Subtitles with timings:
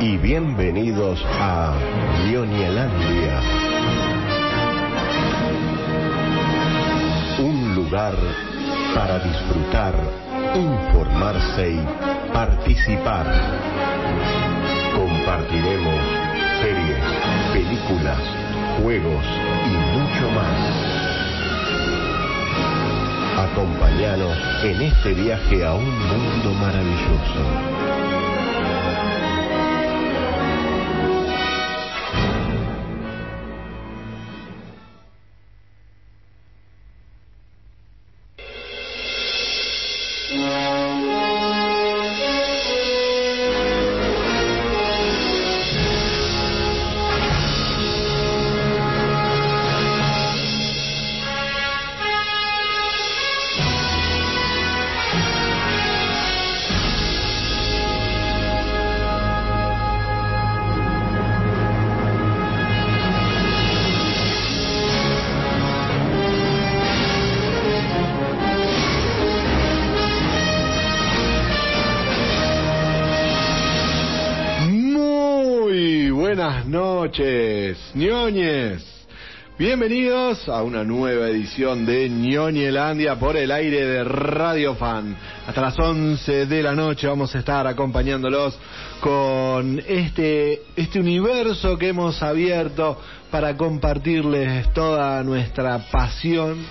[0.00, 1.74] y bienvenidos a
[2.24, 3.40] Lionielandia.
[7.38, 8.14] Un lugar
[8.94, 9.94] para disfrutar,
[10.54, 13.26] informarse y participar.
[14.96, 16.00] Compartiremos
[16.62, 17.04] series,
[17.52, 18.20] películas,
[18.82, 19.24] juegos
[19.66, 21.10] y mucho más.
[23.50, 27.79] Acompáñanos en este viaje a un mundo maravilloso.
[77.10, 78.84] Noches, ñoñes.
[79.58, 85.16] Bienvenidos a una nueva edición de Ñoñelandia por el aire de Radio Fan.
[85.44, 88.56] Hasta las 11 de la noche vamos a estar acompañándolos
[89.00, 92.96] con este, este universo que hemos abierto
[93.28, 96.64] para compartirles toda nuestra pasión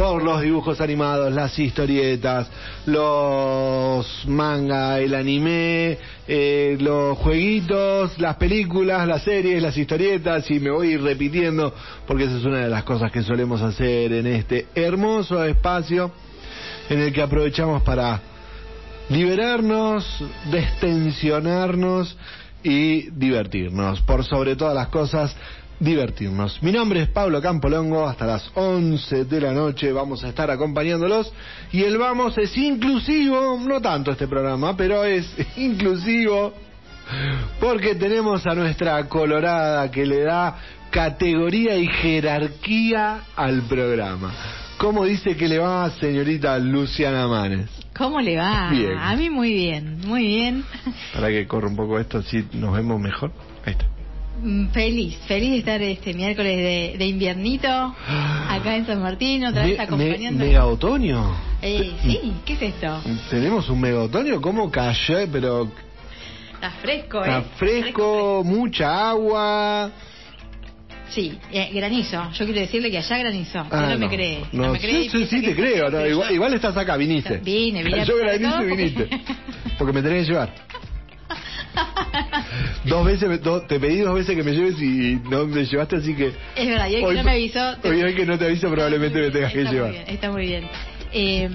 [0.00, 2.48] por los dibujos animados, las historietas,
[2.86, 10.70] los manga, el anime, eh, los jueguitos, las películas, las series, las historietas y me
[10.70, 11.74] voy repitiendo
[12.06, 16.10] porque esa es una de las cosas que solemos hacer en este hermoso espacio
[16.88, 18.22] en el que aprovechamos para
[19.10, 22.16] liberarnos, destensionarnos
[22.62, 24.00] y divertirnos.
[24.00, 25.36] Por sobre todas las cosas,
[25.80, 26.62] divertirnos.
[26.62, 31.32] Mi nombre es Pablo Campolongo, hasta las 11 de la noche vamos a estar acompañándolos
[31.72, 35.26] y el vamos es inclusivo, no tanto este programa, pero es
[35.56, 36.52] inclusivo
[37.58, 40.56] porque tenemos a nuestra colorada que le da
[40.90, 44.32] categoría y jerarquía al programa.
[44.76, 47.68] ¿Cómo dice que le va, señorita Luciana Manes?
[47.96, 48.70] ¿Cómo le va?
[48.70, 48.96] Bien.
[48.98, 50.64] A mí muy bien, muy bien.
[51.12, 53.32] Para que corra un poco esto, así nos vemos mejor.
[53.64, 53.99] Ahí está.
[54.42, 57.68] Mm, Feliz, feliz de estar este miércoles de, de inviernito
[58.48, 60.38] acá en San Martín, otra vez Me- acompañando.
[60.38, 61.36] me- ¿Mega otoño?
[61.60, 63.02] Eh, sí, ¿qué es esto?
[63.28, 65.30] Tenemos un mega otoño, ¿cómo cayó?
[65.30, 65.70] Pero
[66.54, 67.44] Está fresco, está ¿eh?
[67.56, 69.90] fresco, mucha agua.
[71.10, 72.30] Sí, eh, granizo.
[72.32, 73.66] Yo quiero decirle que allá granizó.
[73.70, 74.44] Ah, no, me cree.
[74.52, 75.90] No, me cree y sí, sí, sí, te creo.
[75.90, 77.38] no, igual, igual estás acá, viniste.
[77.38, 79.08] Vine, vine Yo granizo y viniste.
[79.76, 80.54] Porque me tenés que llevar.
[82.84, 85.96] Dos veces, me- do- te pedí dos veces que me lleves y no me llevaste,
[85.96, 86.32] así que...
[86.56, 87.76] Es verdad, y hoy, que no me avisó.
[87.76, 89.88] te- Hoy, hoy que no te aviso probablemente me tengas que llevar.
[89.90, 90.68] Muy bien, está muy bien.
[91.12, 91.48] Eh,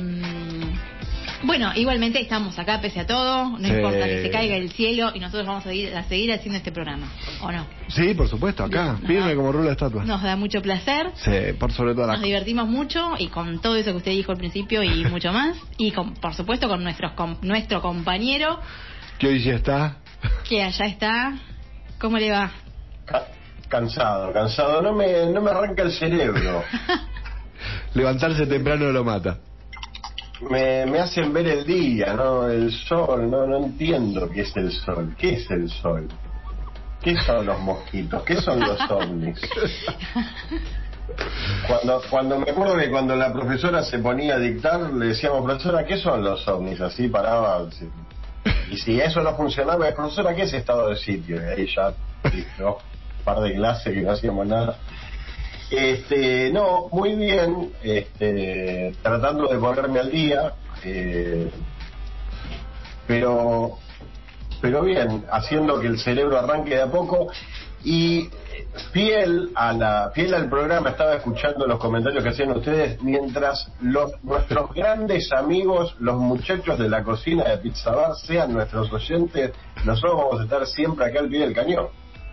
[1.44, 3.74] bueno, igualmente estamos acá pese a todo, no Sí.
[3.74, 6.72] importa que se caiga el cielo y nosotros vamos a seguir, a seguir haciendo este
[6.72, 7.08] programa,
[7.42, 7.68] ¿o no?
[7.90, 10.06] Sí, por supuesto, acá, firme como rula de estatua.
[10.06, 13.92] Nos da mucho placer, Sí, por sobre las nos divertimos mucho y con todo eso
[13.92, 17.38] que usted dijo al principio y mucho más, y con, por supuesto con nuestros, con
[17.42, 18.60] nuestro compañero
[19.20, 19.98] Que hoy ya está.
[20.48, 21.34] Que allá está.
[22.00, 22.52] ¿Cómo le va?
[23.06, 23.28] Ca-
[23.68, 24.82] Cansado, cansado.
[24.82, 26.64] No me, no me arranca el cerebro.
[27.94, 29.38] Levantarse temprano lo mata.
[30.50, 32.48] Me, me hacen ver el día, ¿no?
[32.50, 35.16] El sol, no, no entiendo qué es el sol.
[35.18, 36.08] ¿Qué es el sol?
[37.02, 38.24] ¿Qué son los mosquitos?
[38.24, 39.40] ¿Qué son los ovnis?
[41.68, 45.86] Cuando, cuando me acuerdo que cuando la profesora se ponía a dictar, le decíamos, profesora,
[45.86, 46.82] ¿qué son los ovnis?
[46.82, 47.64] Así paraba.
[48.70, 51.38] Y si eso no funcionaba, profesora, ¿qué es estado de sitio?
[51.38, 51.94] Y ahí ya,
[52.32, 52.78] listo,
[53.20, 54.78] un par de clases que no hacíamos nada.
[55.72, 61.50] Este, no, muy bien, este, tratando de ponerme al día, eh,
[63.08, 63.80] pero,
[64.62, 67.32] pero bien, haciendo que el cerebro arranque de a poco
[67.86, 68.30] y
[68.92, 74.12] fiel a la, fiel al programa, estaba escuchando los comentarios que hacían ustedes mientras los,
[74.24, 79.52] nuestros grandes amigos, los muchachos de la cocina de Pizza Bar, sean nuestros oyentes,
[79.86, 81.88] nosotros vamos a estar siempre acá al pie del cañón.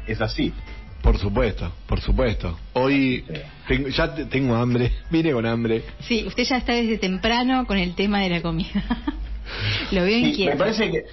[0.06, 0.52] Es así.
[1.02, 2.56] Por supuesto, por supuesto.
[2.74, 3.24] Hoy
[3.68, 5.84] tengo- ya te- tengo hambre, vine con hambre.
[6.00, 8.70] Sí, usted ya está desde temprano con el tema de la comida.
[9.90, 10.52] Lo veo Sí, inquieto.
[10.52, 11.04] me parece que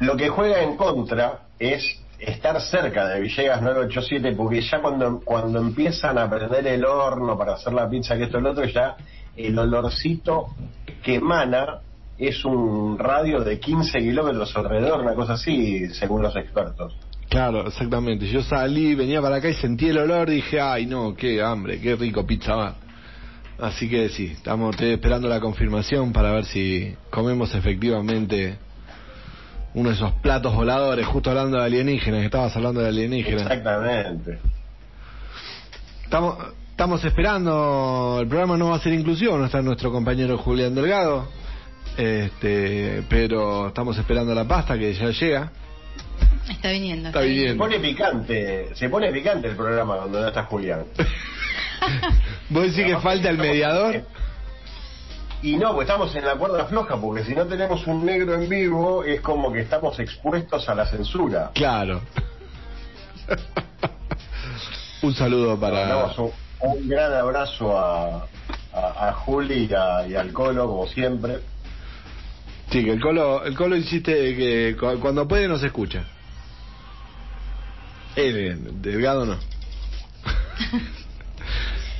[0.00, 1.82] lo que juega en contra es
[2.18, 7.54] estar cerca de Villegas 987 porque ya cuando, cuando empiezan a prender el horno para
[7.54, 8.96] hacer la pizza que esto y lo otro ya
[9.36, 10.48] el olorcito
[11.02, 11.80] que emana
[12.18, 16.96] es un radio de 15 kilómetros alrededor, una cosa así, según los expertos.
[17.28, 18.26] Claro, exactamente.
[18.26, 21.94] Yo salí, venía para acá y sentí el olor, dije, ay no, qué hambre, qué
[21.94, 22.74] rico pizza bar.
[23.60, 28.56] Así que sí, estamos esperando la confirmación para ver si comemos efectivamente
[29.78, 33.42] uno de esos platos voladores, justo hablando de alienígenas, estabas hablando de alienígenas.
[33.42, 34.38] Exactamente.
[36.02, 36.36] Estamos,
[36.70, 41.28] estamos esperando, el programa no va a ser inclusivo, no está nuestro compañero Julián Delgado,
[41.96, 45.52] este, pero estamos esperando la pasta que ya llega.
[46.50, 47.08] Está viniendo.
[47.08, 47.62] Está Se viniendo.
[47.64, 50.84] pone picante, se pone picante el programa cuando no está Julián.
[52.50, 54.02] ¿Vos decís que falta el mediador?
[55.42, 58.48] Y no, pues estamos en la cuerda floja, porque si no tenemos un negro en
[58.48, 61.52] vivo, es como que estamos expuestos a la censura.
[61.54, 62.00] Claro.
[65.02, 66.06] Un saludo para...
[66.18, 68.26] Un, un gran abrazo a,
[68.72, 71.38] a, a Juli y, a- y al Colo, como siempre.
[72.72, 76.02] Sí, que el Colo, el Colo insiste que cu- cuando puede nos escucha.
[78.16, 79.36] Él, eh, Delgado no.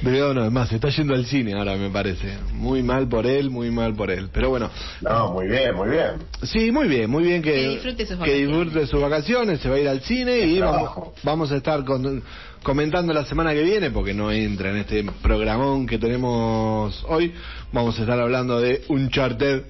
[0.02, 2.34] Delgado no, además, se está yendo al cine ahora, me parece.
[2.52, 4.28] Muy mal por él, muy mal por él.
[4.32, 6.10] Pero bueno, No, muy bien, muy bien.
[6.44, 8.48] sí, muy bien, muy bien que, Que disfrute sus que vacaciones.
[8.64, 10.90] disfrute sus vacaciones, se va a ir al cine y vamos,
[11.24, 12.22] vamos a estar con-
[12.62, 17.32] comentando la semana que viene, porque no entra en este programón que tenemos hoy.
[17.72, 19.62] Vamos a estar hablando de Uncharted,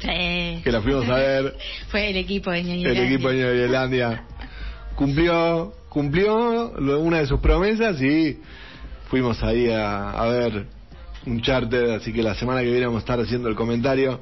[0.00, 0.60] Sí.
[0.64, 1.56] que la fuimos a ver.
[1.88, 4.24] Fue el equipo de Ñoño El equipo de Irlandia
[4.96, 8.38] cumplió cumplió lo- una de sus promesas y
[9.08, 10.66] fuimos ahí a, a ver
[11.26, 14.20] un charter, así que la semana que viene vamos a estar haciendo el comentario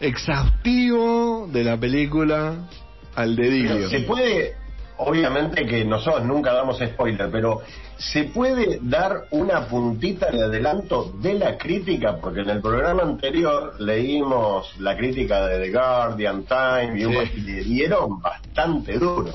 [0.00, 2.68] exhaustivo de la película
[3.14, 3.88] al dedillo.
[3.88, 4.54] Se puede,
[4.98, 7.60] obviamente que nosotros nunca damos spoiler, pero
[7.96, 13.74] se puede dar una puntita de adelanto de la crítica, porque en el programa anterior
[13.80, 17.32] leímos la crítica de The Guardian, Time, y, un- Sí.
[17.36, 19.30] y le dieron bastante duro.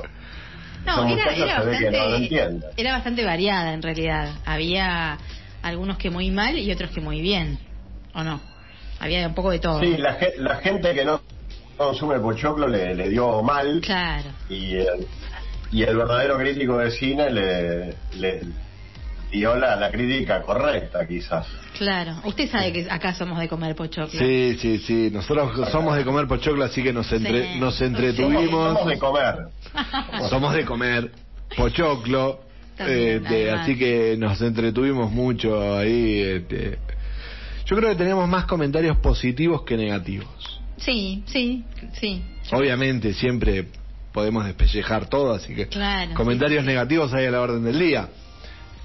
[0.98, 4.30] No, era, era no bastante, era bastante variada en realidad.
[4.46, 5.18] Había
[5.62, 7.60] algunos que muy mal y otros que muy bien.
[8.14, 8.40] ¿O no?
[9.00, 9.80] Había un poco de todo.
[9.80, 11.22] Sí, la, la gente que no
[11.78, 14.30] consume pochoclo le, le dio mal Claro.
[14.50, 15.08] y el,
[15.72, 18.42] y el verdadero crítico de cine le, le
[19.32, 21.48] dio la, la crítica correcta quizás.
[21.78, 22.16] Claro.
[22.26, 24.20] Usted sabe que acá somos de comer pochoclo.
[24.20, 25.10] Sí, sí, sí.
[25.12, 27.60] Nosotros somos de comer pochoclo, así que nos, entre, Sí.
[27.60, 28.74] nos entretuvimos.
[28.78, 29.36] somos de comer.
[30.30, 31.12] Somos de comer
[31.56, 32.42] pochoclo.
[32.76, 36.20] También, este, así que nos entretuvimos mucho ahí.
[36.22, 36.80] este.
[37.66, 40.62] Yo creo que tenemos más comentarios positivos que negativos.
[40.78, 41.64] Sí, sí,
[42.00, 42.24] sí.
[42.52, 43.66] Obviamente siempre
[44.14, 46.74] podemos despellejar todo, así que Claro, comentarios sí, sí.
[46.74, 48.08] negativos hay a la orden del día.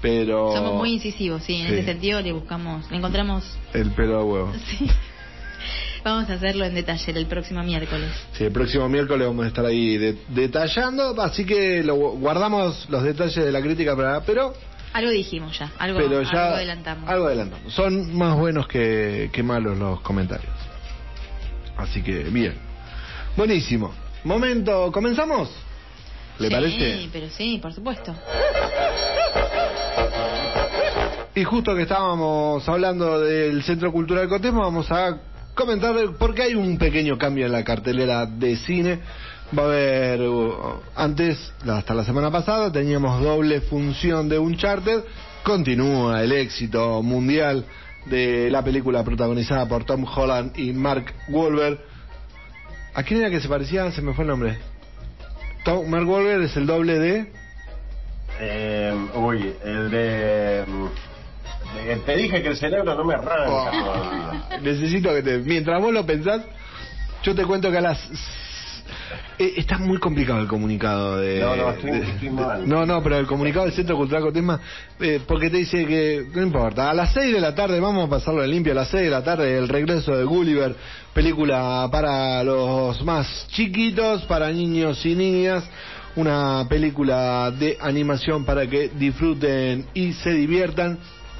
[0.05, 1.55] Pero Somos muy incisivos, sí.
[1.55, 1.73] En Sí.
[1.73, 3.43] ese sentido le buscamos, le encontramos.
[3.73, 4.53] el pelo a huevo.
[4.67, 4.87] Sí.
[6.03, 8.11] Vamos a hacerlo en detalle el próximo miércoles.
[8.33, 13.01] Sí, el próximo miércoles vamos a estar ahí de- detallando, así que lo, guardamos los
[13.01, 14.53] detalles de la crítica para pero
[14.93, 17.09] Algo dijimos ya, algo, pero ya algo adelantamos.
[17.09, 17.73] algo adelantamos.
[17.73, 20.53] Son más buenos que, que malos los comentarios.
[21.77, 22.53] Así que bien.
[23.35, 23.91] Buenísimo.
[24.23, 25.49] Momento, ¿comenzamos?
[26.39, 27.09] ¿Le sí, parece?
[27.11, 28.13] pero sí, por supuesto.
[31.33, 35.17] Y justo que estábamos hablando del Centro Cultural Cotesma, vamos a
[35.53, 38.99] comentar porque hay un pequeño cambio en la cartelera de cine.
[39.57, 45.03] Va a haber, uh, antes, hasta la semana pasada, teníamos doble función de Uncharted.
[45.43, 47.65] Continúa el éxito mundial
[48.05, 51.79] de la película protagonizada por Tom Holland y Mark Wahlberg.
[52.93, 53.91] ¿A quién era que se parecía?
[53.91, 54.57] Se me fue el nombre.
[55.65, 57.25] Tom, Mark Wahlberg es el doble de...
[58.39, 60.63] Eh, uy, el de...
[60.67, 60.85] mm,
[61.87, 64.47] de- Te dije que el cerebro no me arranca.
[64.61, 65.37] Necesito que te.
[65.39, 66.41] Mientras vos lo pensás,
[67.23, 67.99] yo te cuento que a las.
[69.37, 71.39] Eh, está muy complicado el comunicado de.
[71.39, 72.67] No, no, estoy- de- estoy mal.
[72.67, 74.59] No, no, pero el comunicado del Centro Cultural Cotesma,
[74.99, 76.25] eh, porque te dice que.
[76.33, 78.87] No importa, a las 6 de la tarde, vamos a pasarlo de limpio, a las
[78.89, 80.75] 6 de la tarde, el regreso de Gulliver,
[81.13, 85.63] película para los más chiquitos, para niños y niñas.
[86.15, 90.97] Una película de animación para que disfruten y se diviertan.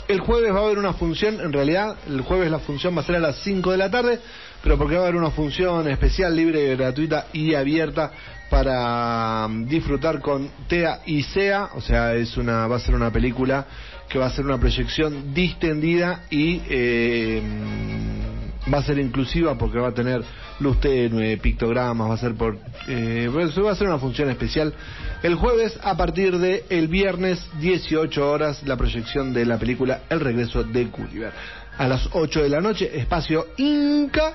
[0.10, 3.06] El jueves va a haber una función, en realidad el jueves la función va a
[3.06, 4.20] ser a las 5 de la tarde,
[4.66, 8.12] pero porque va a haber una función especial, libre, gratuita y abierta
[8.50, 13.12] para mm, disfrutar con TEA y SEA, o sea, es una va a ser una
[13.12, 13.68] película
[14.10, 19.78] que va a ser una proyección distendida y eh, mm, va a ser inclusiva porque
[19.78, 20.24] va a tener
[20.60, 22.58] luz tenue, pictogramas, va a ser por
[22.88, 24.74] eh, va a ser una función especial
[25.22, 30.22] el jueves a partir de el viernes 18 horas la proyección de la película El
[30.22, 31.32] regreso de Gulliver.
[31.78, 34.34] A las 8 de la noche, espacio Inca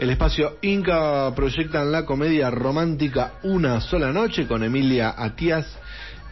[0.00, 5.66] El espacio Inca proyectan la comedia romántica Una sola noche con Emilia Atias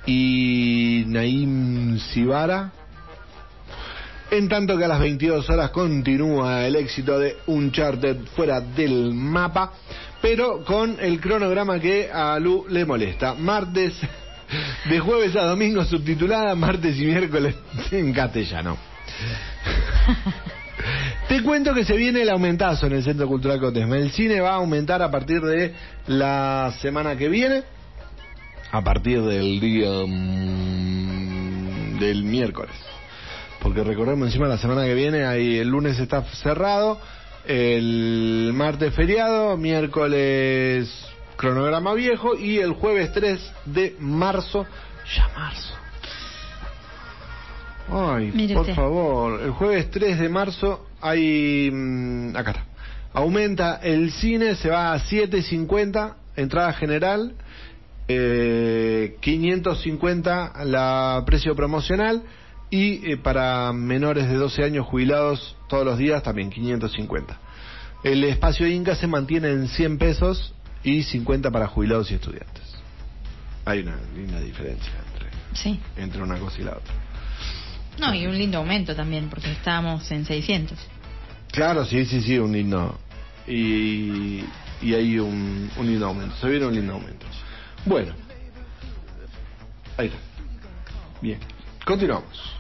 [0.07, 2.73] y Naim Sibara.
[4.31, 9.75] En tanto que a las 22 horas continúa el éxito de Uncharted fuera del mapa,
[10.23, 13.35] pero con el cronograma que a Lu le molesta.
[13.35, 13.93] Martes,
[14.89, 17.55] de jueves a domingo subtitulada, martes y miércoles
[17.91, 18.79] en castellano.
[21.29, 23.99] Te cuento que se viene el aumentazo en el Centro Cultural Cotesma.
[23.99, 25.75] El cine va a aumentar a partir de
[26.07, 27.65] la semana que viene,
[28.71, 32.75] a partir del día mm, del miércoles.
[33.61, 36.99] Porque recordemos encima la semana que viene, ahí el lunes está cerrado,
[37.47, 40.89] el martes feriado, miércoles
[41.39, 44.67] cronograma viejo y el jueves 3 de marzo,
[45.17, 45.78] ya marzo.
[47.91, 48.75] Ay, Mire por usted.
[48.75, 51.71] favor, el jueves 3 de marzo hay...
[51.73, 52.65] mm, acá está.
[53.15, 57.35] Aumenta el cine, se va a 7.50, entrada general,
[58.07, 62.23] eh, 550 la precio promocional
[62.71, 67.39] y eh, para menores de 12 años jubilados todos los días también 550.
[68.05, 70.55] El espacio Inca se mantiene en 100 pesos
[70.85, 72.63] y 50 para jubilados y estudiantes.
[73.65, 75.81] Hay una linda diferencia entre, Sí.
[75.97, 76.95] entre una cosa y la otra.
[77.99, 80.79] No, y un lindo aumento también, porque estábamos en 600.
[81.51, 82.99] Claro, sí, sí, sí, un lindo.
[83.47, 84.45] Y,
[84.81, 86.37] y hay un, un lindo aumento.
[86.37, 87.27] Se viene un lindo aumento.
[87.85, 88.13] Bueno.
[89.97, 90.19] Ahí está.
[91.21, 91.41] Bien.
[91.85, 92.59] Continuamos.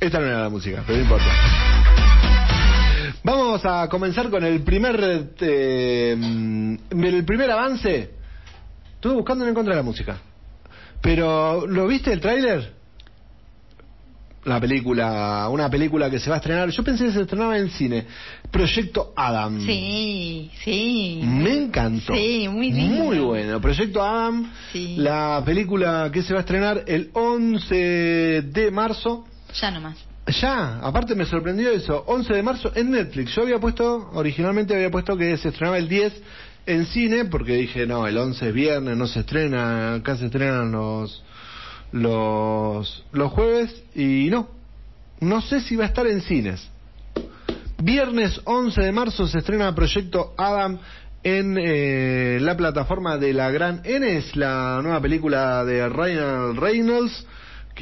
[0.00, 2.11] Esta no era la música, pero no importa.
[3.24, 8.10] Vamos a comenzar con el primer eh, mm, el primer avance.
[8.94, 10.18] Estuve buscando y no encontré la música.
[11.00, 12.72] Pero, ¿lo viste el tráiler?
[14.44, 16.68] La película, una película que se va a estrenar.
[16.70, 18.06] Yo pensé que se estrenaba en cine.
[18.50, 19.60] Proyecto Adam.
[19.64, 21.20] Sí, sí.
[21.24, 22.14] Me encantó.
[22.14, 23.04] Sí, muy lindo.
[23.04, 23.60] Muy bueno.
[23.60, 24.52] Proyecto Adam.
[24.72, 24.96] Sí.
[24.98, 27.74] La película que se va a estrenar el 11
[28.46, 29.24] de marzo.
[29.60, 30.11] Ya nomás.
[30.26, 33.34] Ya, aparte me sorprendió eso, 11 de marzo en Netflix.
[33.34, 36.12] Yo había puesto, originalmente había puesto que se estrenaba el 10
[36.66, 40.70] en cine, porque dije, no, el 11 es viernes, no se estrena, acá se estrenan
[40.70, 41.24] los,
[41.90, 44.48] los, los jueves, y no,
[45.20, 46.68] no sé si va a estar en cines.
[47.82, 50.78] Viernes 11 de marzo se estrena Proyecto Adam
[51.24, 57.26] en eh, la plataforma de la Gran N, es la nueva película de Ryan Reynolds,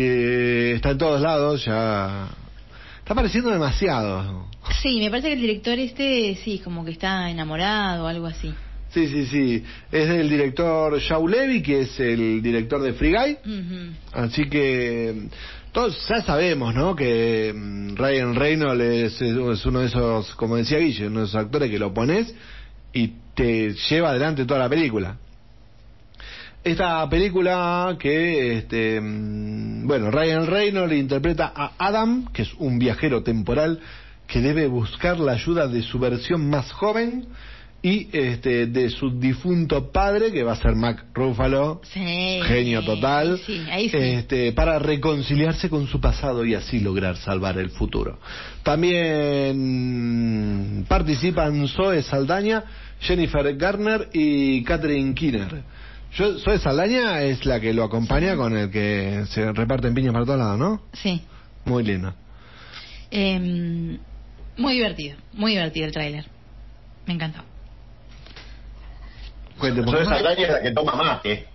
[0.01, 2.29] que está en todos lados, ya
[3.01, 4.47] está apareciendo demasiado.
[4.81, 8.55] Sí, me parece que el director este, sí, como que está enamorado o algo así.
[8.95, 13.37] Sí, sí, sí, es del director Shaw Levy, que es el director de Free Guy,
[14.15, 15.29] así que
[15.71, 16.97] todos ya sabemos, ¿no?
[16.97, 21.37] Que mm, Ryan Reynolds es, es uno de esos, como decía Guille, uno de esos
[21.37, 22.35] actores que lo pones
[22.93, 25.19] y te lleva adelante toda la película.
[26.63, 33.23] Esta película que, este, mm, bueno, Ryan Reynolds interpreta a Adam, que es un viajero
[33.23, 33.81] temporal
[34.27, 37.25] que debe buscar la ayuda de su versión más joven
[37.83, 42.41] y este, de su difunto padre, que va a ser Mac Ruffalo, Sí.
[42.45, 43.97] genio total, Sí, ahí sí.
[43.97, 48.19] este, para reconciliarse con su pasado y así lograr salvar el futuro.
[48.63, 49.55] También
[50.87, 52.65] participan Zoe Saldaña,
[53.01, 55.80] Jennifer Garner y Catherine Kinner.
[56.15, 60.25] Yo, Zoe Saldaña es la que lo acompaña con el que se reparten piñas para
[60.25, 60.83] todos lados, ¿no?
[60.93, 61.23] Sí.
[61.65, 62.15] Muy linda.
[63.11, 63.99] Em,
[64.57, 66.25] muy divertido, muy divertido el tráiler.
[67.07, 67.41] Me encantó.
[69.59, 70.05] Cuente, favor.
[70.05, 71.47] Saldaña es la que toma mate.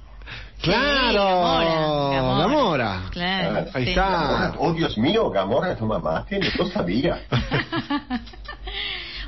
[0.61, 2.09] ¡Claro!
[2.09, 3.01] Sí, Gamora, Gamora.
[3.11, 3.65] Claro.
[3.73, 3.89] Ahí sí.
[3.89, 4.53] está.
[4.57, 7.21] Oh, Dios mío, Gamora toma mate, no lo sabía.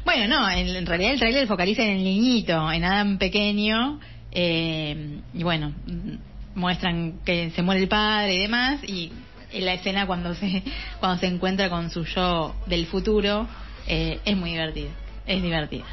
[0.06, 4.00] Bueno, no, en, en realidad el tráiler focaliza en el niñito, en Adam pequeño,
[4.40, 6.14] eh, y bueno, mm,
[6.60, 9.12] muestran que se muere el padre y demás, y
[9.52, 10.64] en la escena cuando se
[11.00, 13.48] cuando se encuentra con su yo del futuro
[13.88, 14.90] eh, es muy divertido,
[15.26, 15.86] es divertida.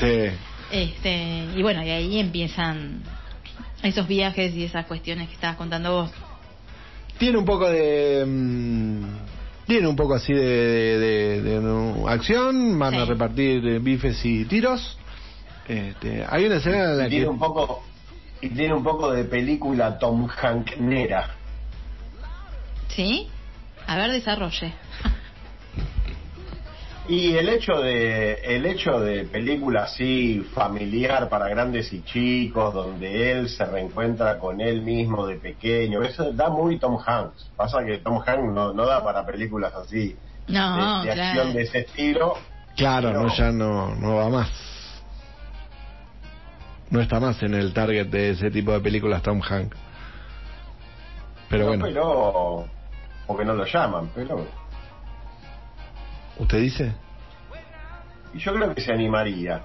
[0.00, 0.36] Sí.
[0.72, 3.02] Este, y bueno, y ahí empiezan
[3.84, 6.10] esos viajes y esas cuestiones que estabas contando vos.
[7.18, 8.24] Tiene un poco de.
[8.26, 9.04] mm,
[9.68, 12.76] tiene un poco así de, de- de- acción.
[12.76, 13.10] Van a Sí.
[13.12, 14.98] repartir eh, bifes y tiros.
[15.66, 17.30] Este, hay una escena en la Y tiene que.
[17.30, 17.82] un poco
[18.40, 21.30] y tiene un poco de película Tom Hanknera.
[22.88, 23.28] ¿Sí?
[23.86, 24.72] A ver, desarrolle.
[27.06, 33.30] Y el hecho de el hecho de película así familiar para grandes y chicos, donde
[33.32, 37.50] él se reencuentra con él mismo de pequeño, eso da muy Tom Hanks.
[37.56, 40.16] Pasa que Tom Hanks no, no da para películas así
[40.48, 41.28] No, de, de claro.
[41.40, 42.34] acción de ese estilo.
[42.74, 44.50] Claro, Pero- no, ya no, no va más.
[46.90, 49.76] No está más en el target de ese tipo de películas Tom Hanks.
[51.48, 52.68] Pero No, bueno, pero
[53.26, 54.46] porque no lo llaman, pero
[56.38, 56.92] ¿usted dice?
[58.32, 59.62] y yo creo que se animaría.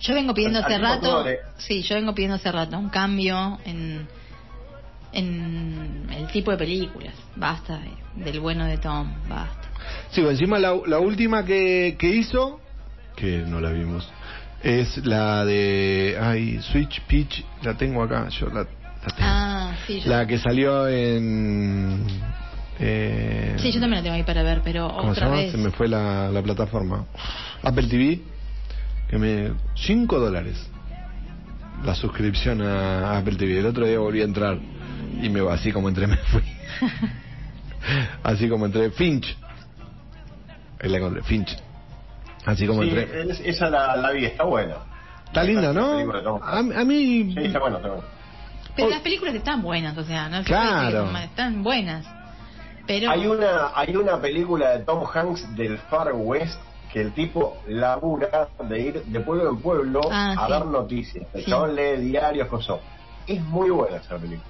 [0.00, 1.24] Yo vengo pidiendo hace rato,
[1.58, 4.08] sí, yo vengo pidiendo hace rato un cambio en,
[5.12, 7.14] en el tipo de películas.
[7.36, 9.68] Basta de- del bueno de Tom, basta.
[10.10, 12.60] Sí, pues encima la, la última que, que hizo,
[13.16, 14.10] que no la vimos,
[14.62, 16.16] es la de.
[16.20, 18.66] Ay, Switch Pitch, la tengo acá, yo la, la
[19.16, 19.20] tengo.
[19.20, 22.04] Ah, sí, yo, La que salió en.
[22.80, 25.36] eh, sí, yo también la tengo ahí para ver, pero ¿Cómo se otra llama?
[25.38, 25.52] vez.
[25.52, 27.06] Se me fue la, la plataforma.
[27.62, 28.20] Apple TV,
[29.08, 29.52] que me.
[29.76, 30.68] 5 dólares
[31.84, 33.58] la suscripción a Apple TV.
[33.60, 34.58] El otro día volví a entrar
[35.22, 36.42] y me así como entré, me fui.
[38.24, 38.90] así como entré.
[38.90, 39.36] Finch.
[40.80, 41.56] Ahí la encontré, Finch.
[42.46, 43.30] Así como Sí, entré.
[43.30, 44.76] es- esa la, la vi, está buena.
[45.26, 46.40] Está linda, ¿no?
[46.42, 47.32] A, a mí.
[47.34, 48.04] Sí, está buena, está buena.
[48.74, 48.90] Pero Oh.
[48.90, 51.08] las películas están buenas, o sea, no Claro.
[51.18, 52.06] están buenas.
[52.86, 56.58] Pero Hay una, hay una película de Tom Hanks del Far West
[56.92, 60.52] que el tipo labura de ir de pueblo en pueblo Ah, a sí.
[60.52, 61.26] dar noticias.
[61.34, 61.50] El Sí.
[61.50, 62.78] chabón lee diarios, cosas.
[63.26, 64.48] Es muy buena esa película.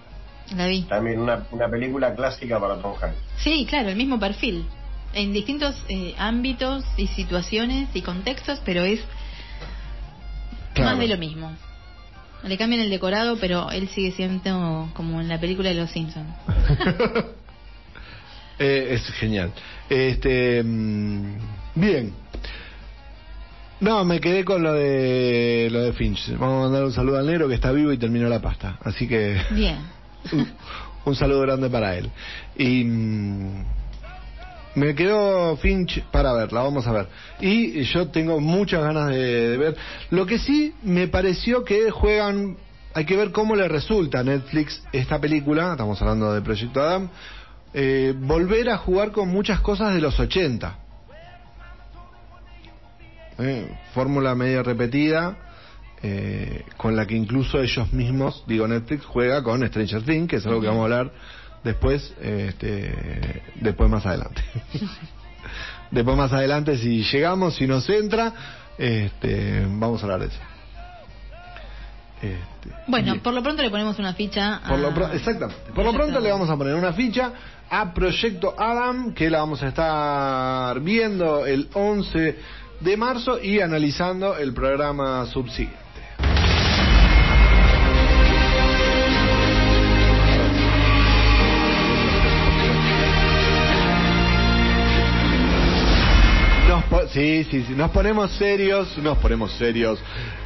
[0.57, 0.83] la vi.
[0.83, 3.17] También una, una película clásica para Tom Hanks.
[3.39, 4.67] Sí, claro, el mismo perfil.
[5.19, 9.01] En distintos eh, ámbitos y situaciones y contextos, pero es
[10.75, 10.93] Claro.
[10.93, 11.51] más de lo mismo.
[12.45, 16.29] Le cambian el decorado, pero él sigue siendo como en la película de Los Simpsons.
[18.61, 19.53] Eh, es genial.
[19.89, 21.37] Este, mm,
[21.77, 22.13] bien.
[23.79, 26.31] No, me quedé con lo de lo de Finch.
[26.37, 28.77] Vamos a mandar un saludo al negro que está vivo y terminó la pasta.
[28.83, 29.77] Así que Bien.
[30.33, 30.49] un,
[31.05, 32.11] un saludo grande para él.
[32.57, 33.65] Y mm,
[34.79, 37.09] me quedó Finch para verla, vamos a ver.
[37.41, 39.77] Y yo tengo muchas ganas de, de ver.
[40.11, 42.57] Lo que sí me pareció que juegan,
[42.95, 47.11] hay que ver cómo le resulta a Netflix esta película, estamos hablando de Proyecto Adam,
[47.75, 50.79] eh, volver a jugar con muchas cosas de los 80.
[53.39, 55.37] Eh, fórmula medio repetida,
[56.03, 60.47] eh, con la que incluso ellos mismos, digo Netflix, juega con Stranger Things, que es
[60.47, 61.13] algo que vamos a hablar
[61.65, 64.43] después, este, después más adelante.
[65.91, 68.33] después más adelante, si llegamos, si nos entra,
[68.79, 70.39] este, vamos a hablar de eso.
[72.21, 73.21] Este, Bueno, bien.
[73.23, 74.57] por lo pronto le ponemos una ficha.
[74.57, 75.73] a- lo pro- exactamente.
[75.73, 77.33] Por lo pronto le vamos a poner una ficha
[77.71, 82.39] a Proyecto Adam, que la vamos a estar viendo el 11
[82.81, 85.79] de marzo y analizando el programa subsiguiente.
[97.13, 99.99] Sí, sí, sí, nos ponemos serios, nos ponemos serios,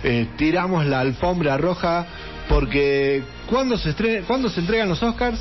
[0.05, 2.07] eh, tiramos la alfombra roja
[2.49, 5.41] porque ¿cuándo se, estre- ¿cuándo se entregan los Oscars?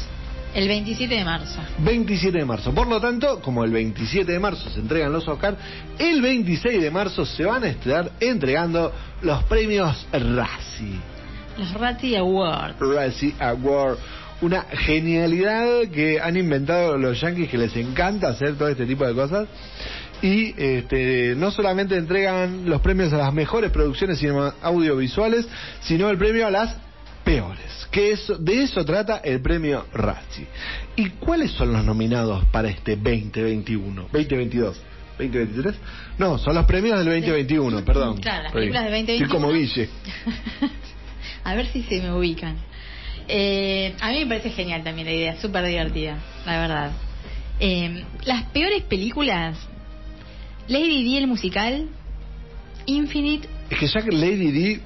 [0.53, 1.61] El 27 de marzo.
[1.79, 2.73] 27 de marzo.
[2.73, 5.57] Por lo tanto, como el 27 de marzo se entregan los Oscars,
[5.97, 10.99] el 26 de marzo se van a estar entregando los premios Razzie.
[11.57, 12.75] Los Razzie Awards.
[12.79, 13.97] Razzie Award.
[14.41, 19.13] Una genialidad que han inventado los yankees que les encanta hacer todo este tipo de
[19.13, 19.47] cosas.
[20.21, 24.23] Y este, no solamente entregan los premios a las mejores producciones
[24.61, 25.47] audiovisuales,
[25.81, 26.75] sino el premio a las
[27.23, 27.87] peores.
[27.91, 30.47] Que eso, de eso trata el premio Razzie.
[30.95, 34.09] ¿Y cuáles son los nominados para este 2021?
[34.11, 34.81] 2022.
[35.17, 35.75] 2023?
[36.17, 38.17] No, son los premios del 2021, perdón.
[38.17, 39.33] Claro, las películas de estoy 2021.
[39.33, 39.89] como Guille.
[41.43, 42.57] a ver si se me ubican.
[43.27, 46.91] Eh, a mí me parece genial también la idea, súper divertida, la verdad.
[47.59, 49.57] Eh, las peores películas,
[50.67, 51.87] Lady Di el musical,
[52.85, 54.81] Infinite, Es que ya que Lady D.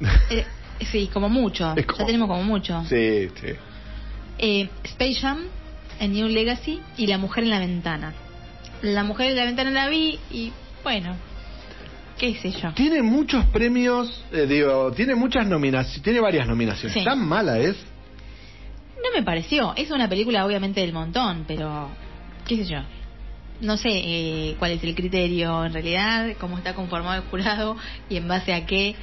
[0.30, 0.46] eh,
[0.90, 2.84] sí, como mucho, como- ya tenemos como mucho.
[2.88, 3.48] sí, sí.
[4.38, 5.44] Eh, Space Jam,
[6.00, 8.14] A New Legacy y La Mujer en la Ventana.
[8.82, 10.52] La Mujer en la Ventana la vi y
[10.84, 11.16] bueno,
[12.18, 12.72] qué sé yo.
[12.74, 16.94] Tiene muchos premios, eh, digo, tiene muchas nominaciones, tiene varias nominaciones.
[16.94, 17.04] Sí.
[17.04, 17.76] Tan mala es.
[18.96, 19.74] No me pareció.
[19.76, 21.88] Es una película obviamente del montón, pero
[22.46, 22.78] qué sé yo.
[23.60, 27.76] No sé eh, cuál es el criterio en realidad, cómo está conformado el jurado
[28.08, 28.94] y en base a qué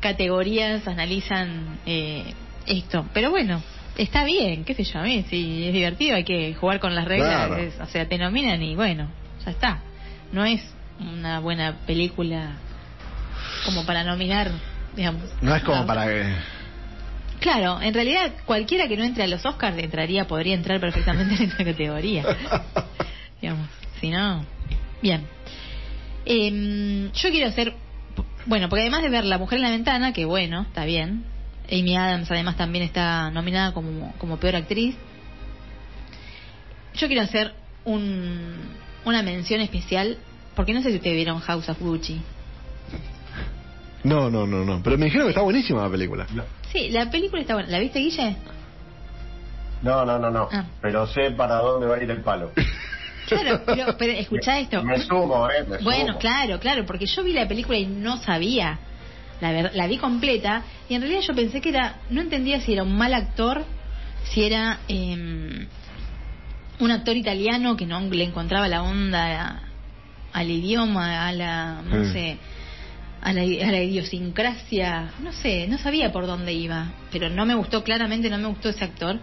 [0.00, 2.34] categorías analizan eh,
[2.66, 3.06] esto.
[3.14, 3.62] Pero bueno,
[3.96, 7.06] está bien, qué sé yo, a mí si es divertido hay que jugar con las
[7.06, 7.46] reglas.
[7.48, 7.56] Claro.
[7.56, 9.08] es- o sea, te nominan y bueno,
[9.44, 9.80] ya está.
[10.32, 10.62] no es
[11.00, 12.52] una buena película
[13.64, 14.50] como para nominar,
[14.94, 15.22] digamos.
[15.40, 16.24] No es como a- para que...
[17.40, 21.50] Claro, en realidad cualquiera que no entre a los Oscars entraría, podría entrar perfectamente en
[21.50, 22.22] esa categoría.
[23.40, 23.68] digamos,
[24.00, 24.44] si no,
[25.02, 25.26] bien.
[26.24, 27.74] Em, yo quiero hacer,
[28.46, 31.24] bueno, porque además de ver La Mujer en la Ventana, que bueno, está bien.
[31.70, 34.96] Amy Adams además también está nominada como, como peor actriz.
[36.94, 38.54] Yo quiero hacer un,
[39.04, 40.18] una mención especial,
[40.54, 42.20] porque no sé si ustedes vieron House of Gucci.
[44.02, 44.82] No, no, no, no.
[44.82, 46.26] Pero me dijeron que está buenísima la película.
[46.72, 47.68] Sí, la película está buena.
[47.68, 48.36] ¿La viste, Guille?
[49.82, 50.48] No, no, no, no.
[50.52, 50.64] Ah.
[50.80, 52.52] Pero sé para dónde va a ir el palo.
[53.30, 54.82] Claro, pero, pero escuchá esto.
[54.82, 55.64] Me sumo, ¿eh?
[55.66, 56.18] Me Bueno, sumo.
[56.18, 58.78] claro, claro, porque yo vi la película y no sabía.
[59.40, 62.72] La, ver- la vi completa y en realidad yo pensé que era, no entendía si
[62.74, 63.64] era un mal actor,
[64.24, 65.66] si era eh,
[66.78, 69.60] un actor italiano que no le encontraba la onda a-
[70.32, 72.12] al idioma, a la, no Mm.
[72.12, 72.38] sé,
[73.22, 77.54] a la, a la idiosincrasia, no sé, no sabía por dónde iba, pero no me
[77.54, 79.18] gustó, claramente no me gustó ese actor.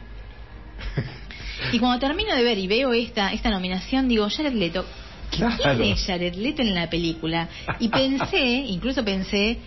[1.71, 4.85] Y cuando termino de ver y veo esta esta nominación, digo, Jared Leto,
[5.31, 5.83] ¿quién Claro.
[5.83, 7.47] es Jared Leto en la película?
[7.79, 9.57] Y pensé, incluso pensé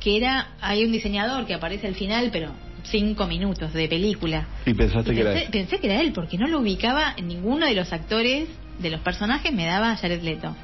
[0.00, 2.52] que era, hay un diseñador que aparece al final, pero
[2.84, 4.46] cinco minutos de película.
[4.66, 5.50] Y pensaste Y que era pensé, él.
[5.50, 9.00] pensé que era él, porque no lo ubicaba en ninguno de los actores, de los
[9.00, 10.54] personajes, me daba Jared Leto.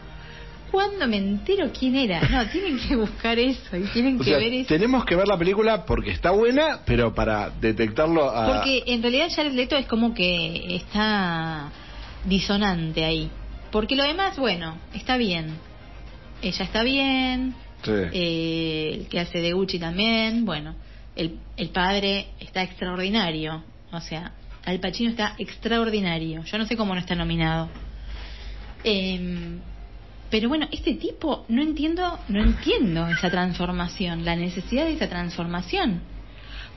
[0.71, 4.39] Cuando me entero quién era, no, tienen que buscar eso y tienen O que sea,
[4.39, 4.69] ver eso.
[4.69, 8.47] tenemos que ver la película porque está buena, pero para detectarlo a...
[8.55, 11.71] Porque en realidad Jared Leto es como que está
[12.25, 13.31] disonante ahí.
[13.73, 15.55] Porque lo demás, bueno, está bien.
[16.43, 17.91] Ella está bien, Sí.
[17.95, 20.75] eh, el que hace de Gucci también, bueno,
[21.17, 23.63] el, el padre está extraordinario.
[23.93, 24.33] O sea,
[24.65, 26.45] Al Pacino está extraordinario.
[26.45, 27.69] Yo no sé cómo no está nominado.
[28.85, 29.59] Eh,
[30.31, 36.03] pero bueno, este tipo, no entiendo, no entiendo esa transformación, la necesidad de esa transformación.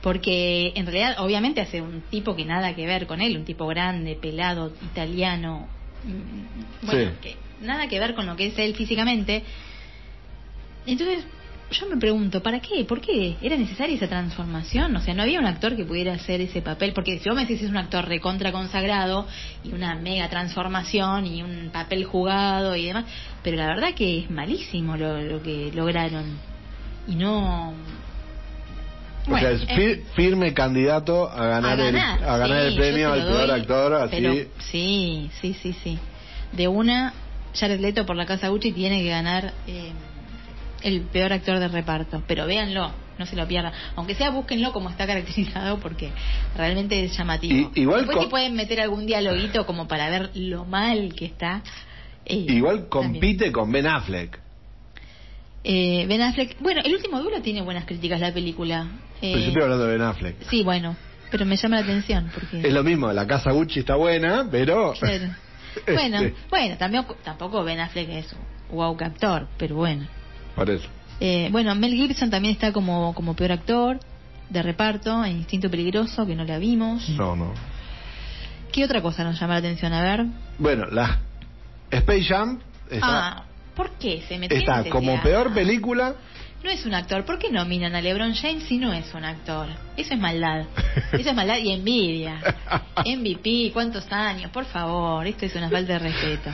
[0.02, 3.66] Porque en realidad, obviamente, hace un tipo que nada que ver con él, un tipo
[3.66, 5.68] grande, pelado, italiano,
[6.04, 7.16] mm, bueno, Sí.
[7.22, 9.44] que nada que ver con lo que es él físicamente.
[10.86, 11.24] Entonces,
[11.80, 12.84] yo me pregunto, ¿para qué?
[12.84, 14.94] ¿Por qué era necesaria esa transformación?
[14.96, 17.42] O sea, no había un actor que pudiera hacer ese papel, porque si vos me
[17.42, 19.26] decís es un actor recontra consagrado
[19.62, 23.04] y una mega transformación y un papel jugado y demás,
[23.42, 26.38] pero la verdad que es malísimo lo, lo que lograron.
[27.06, 27.74] Y no...
[29.30, 32.66] o sea, es eh, fir- firme candidato a ganar, a el, ganar, a ganar sí,
[32.68, 34.16] el premio al peor actor, así...
[34.16, 34.34] pero
[34.70, 35.98] sí, sí, sí, sí.
[36.52, 37.12] De una,
[37.54, 39.92] Jared Leto por la casa Gucci tiene que ganar eh,
[40.84, 42.22] el peor actor de reparto.
[42.28, 43.72] Pero véanlo, no se lo pierdan.
[43.96, 46.10] Aunque sea, búsquenlo como está caracterizado porque
[46.56, 47.70] realmente es llamativo.
[47.74, 51.24] Y- igual Después con- si pueden meter algún dialoguito como para ver lo mal que
[51.26, 51.62] está.
[52.26, 53.12] eh, Igual también.
[53.12, 54.38] compite con Ben Affleck.
[55.66, 58.86] Eh, ben Affleck, bueno, el último duelo tiene buenas críticas la película.
[59.22, 60.36] Eh, Pero yo estoy hablando de Ben Affleck.
[60.50, 60.94] sí, bueno,
[61.30, 62.60] pero me llama la atención porque...
[62.66, 64.92] Es lo mismo, la casa Gucci está buena, pero...
[64.92, 65.34] Claro.
[65.92, 68.32] Bueno, Este, bueno, también, tampoco Ben Affleck es
[68.70, 70.06] un wow actor, pero bueno.
[71.20, 74.00] Eh, bueno, Mel Gibson también está como, como peor actor
[74.50, 77.08] de reparto en Instinto Peligroso, que no la vimos.
[77.10, 77.52] No, no.
[78.72, 79.92] ¿Qué otra cosa nos llama la atención?
[79.92, 80.26] A ver.
[80.58, 81.20] Bueno, la
[81.90, 86.14] Space Jam está, ah, ¿por qué se metió está como peor película.
[86.62, 87.26] No es un actor.
[87.26, 89.68] ¿Por qué nominan a LeBron James si no es un actor?
[89.98, 90.64] Eso es maldad.
[91.12, 92.40] Eso es maldad y envidia.
[93.04, 94.50] MVP, ¿cuántos años?
[94.50, 96.50] Por favor, esto es una falta de respeto.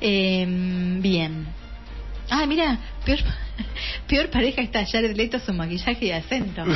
[0.00, 0.46] Eh,
[1.00, 1.61] bien.
[2.30, 3.18] Ah, mira, peor,
[4.08, 6.62] peor pareja está Jared Leto, su maquillaje y acento.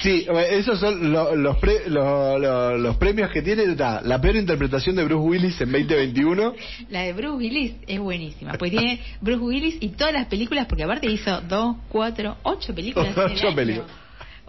[0.00, 4.94] Sí, esos son lo- los, pre- lo- lo- los premios que tiene la peor interpretación
[4.96, 6.54] de Bruce Willis en 2021.
[6.90, 10.84] La de Bruce Willis es buenísima, pues tiene Bruce Willis y todas las películas, porque
[10.84, 13.14] aparte hizo dos, cuatro, ocho películas.
[13.18, 13.90] Ocho películas.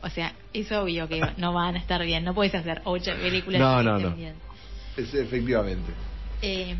[0.02, 3.60] O sea, es obvio que no van a estar bien, no puedes hacer ocho películas.
[3.60, 4.12] No, no, no.
[4.16, 4.36] bien.
[4.96, 5.92] Es, efectivamente.
[6.42, 6.76] Eh,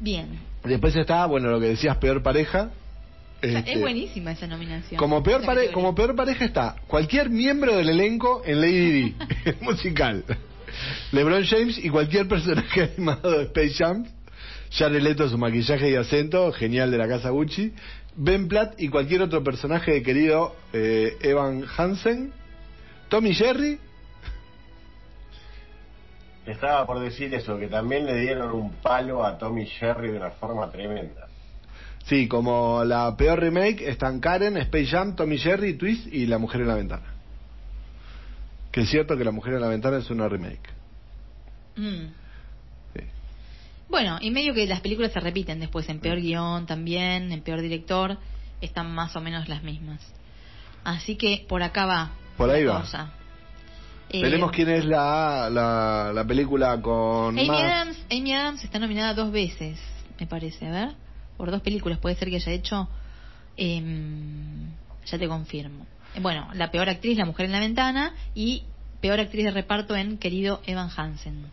[0.00, 0.38] bien.
[0.64, 2.70] Después está, bueno, lo que decías, peor pareja.
[3.42, 4.98] O sea, Este, es buenísima esa nominación.
[4.98, 5.72] Como peor, pare- categoría.
[5.74, 9.12] como peor pareja está cualquier miembro del elenco en Lady
[9.44, 10.24] D, musical.
[11.12, 14.06] LeBron James y cualquier personaje animado de Space Jam.
[14.70, 17.72] Jared Leto, su maquillaje y acento, genial de la casa Gucci.
[18.16, 22.32] Ben Platt y cualquier otro personaje de querido eh, Evan Hansen.
[23.08, 23.78] Tommy Jerry.
[26.46, 30.30] Estaba por decir eso, que también le dieron un palo a Tommy Jerry de una
[30.30, 31.26] forma tremenda.
[32.04, 36.60] Sí, como la peor remake están Karen, Space Jam, Tommy Jerry, Twist y La Mujer
[36.60, 37.14] en la Ventana.
[38.70, 40.70] Que es cierto que La Mujer en la Ventana es una remake.
[41.74, 42.06] Mm.
[42.94, 43.00] Sí.
[43.88, 47.60] Bueno, y medio que las películas se repiten después, en peor guion también, en peor
[47.60, 48.18] director,
[48.60, 50.00] están más o menos las mismas.
[50.84, 52.12] Así que por acá va.
[52.36, 52.82] Por ahí va.
[52.82, 53.10] cosa.
[54.10, 57.60] Eh, Veremos quién es la, la, la película con Amy más...
[57.62, 59.78] Adams, Amy Adams está nominada dos veces,
[60.20, 60.88] me parece, a ver,
[61.36, 62.88] por dos películas, puede ser que haya hecho,
[63.56, 64.70] em,
[65.06, 65.86] ya te confirmo.
[66.14, 68.62] Eh, Bueno, la peor actriz, La Mujer en la Ventana, y
[69.00, 71.46] peor actriz de reparto en Querido Evan Hansen.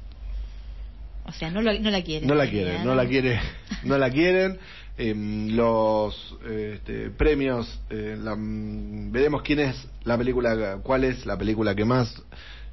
[1.26, 2.28] O sea, no, lo- no la quieren.
[2.28, 3.40] No la quieren, no la quiere,
[3.84, 4.60] no la quieren.
[4.96, 11.74] Em, los este, premios, eh, la- veremos quién es la película, cuál es la película
[11.74, 12.14] que más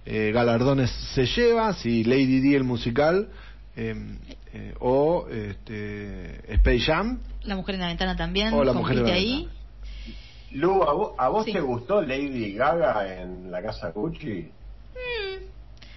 [0.05, 3.29] eh, galardones se lleva, si Lady D el musical
[3.77, 4.19] em,
[4.53, 7.21] eh, o este, Space Jam.
[7.45, 8.53] La Mujer en la Ventana también.
[8.53, 9.49] O La Mujer en la ahí.
[10.53, 11.53] Lu, ¿a vos, a vos Sí.
[11.53, 14.51] te gustó Lady Gaga en la casa Gucci?
[14.95, 15.45] Mm.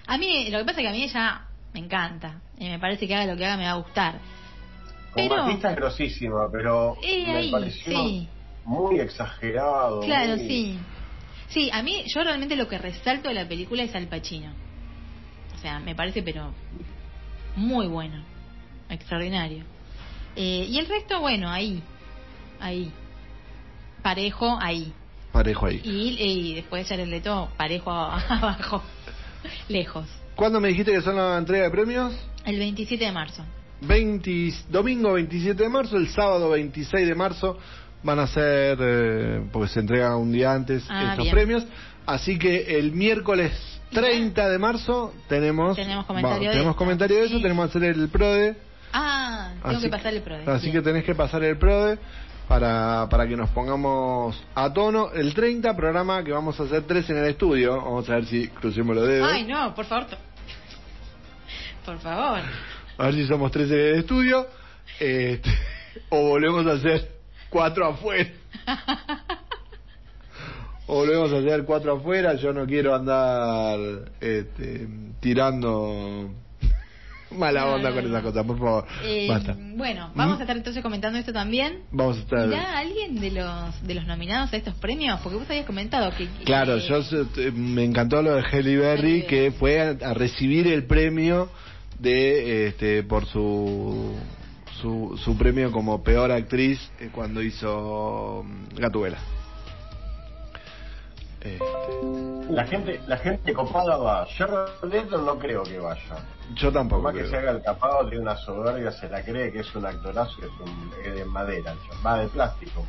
[0.06, 2.40] A mí, lo que pasa es que a mí ella me encanta.
[2.58, 4.20] Y me parece que haga lo que haga me va a gustar.
[5.14, 8.28] Como Pero- artista es grosísima, pero Eh, me ahí, pareció sí.
[8.64, 10.00] muy exagerado.
[10.00, 10.78] Claro, muy- sí.
[11.48, 14.52] Sí, a mí, yo realmente lo que resalto de la película es Al Pacino.
[15.54, 16.52] O sea, me parece, pero
[17.56, 18.22] muy bueno.
[18.88, 19.64] Extraordinario.
[20.36, 21.80] Eh, y el resto, bueno, ahí.
[22.60, 22.90] Ahí.
[24.02, 24.92] Parejo, ahí.
[25.32, 25.80] Parejo ahí.
[25.84, 28.82] Y, y después Jared Leto, parejo abajo.
[29.68, 30.06] Lejos.
[30.36, 32.14] ¿Cuándo me dijiste que son la entrega de premios?
[32.44, 33.44] El 27 de marzo.
[33.86, 37.58] 20, domingo 27 de marzo, el sábado 26 de marzo
[38.02, 41.34] van a ser, eh, porque se entrega un día antes Ah, estos bien.
[41.34, 41.66] premios,
[42.06, 43.52] así que el miércoles
[43.92, 47.42] 30 de marzo tenemos Tenemos comentario de tenemos comentario de eso, Sí.
[47.42, 48.56] tenemos que hacer el PRODE,
[48.92, 50.36] Ah, tengo Así que pasar el pro.
[50.52, 51.98] así que tenés que pasar el PRODE
[52.46, 55.10] para, para que nos pongamos a tono.
[55.12, 58.46] El 30 programa que vamos a hacer tres en el estudio, vamos a ver si
[58.48, 59.28] crucemos los dedos.
[59.32, 60.06] Ay, no, por favor.
[61.84, 62.40] Por favor.
[62.98, 64.46] A ver si somos tres en el estudio.
[65.00, 65.50] este,
[66.10, 67.10] o volvemos a hacer
[67.50, 68.30] cuatro afuera.
[70.86, 72.34] O volvemos a hacer cuatro afuera.
[72.34, 73.78] Yo no quiero andar
[74.20, 74.86] este,
[75.18, 76.30] tirando
[77.30, 78.44] mala onda con esas cosas.
[78.44, 79.56] Por favor, Eh, basta.
[79.58, 80.40] Bueno, vamos ¿Mm?
[80.40, 81.84] a estar entonces comentando esto también.
[81.90, 82.48] Vamos a estar.
[82.48, 85.18] ¿Irá alguien de los de los nominados a estos premios?
[85.22, 86.26] Porque vos habías comentado que...
[86.44, 90.66] Claro, que- yo te- me encantó lo de Halle Berry que fue a, a recibir
[90.68, 91.48] el premio
[91.98, 94.14] de este por su
[94.80, 99.18] su, su premio como peor actriz eh, cuando hizo mm, Gatubela.
[101.40, 104.26] Este, La gente, la gente copada va.
[104.26, 106.16] Jared Leto no creo que vaya.
[106.54, 107.02] yo tampoco.
[107.02, 109.84] más que se haga el capado, tiene una soberbia, se la cree que es un
[109.84, 112.86] actorazo, es, un, es de madera, va de plástico.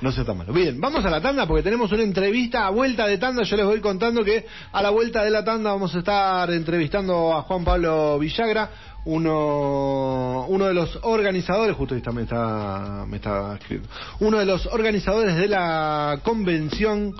[0.00, 0.52] No sea tan malo.
[0.52, 3.42] Bien, vamos a la tanda porque tenemos una entrevista a vuelta de tanda.
[3.42, 7.36] Yo les voy contando que a la vuelta de la tanda vamos a estar entrevistando
[7.36, 8.70] a Juan Pablo Villagra,
[9.06, 13.88] uno, uno de los organizadores, justo ahí está, me está, me está escribiendo,
[14.20, 17.14] uno de los organizadores de la convención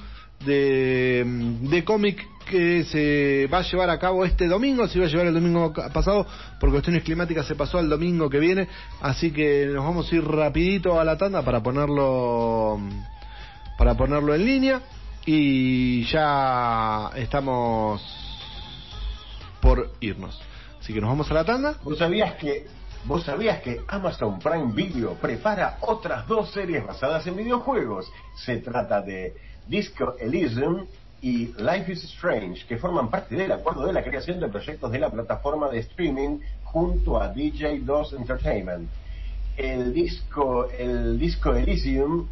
[0.44, 5.26] de cómic que se va a llevar a cabo este domingo, se iba a llevar
[5.26, 6.26] el domingo pasado,
[6.58, 8.68] por cuestiones climáticas se pasó al domingo que viene,
[9.00, 12.78] así que nos vamos a ir rapidito a la tanda para ponerlo
[13.76, 14.82] para ponerlo en línea
[15.24, 18.02] y ya estamos
[19.60, 20.40] por irnos.
[20.80, 21.76] Así que nos vamos a la tanda.
[21.84, 22.66] ¿Vos sabías que
[23.04, 28.10] ¿Vos sabías que Amazon Prime Video prepara otras dos series basadas en videojuegos?
[28.36, 29.34] Se trata de
[29.66, 30.86] Disco Elysium
[31.20, 34.98] y Life is Strange, que forman parte del acuerdo de la creación de proyectos de
[35.00, 38.88] la plataforma de streaming junto a DJ2 Entertainment.
[39.56, 42.28] El disco, el disco Elysium,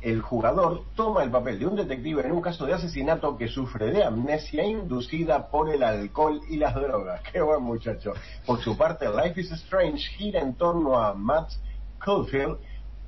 [0.00, 3.90] el jugador toma el papel de un detective en un caso de asesinato que sufre
[3.90, 7.20] de amnesia inducida por el alcohol y las drogas.
[7.32, 8.14] Qué buen muchacho.
[8.46, 11.50] Por su parte, Life is Strange gira en torno a Matt
[11.98, 12.56] Caulfield,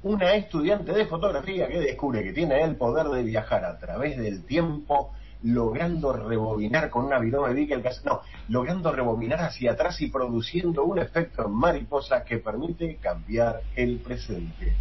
[0.02, 4.44] una estudiante de fotografía que descubre que tiene el poder de viajar a través del
[4.44, 5.12] tiempo
[5.42, 10.98] logrando rebobinar con una bidón de que no, logrando rebobinar hacia atrás y produciendo un
[10.98, 14.76] efecto en mariposa que permite cambiar el presente.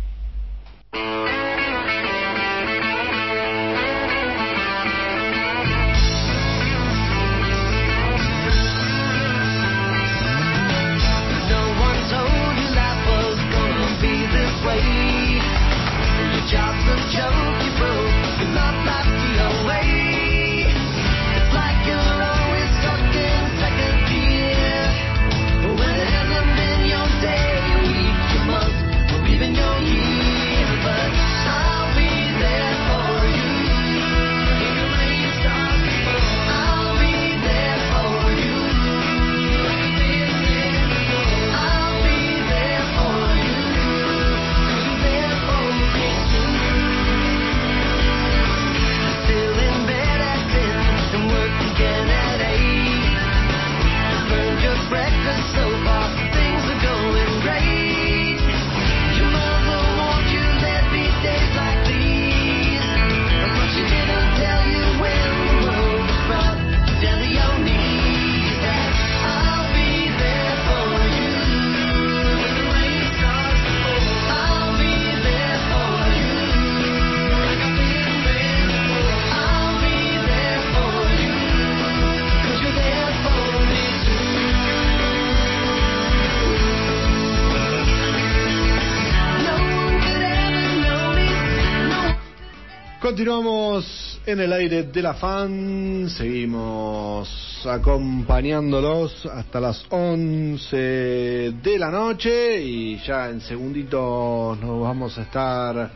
[93.22, 97.30] Continuamos en el aire de la fan, seguimos
[97.70, 105.92] acompañándolos hasta las 11 de la noche y ya en segunditos nos vamos a estar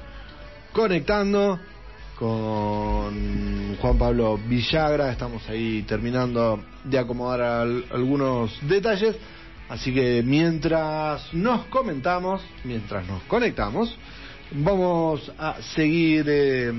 [0.71, 1.59] conectando
[2.19, 9.15] con Juan Pablo Villagra, estamos ahí terminando de acomodar al- algunos detalles,
[9.67, 13.97] así que mientras nos comentamos, mientras nos conectamos,
[14.51, 16.71] vamos a seguir eh,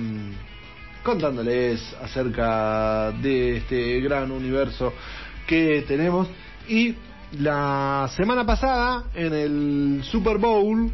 [1.02, 4.92] contándoles acerca de este gran universo
[5.46, 6.28] que tenemos
[6.68, 6.94] y
[7.38, 10.90] la semana pasada en el Super Bowl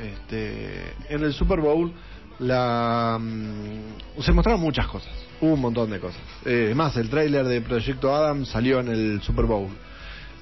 [0.00, 1.92] este, en el Super Bowl
[2.38, 6.20] la, mm, se mostraron muchas cosas, un montón de cosas.
[6.44, 9.68] Eh, más, el tráiler de Proyecto Adam salió en el Super Bowl.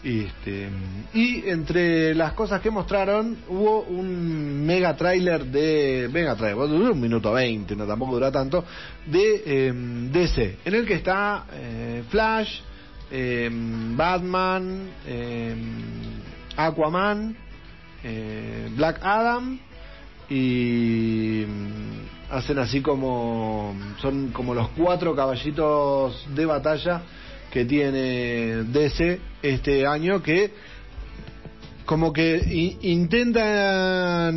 [0.02, 0.70] Este,
[1.12, 6.92] y entre las cosas que mostraron hubo un mega tráiler de mega tráiler, bueno, duró
[6.94, 8.64] un minuto veinte, no tampoco dura tanto,
[9.06, 9.72] de eh,
[10.10, 12.60] DC, en el que está eh, Flash,
[13.10, 15.54] eh, Batman, eh,
[16.56, 17.36] Aquaman,
[18.02, 19.58] eh, Black Adam
[20.28, 21.44] y
[22.30, 27.02] hacen así como son como los cuatro caballitos de batalla
[27.50, 30.52] que tiene DC este año que
[31.84, 34.32] como que intentan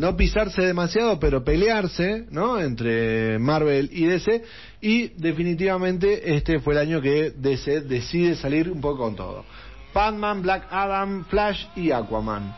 [0.00, 4.42] no pisarse demasiado pero pelearse no entre Marvel y DC
[4.80, 9.44] y definitivamente este fue el año que DC decide salir un poco con todo.
[9.94, 12.54] Batman, Black Adam, Flash y Aquaman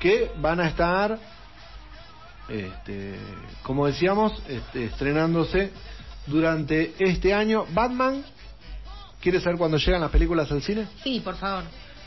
[0.00, 1.18] que van a estar
[2.48, 3.14] este,
[3.62, 5.70] como decíamos este, estrenándose
[6.26, 7.66] durante este año.
[7.72, 8.24] Batman
[9.28, 10.86] ¿Quieres saber cuándo llegan las películas al cine?
[11.04, 11.62] Sí, por favor.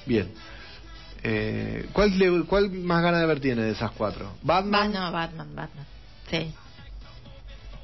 [0.07, 0.27] Bien.
[1.21, 4.31] Eh, ¿cuál, le- ¿Cuál más ganas de ver tiene de esas cuatro?
[4.41, 5.85] Ba- Batman, no, Batman, Batman.
[6.31, 6.51] Sí.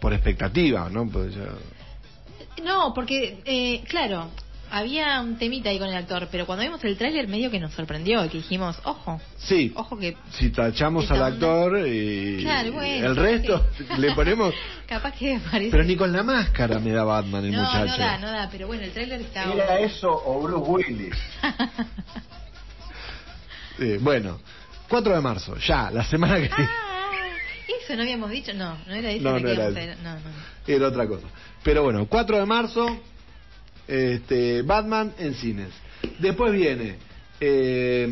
[0.01, 1.07] por expectativa, ¿no?
[1.07, 4.31] Pues ya- No, porque, eh, claro,
[4.71, 7.73] había un temita ahí con el actor, pero cuando vimos el tráiler medio que nos
[7.73, 13.07] sorprendió y que dijimos, ojo, Sí, ojo que si tachamos al actor y Claro, bueno,
[13.07, 13.65] el resto
[13.97, 14.53] le ponemos...
[14.87, 15.71] capaz que parece...
[15.71, 17.91] Pero ni con la máscara me da Batman el no, muchacho.
[17.91, 19.51] no da, no da, pero bueno, el tráiler está...
[19.53, 21.15] Era eso o Bruce Willis.
[23.79, 24.39] Eh, bueno,
[24.89, 26.55] 4 de marzo, ya, la semana que viene.
[26.67, 27.11] Ah,
[27.83, 30.01] eso no habíamos dicho, no, no era eso No, no que era eso.
[30.01, 30.19] no, no.
[30.65, 31.27] Era otra cosa.
[31.63, 32.99] Pero bueno, 4 de marzo,
[33.87, 35.69] este, Batman en cines.
[36.19, 36.97] Después viene
[37.39, 38.07] eh,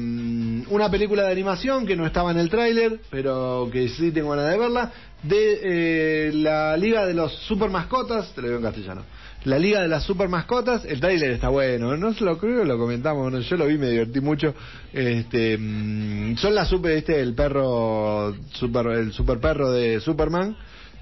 [0.70, 4.52] una película de animación que no estaba en el tráiler, pero que sí tengo ganas
[4.52, 4.92] de verla,
[5.24, 9.02] de eh, la Liga de los Super Mascotas, te lo digo en castellano.
[9.46, 12.78] La Liga de las Super Mascotas, el tráiler está bueno, no se lo creo, lo
[12.78, 14.54] comentamos, yo lo vi, me divertí mucho.
[14.94, 20.56] Este, mm, son las super, este, el perro, super, el super perro de Superman,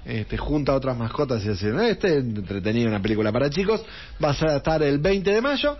[0.04, 3.84] este, junta a otras mascotas y así, este entretenido, una película para chicos,
[4.22, 5.78] va a estar el 20 de mayo.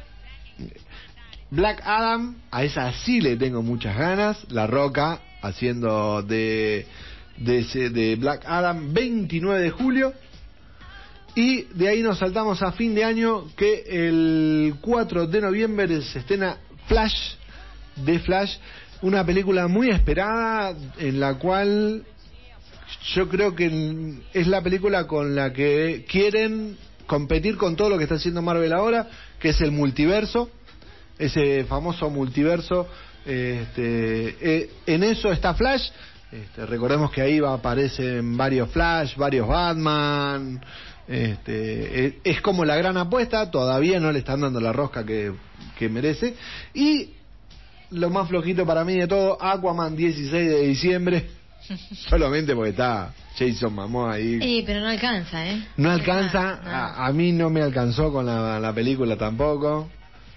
[1.50, 4.44] Black Adam, a esa sí le tengo muchas ganas.
[4.50, 6.87] La Roca haciendo de,
[7.37, 10.12] de, de Black Adam 29 de julio.
[11.34, 16.20] Y de ahí nos saltamos a fin de año que el 4 de noviembre se
[16.20, 17.34] estrena Flash,
[17.96, 18.56] de Flash,
[19.02, 22.04] una película muy esperada en la cual
[23.14, 26.76] yo creo que es la película con la que quieren
[27.06, 29.08] competir con todo lo que está haciendo Marvel ahora,
[29.38, 30.50] que es el multiverso,
[31.18, 32.88] ese famoso multiverso.
[33.24, 35.88] Este, eh, en eso está Flash.
[36.30, 40.60] Este, recordemos que ahí va, aparecen varios Flash, varios Batman.
[41.06, 45.32] Este, eh, es como la gran apuesta, todavía no le están dando la rosca que,
[45.78, 46.35] que merece.
[46.72, 47.10] Y
[47.90, 51.43] lo más flojito para mí de todo, Aquaman 16 de diciembre.
[52.08, 54.38] Solamente porque está Jason Momoa ahí.
[54.40, 55.67] Eh, pero no alcanza, ¿eh?
[55.77, 56.71] No alcanza, No.
[56.71, 59.88] A, a mí no me alcanzó con la, la película tampoco.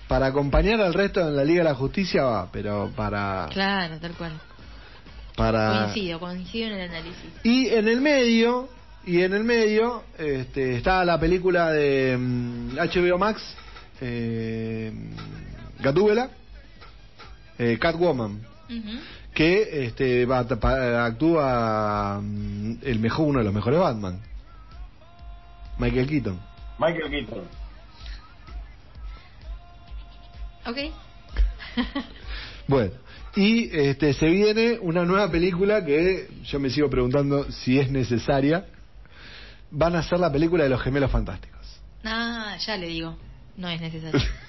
[0.08, 3.50] Para acompañar al resto en la Liga de la Justicia va, pero para...
[3.52, 4.32] Claro, tal cual.
[5.36, 7.26] para Coincido, coincido en el análisis.
[7.44, 8.70] Y en el medio,
[9.06, 13.42] y en el medio, este, está la película de mm, HBO Max,
[14.00, 14.94] eh,
[15.80, 16.30] Gatúbela,
[17.60, 19.00] eh, Catwoman, Ujú.
[19.38, 24.20] Que este, va, pa- actúa mm, el mejor, uno de los mejores Batman,
[25.78, 26.40] Michael Keaton.
[26.80, 27.44] Michael Keaton.
[30.66, 30.78] Ok.
[32.68, 32.92] Bueno,
[33.36, 38.66] y este, se viene una nueva película que yo me sigo preguntando si es necesaria.
[39.72, 41.66] Van a hacer la película de los gemelos fantásticos.
[42.04, 43.16] Ah, ya le digo.
[43.56, 44.20] No es necesario.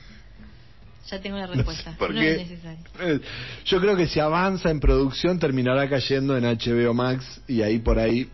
[1.11, 1.94] ya tengo la respuesta.
[1.98, 2.32] ¿Por no qué?
[2.42, 2.78] es necesario.
[3.00, 3.20] Eh,
[3.64, 7.98] Yo creo que si avanza en producción terminará cayendo en HBO Max y ahí por
[7.98, 8.28] ahí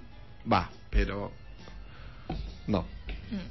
[0.50, 0.70] va.
[0.90, 1.30] pero
[2.66, 2.84] no.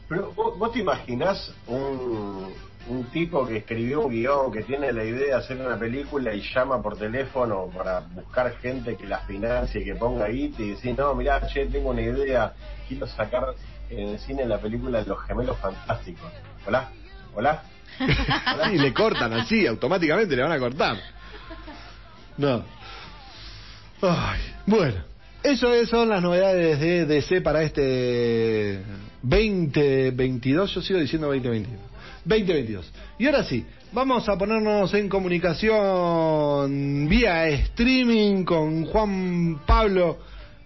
[0.07, 2.53] Pero vos, vos te imaginás un,
[2.88, 6.41] un tipo que escribió un guion, que tiene la idea de hacer una película y
[6.53, 10.95] llama por teléfono para buscar gente que la financie y que ponga guita y decir,
[10.97, 12.53] no, mirá, che, tengo una idea,
[12.88, 13.55] quiero sacar
[13.89, 16.32] en el cine la película de los gemelos fantásticos.
[16.65, 16.89] Hola,
[17.36, 17.63] hola.
[18.74, 20.98] Y le cortan así, automáticamente le van a cortar.
[22.38, 22.64] No.
[24.02, 24.96] Ay, bueno,
[25.44, 28.80] eso es- son las novedades de DC para este
[29.22, 30.74] 2022.
[30.74, 31.80] Yo sigo diciendo 2022.
[32.26, 32.91] 2022.
[33.20, 40.20] Y ahora sí, vamos a ponernos en comunicación vía streaming con Juan Pablo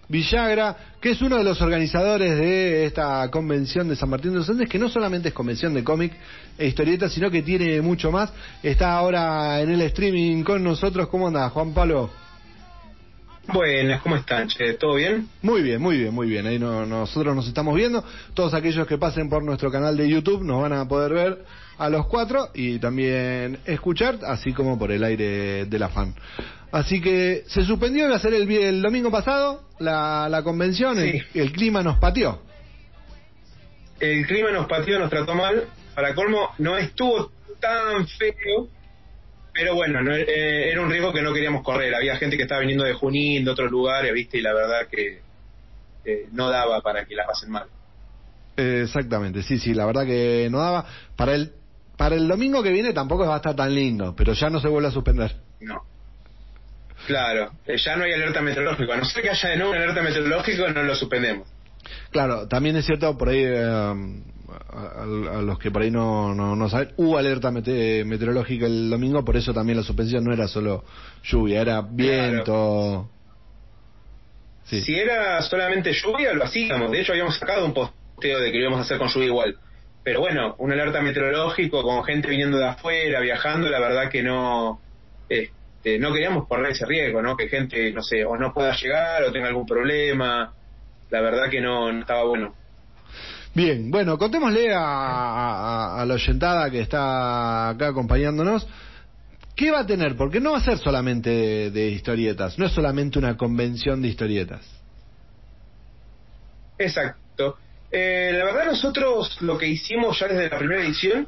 [0.08, 4.48] Villagra, que es uno de los organizadores de esta convención de San Martín de los
[4.48, 6.12] Andes, que no solamente es convención de cómic
[6.56, 8.32] e historietas, sino que tiene mucho más.
[8.62, 11.08] Está ahora en el streaming con nosotros.
[11.08, 12.10] ¿Cómo anda, Juan Pablo?
[13.52, 14.46] Buenas, ¿cómo están?
[14.48, 14.74] Che?
[14.74, 15.26] ¿Todo bien?
[15.40, 16.46] Muy bien, muy bien, muy bien.
[16.46, 18.04] Ahí no- nosotros nos estamos viendo.
[18.34, 21.44] Todos aquellos que pasen por nuestro canal de YouTube nos van a poder ver
[21.78, 26.14] a los cuatro y también escuchar, así como por el aire de la fan.
[26.70, 31.38] Así que se suspendió, iba a ser el, domingo pasado la, la convención, el- Sí.
[31.40, 32.42] el, clima nos pateó.
[34.00, 35.64] El clima nos pateó, nos trató mal.
[35.94, 38.68] Para colmo, no estuvo tan feo,
[39.52, 41.92] pero bueno, no, eh, era un riesgo que no queríamos correr.
[41.94, 44.38] Había gente que estaba viniendo de Junín, de otros lugares, ¿viste?
[44.38, 45.20] Y la verdad que
[46.04, 47.66] eh, no daba para que la pasen mal.
[48.56, 50.84] Exactamente, sí, sí, la verdad que no daba.
[51.16, 51.52] Para el,
[51.96, 54.68] para el domingo que viene tampoco va a estar tan lindo, pero ya no se
[54.68, 55.34] vuelve a suspender.
[55.60, 55.82] No.
[57.06, 58.94] Claro, eh, ya no hay alerta meteorológica.
[58.94, 61.48] A no ser que haya de nuevo una alerta meteorológica, no lo suspendemos.
[62.10, 65.02] Claro, también es cierto, por ahí, eh, a, a-
[65.38, 69.24] a los que por ahí no, no, no saben, hubo alerta mete- meteorológica el domingo,
[69.24, 70.84] por eso también la suspensión no era solo
[71.22, 73.10] lluvia, era viento.
[74.64, 74.82] Sí.
[74.82, 76.90] Si era solamente lluvia, lo hacíamos.
[76.90, 79.56] De hecho, habíamos sacado un posteo de que lo íbamos a hacer con lluvia igual.
[80.04, 84.80] Pero bueno, un alerta meteorológico con gente viniendo de afuera, viajando, la verdad que no
[85.78, 87.36] este, no queríamos correr ese riesgo, ¿no?
[87.36, 90.52] Que gente, no sé, o no pueda llegar o tenga algún problema.
[91.10, 92.54] La verdad que no, no estaba bueno.
[93.54, 98.68] Bien, bueno, contémosle a, a, a la oyentada que está acá acompañándonos.
[99.56, 100.16] ¿Qué va a tener?
[100.16, 104.08] Porque no va a ser solamente de, de historietas, no es solamente una convención de
[104.08, 104.60] historietas.
[106.78, 107.56] Exacto.
[107.90, 111.26] Eh, la verdad nosotros lo que hicimos ya desde la primera edición,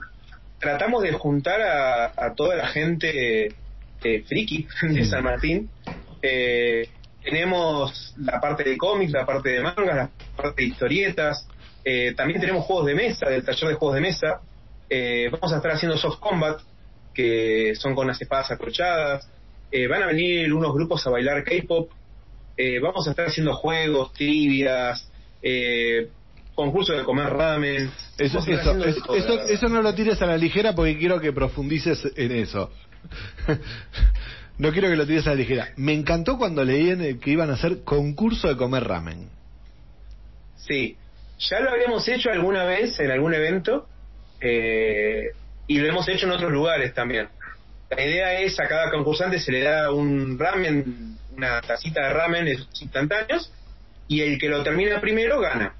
[0.60, 3.54] tratamos de juntar a, a toda la gente
[4.02, 5.68] eh, friki de San Martín.
[6.22, 6.88] Eh,
[7.22, 11.46] tenemos la parte de cómics, la parte de mangas, la parte de historietas.
[11.84, 14.40] Eh, también tenemos juegos de mesa, del taller de juegos de mesa.
[14.88, 16.60] Eh, vamos a estar haciendo soft combat,
[17.14, 19.28] que son con las espadas acolchadas.
[19.88, 21.90] Van a venir unos grupos a bailar K-pop.
[22.82, 25.10] Vamos a estar haciendo juegos, trivias,
[25.42, 26.08] eh,
[26.54, 27.90] concursos de comer ramen.
[28.18, 32.70] Eso, eso, eso no lo tires a la ligera porque quiero que profundices en eso.
[34.58, 35.68] no quiero que lo tires a la ligera.
[35.76, 39.28] Me encantó cuando leí en el que iban a hacer concurso de comer ramen.
[40.56, 40.96] Sí,
[41.38, 43.88] ya lo habíamos hecho alguna vez en algún evento
[44.40, 45.30] eh,
[45.66, 47.28] y lo hemos hecho en otros lugares también.
[47.90, 52.48] La idea es a cada concursante se le da un ramen, una tacita de ramen
[52.80, 53.52] instantáneos
[54.06, 55.74] y el que lo termina primero gana.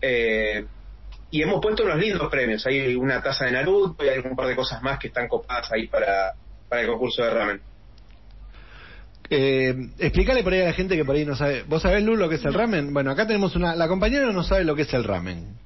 [0.00, 0.64] Eh,
[1.36, 2.66] y hemos puesto unos lindos premios.
[2.66, 5.70] Hay una taza de Naruto y hay un par de cosas más que están copadas
[5.70, 6.32] ahí para,
[6.68, 7.60] para el concurso de ramen.
[9.28, 11.64] Eh, explícale por ahí a la gente que por ahí no sabe.
[11.64, 12.94] ¿Vos sabés, Lu, lo que es el ramen?
[12.94, 13.74] Bueno, acá tenemos una...
[13.76, 15.58] La compañera no sabe lo que es el ramen.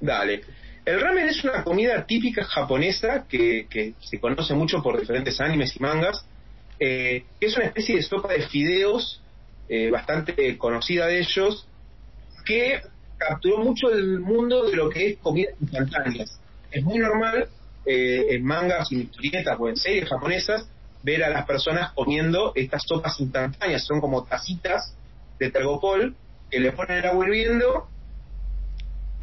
[0.00, 0.42] Dale.
[0.84, 5.74] El ramen es una comida típica japonesa que, que se conoce mucho por diferentes animes
[5.76, 6.26] y mangas.
[6.78, 9.22] eh, que es una especie de sopa de fideos
[9.68, 11.66] eh, bastante conocida de ellos
[12.44, 12.80] que
[13.16, 16.38] capturó mucho el mundo de lo que es comidas instantáneas.
[16.70, 17.48] Es muy normal
[17.84, 20.68] eh, en mangas, en historietas o en series japonesas
[21.02, 23.84] ver a las personas comiendo estas sopas instantáneas.
[23.84, 24.94] Son como tacitas
[25.38, 26.14] de tergopol
[26.50, 27.88] que le ponen el agua hirviendo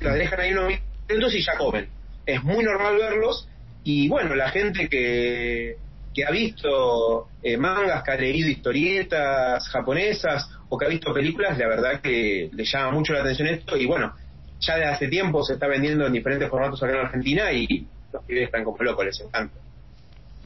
[0.04, 0.74] las dejan ahí unos
[1.10, 1.88] minutos y ya comen.
[2.26, 3.48] Es muy normal verlos
[3.84, 5.78] y bueno, la gente que,
[6.14, 11.55] que ha visto eh, mangas, que ha leído historietas japonesas o que ha visto películas,
[11.57, 14.11] la verdad que le llama mucho la atención esto y bueno,
[14.59, 18.24] ya desde hace tiempo se está vendiendo en diferentes formatos acá en Argentina y los
[18.26, 19.55] pibes están como locos, les encanta.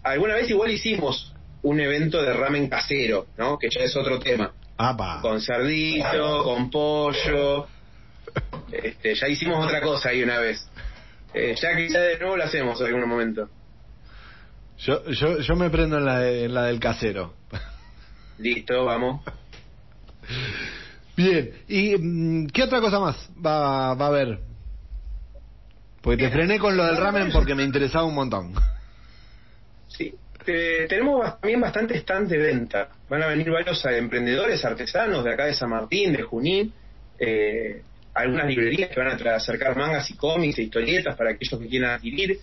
[0.03, 3.57] Alguna vez igual hicimos un evento de ramen casero, ¿no?
[3.57, 5.19] Que ya es otro tema ¡Apa!
[5.21, 7.67] con cerdito, con pollo.
[8.71, 10.69] Este, ya hicimos otra cosa ahí una vez.
[11.33, 13.49] Eh, ya ya de nuevo lo hacemos en algún momento.
[14.79, 17.33] Yo, yo, yo me prendo en la, de- en la del casero.
[18.37, 19.21] Listo, vamos.
[21.15, 24.39] Bien, ¿y mm, qué otra cosa más va, va a haber?
[26.01, 28.53] Porque te frené con lo del ramen porque me interesaba un montón.
[29.87, 30.13] Sí.
[30.45, 32.89] Eh, tenemos también bastante stand de venta.
[33.09, 36.71] Van a venir varios eh, emprendedores, artesanos de acá de San Martín, de Junín,
[37.19, 37.81] eh,
[38.13, 41.91] algunas librerías que van a acercar mangas y cómics e historietas para aquellos que quieran
[41.91, 42.39] adquirir.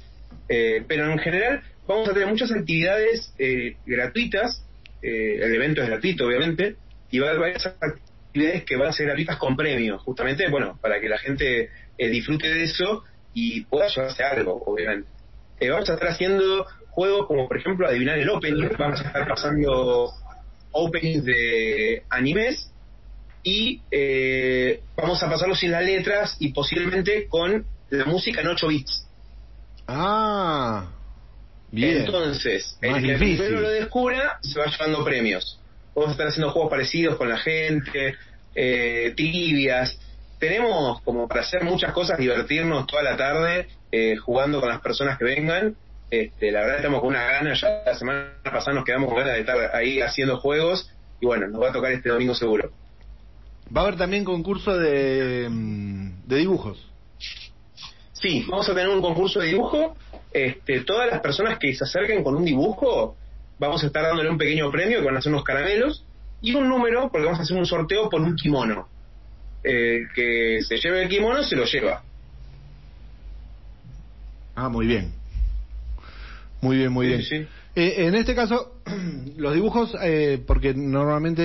[0.48, 4.62] Eh, pero en general vamos a tener muchas actividades eh, gratuitas.
[5.02, 6.76] eh, el evento es gratuito, obviamente,
[7.14, 10.76] y va a haber varias actividades que van a ser gratuitas con premios, justamente, bueno,
[10.82, 15.08] para que la gente eh, disfrute de eso y pueda llevarse algo, obviamente.
[15.60, 18.68] Eh, vamos a estar haciendo juegos como, por ejemplo, adivinar el opening.
[18.76, 20.10] Vamos a estar pasando
[20.72, 22.68] openings de animes
[23.44, 28.66] y eh, vamos a pasarlos sin las letras y posiblemente con la música en 8
[28.66, 29.06] bits.
[29.86, 30.90] Ah,
[31.70, 31.98] bien.
[31.98, 35.60] Entonces, Más el que primero lo descubra se va llevando premios.
[35.94, 38.16] Vamos a estar haciendo juegos parecidos con la gente,
[38.54, 39.98] eh, trivias.
[40.38, 45.18] Tenemos como para hacer muchas cosas, divertirnos toda la tarde eh, jugando con las personas
[45.18, 45.76] que vengan.
[46.10, 49.34] Este, la verdad estamos con una gana, ya la semana pasada nos quedamos con ganas
[49.34, 50.90] de estar ahí haciendo juegos
[51.20, 52.70] y bueno, nos va a tocar este domingo seguro.
[53.74, 56.90] Va a haber también concurso de, mm, de dibujos.
[58.12, 59.96] Sí, vamos a tener un concurso de dibujo.
[60.32, 63.16] Este, todas las personas que se acerquen con un dibujo,
[63.58, 66.04] vamos a estar dándole un pequeño premio, que van a ser unos caramelos,
[66.40, 68.88] y un número, porque vamos a hacer un sorteo por un kimono.
[69.62, 72.02] El que se lleve el kimono se lo lleva.
[74.54, 75.12] Ah, muy bien.
[76.60, 77.22] Muy bien, muy Sí, bien.
[77.24, 77.48] sí.
[77.76, 78.80] Eh, en este caso,
[79.36, 81.42] los dibujos, eh, porque normalmente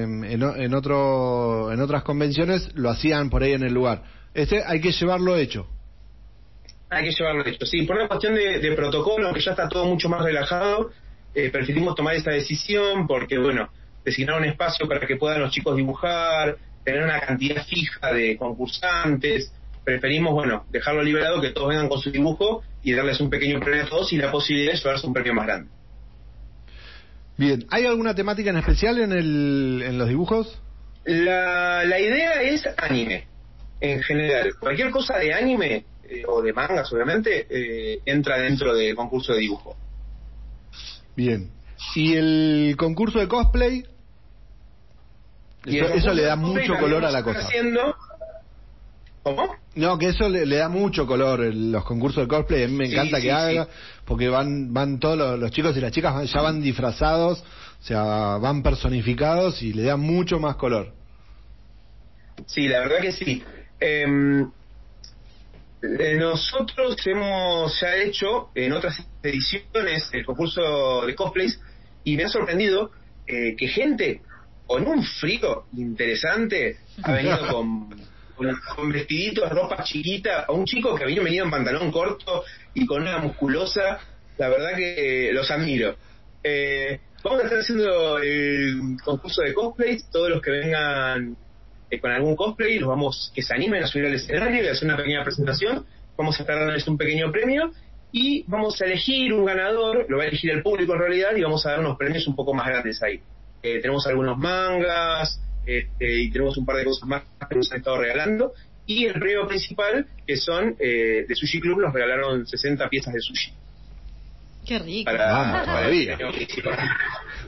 [0.00, 4.02] eh, en, en otro, en otras convenciones lo hacían por ahí en el lugar.
[4.34, 5.66] Este hay que llevarlo hecho.
[6.90, 7.64] Hay que llevarlo hecho.
[7.66, 10.90] Sí, por una cuestión de, de protocolo, que ya está todo mucho más relajado,
[11.34, 13.68] eh, preferimos tomar esta decisión porque, bueno,
[14.04, 19.52] designar un espacio para que puedan los chicos dibujar, tener una cantidad fija de concursantes.
[19.84, 23.84] Preferimos, bueno, dejarlo liberado, que todos vengan con su dibujo y darles un pequeño premio
[23.84, 25.70] a todos y la posibilidad de llevarse un premio más grande.
[27.36, 30.60] Bien, ¿hay alguna temática en especial en, el, en los dibujos?
[31.04, 33.26] La, la idea es anime,
[33.80, 34.54] en general.
[34.60, 39.40] Cualquier cosa de anime, eh, o de mangas, obviamente, eh, entra dentro del concurso de
[39.40, 39.76] dibujo.
[41.20, 41.50] Bien.
[41.94, 43.84] ¿Y el concurso de cosplay?
[45.66, 47.40] Y Eso, le da mucho color a la cosa.
[47.40, 47.94] Haciendo...
[49.22, 49.54] ¿Cómo?
[49.74, 52.64] No, que eso le, le da mucho color el- los concursos de cosplay.
[52.64, 53.70] A mí me encanta sí, que haga, sí.
[54.06, 57.84] porque van van todos los, los chicos y las chicas van- ya van disfrazados, o
[57.84, 58.02] sea,
[58.38, 60.94] van personificados y le da mucho más color.
[62.46, 63.44] Sí, la verdad que sí.
[63.78, 64.46] Eh,
[65.82, 71.60] nosotros hemos ya hecho en otras ediciones el concurso de cosplays
[72.04, 72.90] y me ha sorprendido
[73.26, 74.20] eh, que gente
[74.66, 77.90] con un frío interesante ha venido con,
[78.36, 82.86] con, con vestiditos, ropa chiquita, a un chico que vino venido en pantalón corto y
[82.86, 83.98] con una musculosa,
[84.38, 85.96] la verdad que los admiro.
[86.42, 91.36] Eh, vamos a estar haciendo el concurso de cosplays, todos los que vengan
[91.90, 94.72] eh, con algún cosplay, los vamos, que se animen a subir al escenario y a
[94.72, 95.84] hacer una pequeña presentación,
[96.16, 97.72] vamos a estar dándoles un pequeño premio
[98.12, 101.42] y vamos a elegir un ganador, lo va a elegir el público en realidad y
[101.42, 103.20] vamos a dar unos premios un poco más grandes ahí.
[103.62, 107.78] Eh, tenemos algunos mangas este, y tenemos un par de cosas más que nos han
[107.78, 108.52] estado regalando
[108.86, 113.20] y el premio principal que son eh, de Sushi Club nos regalaron 60 piezas de
[113.20, 113.52] sushi.
[114.66, 115.10] Qué rico.
[115.10, 116.18] Para Vamos, todavía.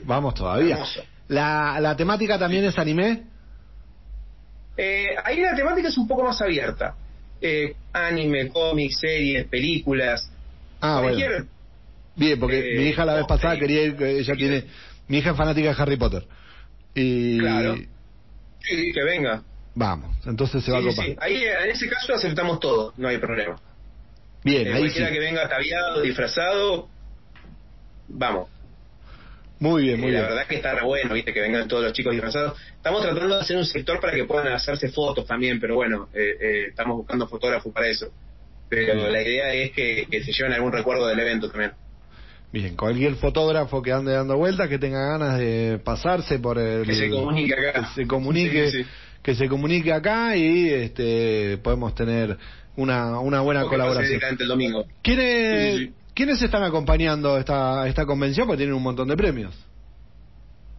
[0.03, 0.79] Vamos todavía.
[1.27, 3.23] La, la temática también es anime.
[4.77, 6.95] Eh, ahí la temática es un poco más abierta.
[7.41, 10.29] Eh, anime, cómics, series, películas.
[10.81, 11.47] Ah, cualquier- bueno.
[12.15, 14.65] Bien, porque Eh, mi hija la vez pasada quería ir, ella tiene,
[15.07, 16.25] mi hija es fanática de Harry Potter.
[16.95, 17.75] Y Claro.
[18.59, 19.43] Sí, que venga.
[19.75, 21.05] vamos, entonces se va Sí, a copar.
[21.05, 21.15] sí.
[21.19, 23.59] Ahí, en ese caso aceptamos todo, no hay problema.
[24.43, 24.79] Bien, Eh, ahí sí.
[24.81, 26.87] cualquiera que venga ataviado, disfrazado,
[28.07, 28.49] vamos.
[29.59, 30.29] Muy bien, Eh, muy la bien.
[30.31, 32.59] verdad que está bueno, viste, que vengan todos los chicos disfrazados.
[32.75, 36.35] Estamos tratando de hacer un sector para que puedan hacerse fotos también, pero bueno, eh,
[36.41, 38.07] eh, estamos buscando fotógrafos para eso.
[38.69, 41.71] Pero la idea es que, que se lleven algún recuerdo del evento también.
[42.51, 46.85] Bien, cualquier fotógrafo que ande dando vueltas, que tenga ganas de pasarse por el...
[46.85, 47.81] Que se comunique acá.
[47.95, 48.89] Que se comunique, Sí, sí.
[49.21, 52.37] que se comunique acá y este podemos tener
[52.75, 54.19] una, una buena colaboración.
[54.39, 54.85] el domingo.
[55.01, 55.93] ¿Quiénes, Sí, sí.
[56.13, 58.45] ¿Quiénes están acompañando esta, esta convención?
[58.47, 59.55] Porque tienen un montón de premios.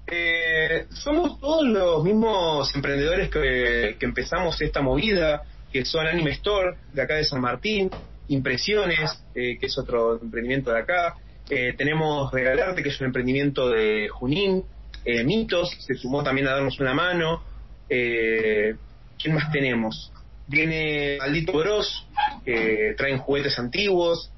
[0.06, 6.76] Eh, somos todos los mismos emprendedores que, que empezamos esta movida, que son Anime Store,
[6.92, 7.90] de acá de San Martín,
[8.28, 11.16] Impresiones, eh, que es otro emprendimiento de acá,
[11.50, 14.64] eh, tenemos Regalarte, que es un emprendimiento de Junín,
[15.04, 17.42] eh, Mitos, se sumó también a darnos una mano,
[17.86, 20.10] ¿Quién más tenemos?
[20.48, 22.06] Viene Maldito Bros,
[22.44, 24.30] que traen juguetes antiguos.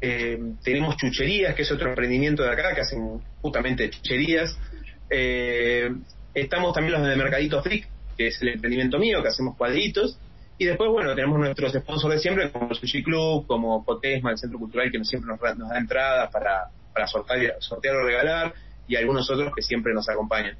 [0.00, 4.58] Eh, tenemos chucherías, que es otro emprendimiento de acá, que hacen justamente chucherías.
[5.10, 5.90] Eh,
[6.34, 10.18] estamos también los de Mercadito Freak, que es el emprendimiento mío, que hacemos cuadritos.
[10.58, 14.38] Y después, bueno, tenemos nuestros sponsors de siempre, como el Sushi Club, como Potesma, el
[14.38, 18.54] Centro Cultural, que siempre nos, nos da entradas para, para sortear, sortear o regalar,
[18.86, 20.56] y algunos otros que siempre nos acompañan.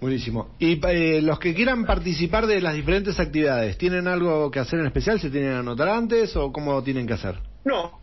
[0.00, 0.54] Buenísimo.
[0.58, 4.86] Y eh, los que quieran participar de las diferentes actividades, ¿tienen algo que hacer en
[4.86, 5.20] especial?
[5.20, 7.36] ¿Se tienen que anotar antes o cómo tienen que hacer?
[7.64, 7.98] No,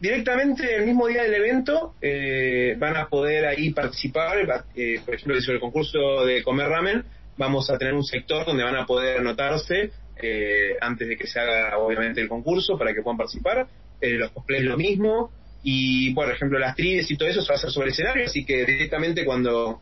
[0.00, 4.38] directamente el mismo día del evento eh, van a poder ahí participar.
[4.76, 7.04] eh, por ejemplo, sobre el concurso de comer ramen,
[7.36, 9.90] vamos a tener un sector donde van a poder anotarse
[10.22, 13.66] eh, antes de que se haga, obviamente, el concurso para que puedan participar.
[14.00, 15.30] Eh, los cosplays lo mismo.
[15.62, 18.26] Y, por ejemplo, las trides y todo eso se va a hacer sobre el escenario,
[18.26, 19.80] así que directamente cuando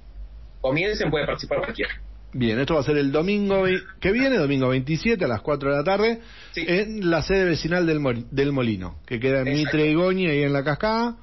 [0.63, 1.93] comiencen puede participar cualquiera.
[2.33, 3.65] Bien, esto va a ser el domingo
[4.01, 6.21] que viene, domingo 27 a las 4 de la tarde,
[6.53, 6.65] Sí.
[6.67, 9.53] en la sede vecinal del, Mol- del Molino, que queda en.
[9.53, 11.17] Mitre y Goñi, ahí en la cascada.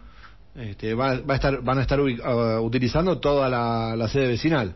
[0.55, 4.75] Este, va, va a estar, van a estar ah, utilizando toda la, la sede vecinal.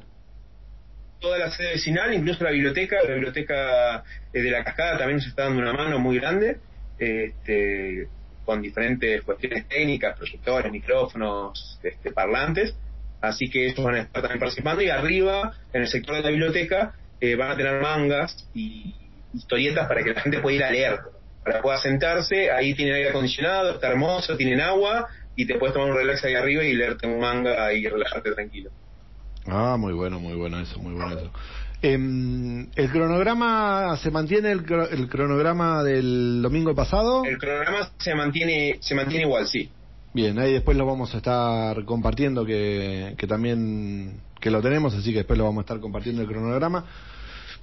[1.20, 4.04] toda la sede vecinal, incluso la biblioteca, la biblioteca
[4.34, 6.58] eh, de la cascada también nos está dando una mano muy grande,
[6.98, 8.08] este,
[8.46, 12.76] con diferentes cuestiones técnicas, proyectores, micrófonos, este, parlantes,
[13.24, 16.30] así que ellos van a estar también participando y arriba, en el sector de la
[16.30, 18.94] biblioteca, eh, van a tener mangas y
[19.34, 21.00] historietas para que la gente pueda ir a leer,
[21.42, 25.08] para que pueda sentarse, ahí tienen aire acondicionado, está hermoso, tienen agua
[25.38, 28.72] y te puedes tomar un relax ahí arriba y leerte un manga y relajarte tranquilo.
[29.46, 31.32] Ah, muy bueno, muy bueno eso, muy bueno eso.
[31.82, 37.24] Em, ¿El cronograma se mantiene el, el cronograma del domingo pasado?
[37.24, 39.70] El cronograma se mantiene, se mantiene igual, sí.
[40.14, 45.12] Bien, ahí después lo vamos a estar compartiendo, que, que también que lo tenemos, así
[45.12, 46.86] que después lo vamos a estar compartiendo el cronograma.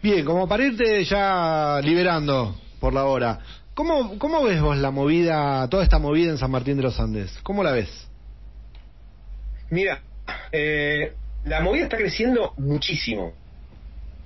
[0.02, 3.38] Bien, como para irte ya liberando por la hora,
[3.74, 7.38] ¿cómo, cómo ves vos la movida, toda esta movida en San Martín de los Andes?
[7.44, 8.08] ¿Cómo la ves?
[9.68, 10.02] Mira,
[10.50, 11.12] eh,
[11.44, 13.32] la movida está creciendo muchísimo.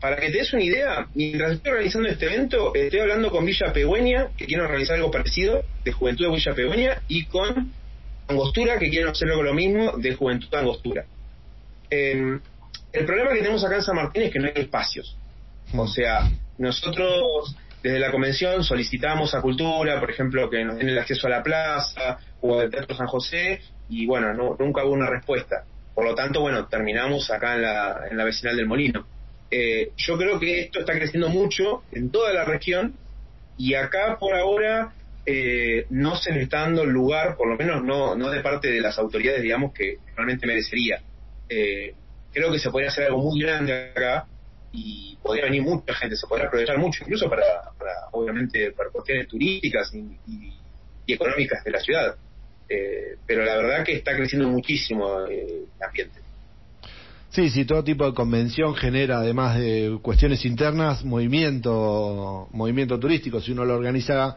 [0.00, 3.72] Para que te des una idea, mientras estoy organizando este evento, estoy hablando con Villa
[3.72, 7.72] Pegüeña, que quieren organizar algo parecido, de Juventud de Villa Pegüeña, y con
[8.28, 11.04] Angostura, que quieren hacer lo mismo, de Juventud Angostura.
[11.90, 12.38] Eh,
[12.92, 15.16] el problema que tenemos acá en San Martín es que no hay espacios.
[15.76, 20.98] O sea, nosotros desde la convención solicitamos a Cultura, por ejemplo, que nos den el
[20.98, 25.10] acceso a la plaza o al Teatro San José, y bueno, no, nunca hubo una
[25.10, 25.64] respuesta.
[25.94, 29.06] Por lo tanto, bueno, terminamos acá en la, en la vecinal del Molino.
[29.50, 32.94] Eh, yo creo que esto está creciendo mucho en toda la región
[33.58, 34.92] y acá por ahora
[35.26, 38.70] eh, no se le está dando el lugar, por lo menos no, no de parte
[38.70, 41.00] de las autoridades, digamos, que realmente merecería.
[41.48, 41.94] Eh,
[42.32, 44.26] creo que se podría hacer algo muy grande acá
[44.72, 47.44] y podría venir mucha gente, se podría aprovechar mucho, incluso para,
[47.78, 50.52] para obviamente, para cuestiones turísticas y,
[51.06, 52.16] económicas de la ciudad.
[52.68, 56.20] Eh, pero la verdad que está creciendo muchísimo eh, el ambiente.
[57.28, 63.40] Sí, sí, todo tipo de convención genera, además de cuestiones internas, movimiento, movimiento turístico.
[63.40, 64.36] Si uno lo organiza,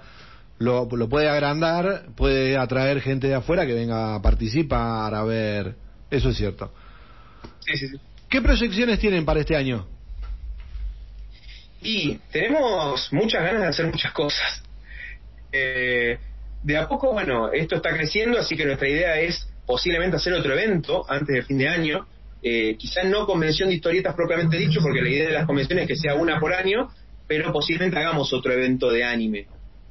[0.59, 5.75] lo, lo puede agrandar, puede atraer gente de afuera que venga a participar, a ver.
[6.09, 6.73] Eso es cierto.
[7.59, 7.97] Sí, sí, sí.
[8.29, 9.87] ¿Qué proyecciones tienen para este año?
[11.81, 14.63] Y tenemos muchas ganas de hacer muchas cosas.
[15.51, 16.17] Eh,
[16.63, 20.53] de a poco, bueno, esto está creciendo, así que nuestra idea es posiblemente hacer otro
[20.53, 22.07] evento antes de fin de año.
[22.41, 25.87] Eh, quizás no convención de historietas propiamente dicho, porque la idea de las convenciones es
[25.87, 26.89] que sea una por año,
[27.27, 29.47] pero posiblemente hagamos otro evento de anime.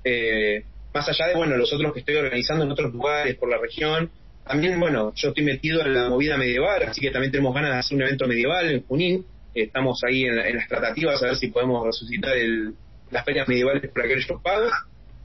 [0.08, 0.62] Eh,
[0.94, 4.10] más allá de, bueno, los otros que estoy organizando en otros lugares por la región.
[4.46, 7.78] También, bueno, yo estoy metido en la movida medieval, así que también tenemos ganas de
[7.78, 9.26] hacer un evento medieval en Junín.
[9.52, 12.74] Estamos ahí en, en las tratativas a ver si podemos resucitar el,
[13.10, 14.72] las ferias medievales por aquellos pagos.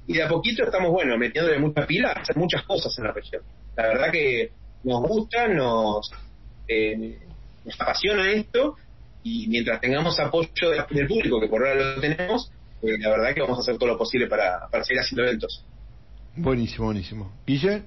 [0.07, 3.43] Y de a poquito estamos, bueno, metiéndole mucha pila hacer muchas cosas en la región.
[3.77, 4.51] La verdad que
[4.83, 6.09] nos gusta, nos,
[6.67, 7.19] eh,
[7.63, 8.75] nos apasiona esto
[9.23, 12.51] y mientras tengamos apoyo de- del público, que por ahora lo tenemos,
[12.81, 15.65] eh, la verdad que vamos a hacer todo lo posible para, para seguir haciendo eventos.
[16.35, 17.31] Buenísimo, buenísimo.
[17.45, 17.83] Guille,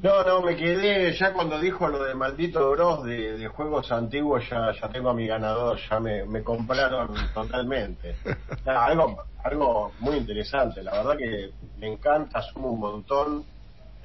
[0.00, 4.48] No, no, me quedé ya cuando dijo lo de maldito Bros de, de juegos antiguos,
[4.48, 8.14] ya, ya tengo a mi ganador, ya me, me compraron totalmente.
[8.64, 13.44] Algo, algo muy interesante, la verdad que me encanta, sumo un montón.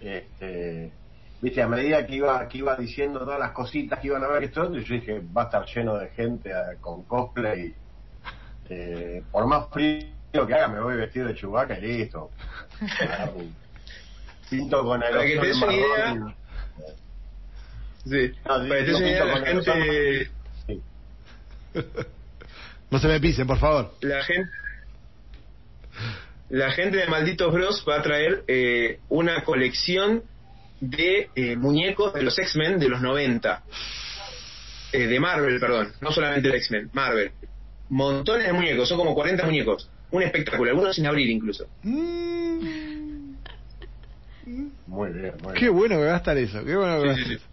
[0.02, 0.92] Este,
[1.40, 4.46] viste, a medida que iba, que iba diciendo todas las cositas que iban a ver
[4.46, 7.72] esto, yo dije, va a estar lleno de gente eh, con cosplay.
[8.70, 12.32] Eh, por más frío que haga, me voy vestido de chubaca y listo.
[14.50, 16.36] Pinto con Para que te des aerosol una idea, marrón.
[18.06, 18.32] Sí.
[18.46, 20.32] No, Para que te digo, des una idea, la el gente,
[20.68, 20.82] Sí.
[22.92, 23.94] No se me pisen, por favor.
[24.02, 24.52] la gente,
[26.50, 30.24] la gente de Malditos Bros va a traer eh, una colección
[30.80, 33.64] de eh, muñecos de los X-Men de los 90.
[34.92, 35.92] Eh, de Marvel, perdón.
[36.02, 37.32] No solamente de X-Men, Marvel.
[37.90, 39.90] Montones de muñecos, son como 40 muñecos.
[40.12, 41.66] Un espectáculo, algunos sin abrir incluso.
[41.84, 43.34] Mm,
[44.88, 45.78] Muy bien, muy qué bien.
[45.78, 46.64] bueno que va a estar eso.
[46.66, 47.44] Qué bueno que va a estar sí, sí.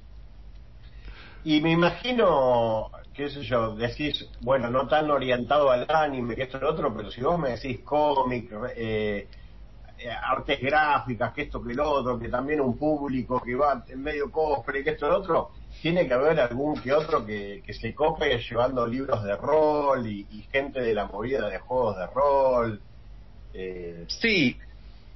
[1.42, 6.58] Y me imagino, qué sé yo, decís, bueno, no tan orientado al anime, que esto
[6.58, 9.28] y lo otro, pero si vos me decís cómic, eh,
[9.98, 14.02] eh, artes gráficas, que esto que lo otro, que también un público que va en
[14.02, 15.50] medio cosplay, que esto y lo otro,
[15.80, 20.26] tiene que haber algún que otro que, que se cope llevando libros de rol y,
[20.52, 22.80] gente de la movida de juegos de rol.
[23.54, 24.56] Eh, Sí,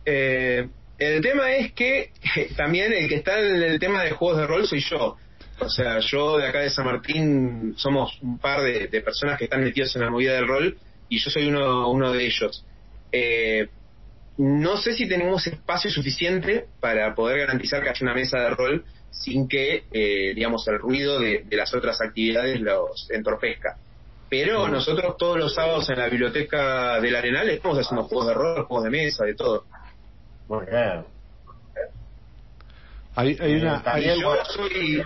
[0.05, 2.11] eh, el tema es que
[2.57, 5.17] también el que está en el tema de juegos de rol soy yo.
[5.61, 9.45] O sea, yo de acá de San Martín somos un par de, de personas que
[9.45, 12.65] están metidos en la movida del rol y yo soy uno, uno de ellos.
[13.13, 13.69] Eh,
[14.37, 18.85] no sé si tenemos espacio suficiente para poder garantizar que haya una mesa de rol
[19.15, 23.79] sin que, eh, digamos, el ruido de, de las otras actividades los entorpezca.
[24.29, 28.65] Pero nosotros todos los sábados en la biblioteca del Arenal estamos haciendo juegos de rol,
[28.67, 29.65] juegos de mesa, de todo.
[30.49, 31.05] muy bien.
[33.17, 35.05] Hay, hay Eh, una, hay- yo soy...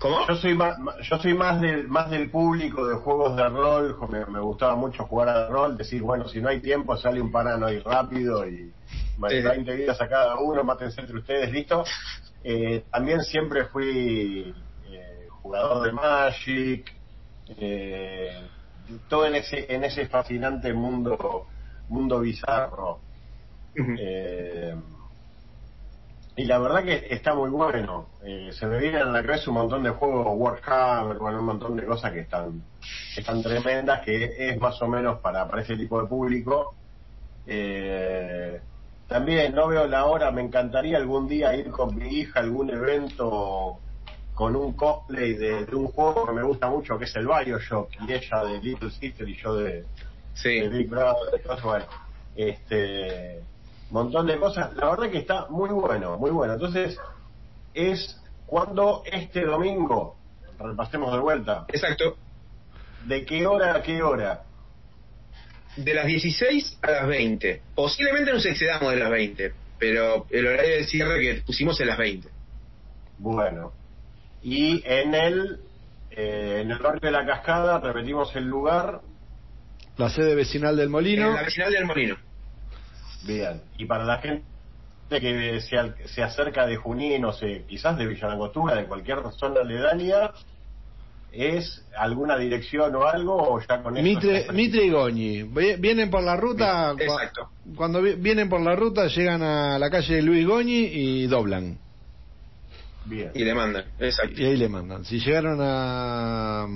[0.00, 0.26] ¿Cómo?
[0.26, 4.24] Yo soy más, yo soy más del más del público de juegos de rol, me,
[4.26, 7.82] me gustaba mucho jugar al rol, decir, bueno, si no hay tiempo sale un paranoid
[7.82, 8.72] rápido y
[9.28, 9.42] Sí.
[9.42, 11.84] 20 vidas a cada uno, mátense entre ustedes, listo.
[12.42, 14.54] Eh, también siempre fui
[14.90, 16.90] eh, jugador de Magic,
[17.58, 18.48] eh,
[19.08, 21.46] todo en ese en ese fascinante mundo
[21.88, 23.00] mundo bizarro.
[23.76, 24.74] Eh,
[26.40, 28.06] y la verdad que está muy bueno.
[28.24, 31.76] Eh, se me vienen a la cabeza un montón de juegos Warhammer, bueno, un montón
[31.76, 32.62] de cosas que están,
[33.14, 36.74] que están tremendas, que es más o menos para, para ese tipo de público.
[37.46, 38.58] Eh,
[39.06, 42.70] también no veo la hora, me encantaría algún día ir con mi hija a algún
[42.70, 43.78] evento
[44.34, 47.90] con un cosplay de, de un juego que me gusta mucho, que es el Bioshock,
[48.08, 49.84] y ella de Little Sister y yo de,
[50.32, 50.60] Sí.
[50.60, 51.84] de Big Brother, bueno,
[52.34, 53.42] este
[53.90, 54.74] montón de cosas.
[54.76, 56.54] La verdad que está muy bueno, muy bueno.
[56.54, 56.98] Entonces,
[57.74, 60.16] es cuando este domingo,
[60.58, 62.16] repasemos de vuelta, Exacto.
[63.06, 64.42] ¿de qué hora a qué hora?
[65.76, 67.62] De las 16 a las 20.
[67.74, 71.98] Posiblemente nos excedamos de las 20, pero el horario de cierre que pusimos es las
[71.98, 72.28] 20.
[73.18, 73.72] Bueno,
[74.42, 75.60] y en el
[76.10, 79.00] eh, en el barrio de la Cascada, repetimos el lugar,
[79.96, 81.28] la sede vecinal del Molino.
[81.28, 82.16] En la vecinal del Molino.
[83.26, 83.62] Bien.
[83.78, 84.44] Y para la gente
[85.08, 90.30] que se, se acerca de Junín, o sea, quizás de Villanangostura, de cualquier zona aledaña,
[91.32, 93.36] ¿es alguna dirección o algo?
[93.36, 95.42] O ya con Mitre, Mitre y Goñi.
[95.44, 96.92] Vi- Vienen por la ruta.
[96.94, 97.48] Bien, exacto.
[97.76, 101.78] Cuando vi- vienen por la ruta, llegan a la calle Luis Goñi y doblan.
[103.06, 103.30] Bien.
[103.34, 103.84] Y le mandan.
[103.98, 104.40] Exacto.
[104.40, 105.04] Y ahí le mandan.
[105.04, 106.66] Si llegaron a,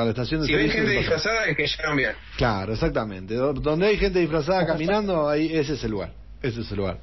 [0.00, 2.12] a la estación de Si servicio, gente disfrazada es que llegaron bien.
[2.36, 3.34] Claro, exactamente.
[3.34, 6.12] Do- Donde hay gente disfrazada caminando, ahí ese es el lugar.
[6.42, 6.98] Ese es el lugar.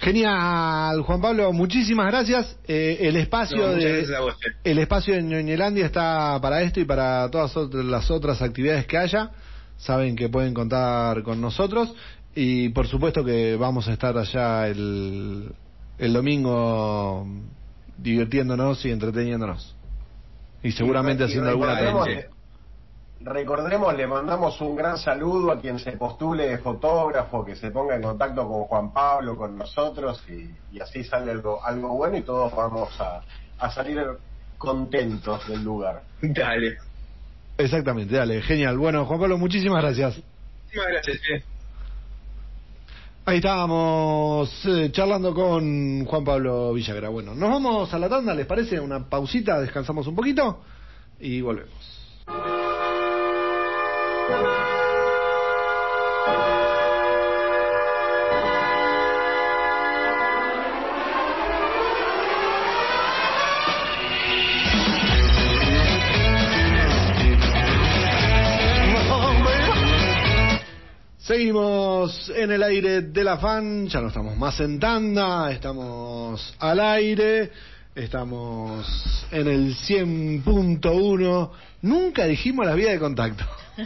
[0.00, 2.56] Genial, Juan Pablo, muchísimas gracias.
[2.68, 4.06] Eh, el espacio No, de eh.
[4.62, 9.30] el espacio de Ñoñelandia está para esto y para todas las otras actividades que haya.
[9.76, 11.92] Saben que pueden contar con nosotros
[12.34, 15.50] y por supuesto que vamos a estar allá el,
[15.98, 17.26] el domingo
[17.96, 19.74] divirtiéndonos y entreteniéndonos.
[20.62, 22.24] Y seguramente Y haciendo alguna transmisión.
[23.20, 27.96] Recordemos, le mandamos un gran saludo a quien se postule de fotógrafo, que se ponga
[27.96, 32.22] en contacto con Juan Pablo, con nosotros, y, y así sale algo, algo bueno y
[32.22, 33.22] todos vamos a,
[33.58, 34.06] a salir
[34.56, 36.02] contentos del lugar.
[36.22, 36.78] Dale.
[37.56, 38.78] Exactamente, dale, genial.
[38.78, 40.22] Bueno, Juan Pablo, muchísimas gracias.
[40.64, 41.57] Muchísimas gracias.
[43.28, 47.10] Ahí estábamos eh, charlando con Juan Pablo Villagra.
[47.10, 48.80] Bueno, nos vamos a la tanda, ¿les parece?
[48.80, 50.62] Una pausita, descansamos un poquito
[51.20, 51.74] y volvemos.
[71.28, 76.80] Seguimos en el aire de la fan, ya no estamos más en tanda, estamos al
[76.80, 77.50] aire,
[77.94, 81.50] estamos en el 100.1,
[81.82, 83.44] nunca dijimos la vía de contacto.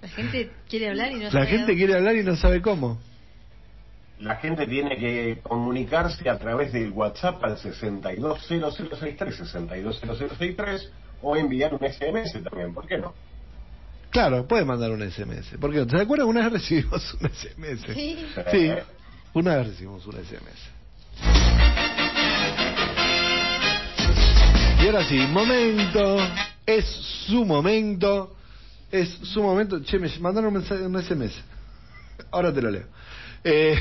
[0.00, 1.76] La gente quiere hablar y no La sabe gente dónde.
[1.76, 2.98] quiere hablar y no sabe cómo.
[4.20, 10.90] la gente tiene que comunicarse a través del WhatsApp al 620063, 620063,
[11.20, 13.12] o enviar un SMS también, ¿por qué no?
[14.10, 15.56] Claro, puede mandar un SMS.
[15.60, 16.26] Porque, ¿te acuerdas?
[16.26, 17.94] Una vez recibimos un SMS.
[17.94, 18.18] Sí.
[18.50, 18.70] Sí,
[19.34, 20.78] una vez recibimos un SMS.
[24.80, 26.16] Y ahora sí, momento,
[26.64, 26.84] es
[27.26, 28.36] su momento,
[28.90, 29.82] es su momento.
[29.82, 31.34] Che, me mandaron un, mensaje, un SMS.
[32.30, 32.86] Ahora te lo leo.
[33.44, 33.76] Eh,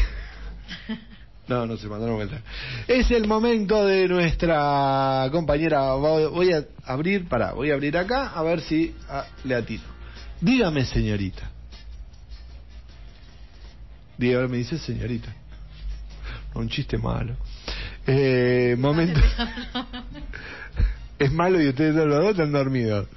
[1.47, 2.43] no, no se mandaron un mensaje.
[2.87, 5.93] Es el momento de nuestra compañera.
[5.93, 9.96] Voy voy a abrir, pará, voy a abrir acá a ver si ah, le atino.
[10.41, 11.49] Dígame, señorita.
[14.17, 15.33] Dígame, me dice señorita.
[16.53, 17.35] No, un chiste malo.
[18.05, 19.19] Eh, momento.
[21.19, 23.07] es malo y ustedes los dos están dormidos.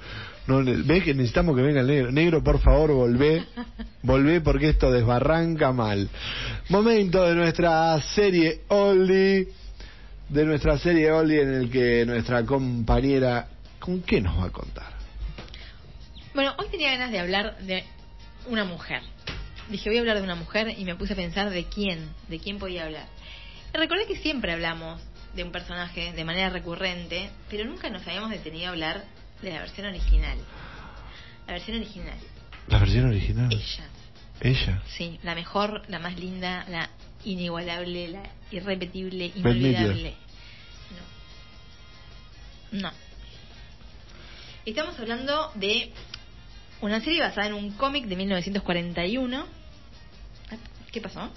[0.47, 2.11] No, ¿Ves que necesitamos que venga el negro?
[2.11, 3.45] Negro, por favor, volvé.
[4.01, 6.09] Volvé porque esto desbarranca mal.
[6.69, 9.49] Momento de nuestra serie Oldie.
[10.29, 13.47] De nuestra serie Oldie en el que nuestra compañera...
[13.79, 15.00] ¿Con qué nos va a contar?
[16.33, 17.83] Bueno, hoy tenía ganas de hablar de
[18.47, 19.01] una mujer.
[19.69, 22.39] Dije, voy a hablar de una mujer y me puse a pensar de quién, de
[22.39, 23.07] quién podía hablar.
[23.73, 25.01] Recordé que siempre hablamos
[25.35, 29.03] de un personaje de manera recurrente, pero nunca nos habíamos detenido a hablar
[29.41, 30.37] de la versión original.
[31.47, 32.17] La versión original.
[32.67, 33.51] ¿La versión original?
[33.51, 33.89] Ella.
[34.39, 34.81] ¿Ella?
[34.87, 36.89] Sí, la mejor, la más linda, la
[37.25, 40.15] inigualable, la irrepetible, inolvidable.
[42.71, 42.81] No.
[42.81, 42.91] No.
[44.65, 45.91] Estamos hablando de
[46.81, 49.45] una serie basada en un cómic de 1941.
[50.51, 50.55] Ah,
[50.91, 51.29] ¿Qué pasó?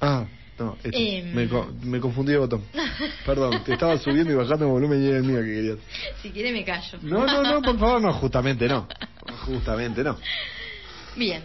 [0.00, 0.26] Ah,
[0.58, 0.90] no, esto.
[0.98, 1.32] Em.
[1.34, 2.64] me, co- me confundí de botón.
[3.24, 5.78] Perdón, te estaba subiendo y bajando el volumen y era el mío que querías.
[6.22, 6.98] Si quiere me callo.
[7.02, 8.86] No, no, no, por favor, no, justamente no.
[9.46, 10.18] Justamente no.
[11.16, 11.42] Bien.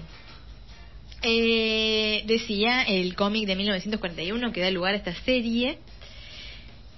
[1.21, 5.79] Eh, decía el cómic de 1941 que da lugar a esta serie.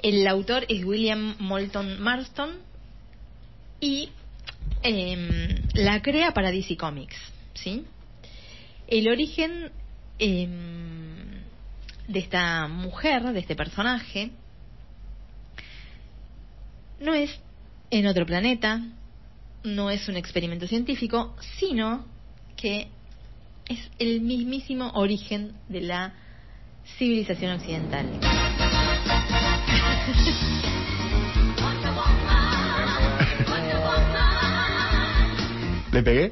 [0.01, 2.51] El autor es William Moulton Marston
[3.81, 4.09] y
[4.83, 7.15] em, la crea para DC Comics,
[7.53, 7.85] ¿sí?
[8.87, 9.71] El origen
[10.17, 11.43] em,
[12.07, 14.31] de esta mujer, de este personaje,
[16.99, 17.39] no es
[17.91, 18.81] en otro planeta,
[19.63, 22.05] no es un experimento científico, sino
[22.55, 22.87] que
[23.67, 26.13] es el mismísimo origen de la
[26.97, 28.07] civilización occidental.
[35.91, 36.31] ¿Le pegué?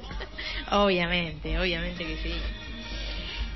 [0.72, 2.34] Obviamente, obviamente que sí.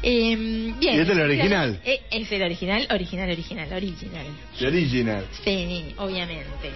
[0.03, 0.95] Em, bien.
[0.95, 1.79] ¿Y este es el original?
[1.85, 4.25] Eh, Es el original, original, original, original.
[4.57, 5.25] The original.
[5.43, 6.71] Sí, obviamente.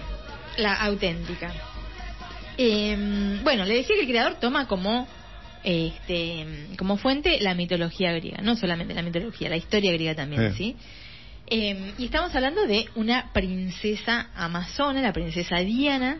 [0.58, 1.52] La auténtica.
[2.56, 5.06] Em, bueno, le decía que el creador toma como
[5.64, 6.46] este
[6.78, 10.56] como fuente la mitología griega, no solamente la mitología, la historia griega también, Sí.
[10.56, 10.76] ¿sí?
[11.48, 16.18] Em, y estamos hablando de una princesa amazona, la princesa Diana,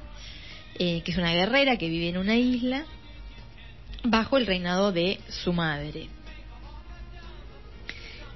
[0.78, 2.84] eh, que es una guerrera que vive en una isla
[4.04, 6.08] bajo el reinado de su madre.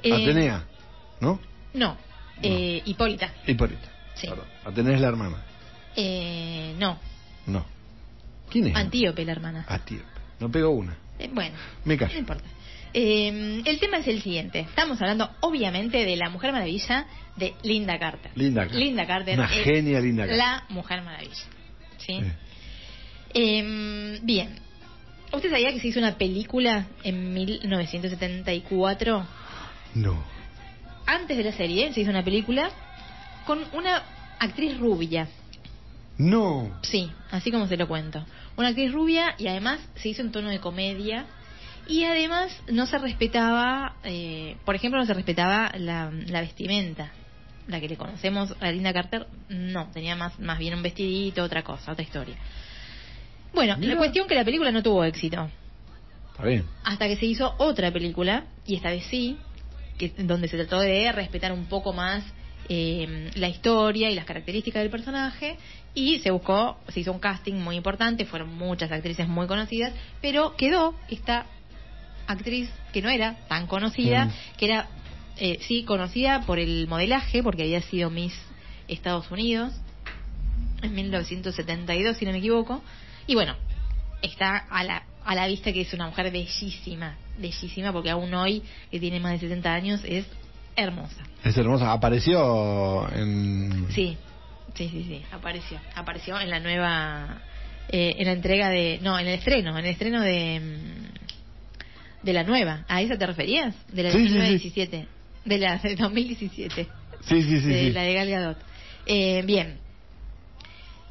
[0.03, 0.65] Eh, Atenea,
[1.21, 1.41] ¿no?
[1.75, 1.97] No,
[2.43, 3.33] eh, Hipólita.
[3.47, 3.89] Hipólita.
[4.15, 4.27] Sí.
[4.29, 4.47] Perdón.
[4.65, 5.37] Atenea es la hermana.
[5.97, 6.99] Eh, no,
[7.47, 7.65] No.
[8.51, 8.77] ¿Quién es?
[8.77, 9.65] Antíope, la hermana.
[9.69, 10.05] Antíope.
[10.41, 10.97] No pegó una.
[11.33, 11.55] Bueno,
[11.85, 12.19] Me no callo.
[12.19, 12.45] importa.
[12.93, 14.61] Eh, el tema es el siguiente.
[14.61, 17.07] Estamos hablando, obviamente, de la Mujer Maravilla
[17.37, 18.33] de Linda Carter.
[18.35, 18.81] Linda Carter.
[18.81, 19.39] Linda Carter.
[19.39, 20.39] Una genia Linda Carter.
[20.39, 21.45] La Mujer Maravilla.
[21.99, 22.21] ¿Sí?
[23.35, 24.59] Eh, bien.
[25.33, 29.27] ¿Usted sabía que se hizo una película en 1974?
[29.95, 30.25] No.
[31.07, 32.71] Antes de la serie se hizo una película
[33.47, 34.03] con una
[34.41, 35.29] actriz rubia.
[36.19, 36.77] No.
[36.83, 38.25] Sí, así como se lo cuento.
[38.57, 41.27] Una actriz rubia y además se hizo en tono de comedia.
[41.87, 47.13] Y además no se respetaba, eh, por ejemplo, no se respetaba la, la vestimenta.
[47.69, 51.63] La que le conocemos a Linda Carter, no, tenía más, más bien un vestidito, otra
[51.63, 52.37] cosa, otra historia.
[53.53, 53.93] Bueno, Mira.
[53.95, 55.49] la cuestión que la película no tuvo éxito.
[56.33, 56.65] Está bien.
[56.85, 59.37] Hasta que se hizo otra película, y esta vez sí,
[59.99, 62.25] que, donde se trató de respetar un poco más
[62.69, 65.57] eh, la historia y las características del personaje,
[65.95, 69.93] y se buscó, se hizo un casting muy importante, fueron muchas actrices muy conocidas,
[70.23, 71.47] pero quedó esta
[72.29, 74.31] actriz que no era tan conocida, Mm.
[74.57, 74.89] que era,
[75.37, 78.35] eh, sí, conocida por el modelaje, porque había sido Miss
[78.87, 79.73] Estados Unidos
[80.83, 82.83] en 1972, si no me equivoco,
[83.31, 83.55] y bueno,
[84.23, 88.61] está a la, a la vista que es una mujer bellísima, bellísima, porque aún hoy,
[88.91, 90.27] que tiene más de 70 años, es
[90.75, 91.23] hermosa.
[91.45, 91.93] Es hermosa.
[91.93, 93.87] Apareció en.
[93.93, 94.17] Sí,
[94.75, 95.79] sí, sí, sí, apareció.
[95.95, 97.41] Apareció en la nueva,
[97.89, 100.61] eh, en la entrega de, no, en el estreno, en el estreno de,
[102.25, 103.77] De la nueva, ¿a esa te referías?
[103.93, 104.35] De la de Sí, sí, sí.
[104.35, 105.07] 1917.
[105.45, 106.89] De la de 2017.
[107.29, 107.69] Sí, sí, sí.
[107.69, 108.59] de la de Gal Gadot.
[109.07, 109.79] Eh, bien.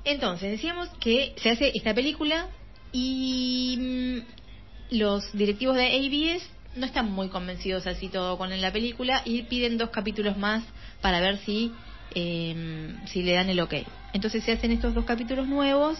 [0.09, 2.47] Entonces, decíamos que se hace esta película
[2.91, 6.43] y mm, los directivos de ABS
[6.75, 10.63] no están muy convencidos así todo con la película y piden dos capítulos más
[11.01, 11.71] para ver si,
[12.15, 13.75] eh, si le dan el ok.
[14.13, 15.99] Entonces se hacen estos dos capítulos nuevos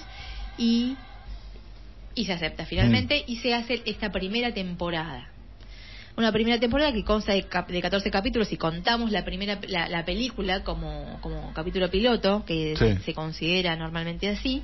[0.58, 0.96] y,
[2.16, 5.30] y se acepta finalmente y se hace esta primera temporada
[6.20, 9.88] una primera temporada que consta de, cap- de 14 capítulos y contamos la primera la,
[9.88, 13.04] la película como, como capítulo piloto, que Sí.
[13.06, 14.62] se considera normalmente así.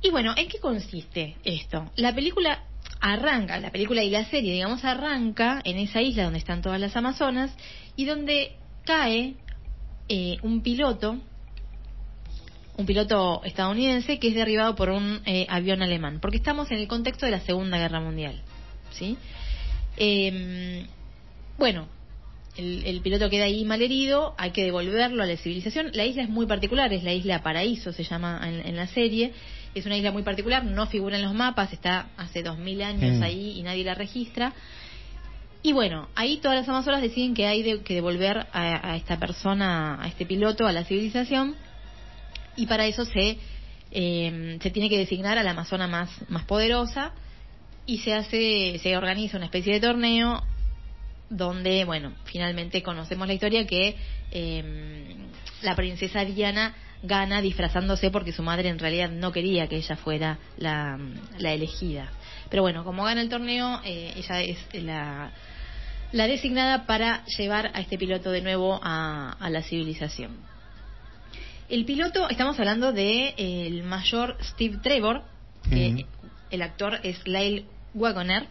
[0.00, 1.90] Y bueno, ¿en qué consiste esto?
[1.96, 2.62] La película
[3.00, 6.96] arranca, la película y la serie, digamos, arranca en esa isla donde están todas las
[6.96, 7.50] Amazonas
[7.96, 9.34] y donde cae
[10.08, 11.18] eh, un piloto,
[12.76, 16.86] un piloto estadounidense que es derribado por un eh, avión alemán, porque estamos en el
[16.86, 18.40] contexto de la Segunda Guerra Mundial,
[18.92, 19.18] ¿sí?
[20.00, 20.86] Eh,
[21.58, 21.88] bueno,
[22.56, 25.90] el, el piloto queda ahí malherido, hay que devolverlo a la civilización.
[25.94, 29.32] La isla es muy particular, es la isla Paraíso, se llama en, en la serie.
[29.74, 33.18] Es una isla muy particular, no figura en los mapas, está hace dos mil años
[33.18, 33.22] Mm.
[33.22, 34.52] ahí y nadie la registra.
[35.62, 39.18] Y bueno, ahí todas las amazonas deciden que hay de- que devolver a, a esta
[39.18, 41.54] persona, a este piloto, a la civilización.
[42.56, 43.38] Y para eso se,
[43.90, 47.12] eh, se tiene que designar a la amazona más, más poderosa
[47.88, 50.44] y se hace, se organiza una especie de torneo
[51.30, 53.96] donde, bueno, finalmente conocemos la historia que
[54.30, 55.16] eh,
[55.62, 60.38] la princesa Diana gana disfrazándose porque su madre en realidad no quería que ella fuera
[60.58, 60.98] la,
[61.38, 62.12] la elegida.
[62.50, 65.32] Pero bueno, como gana el torneo, eh, ella es la,
[66.12, 70.36] la designada para llevar a este piloto de nuevo a, a la civilización.
[71.70, 75.22] El piloto, estamos hablando de eh, el mayor Steve Trevor,
[75.70, 76.04] que
[76.50, 77.64] el actor es Lyle
[77.94, 78.46] Wagoner.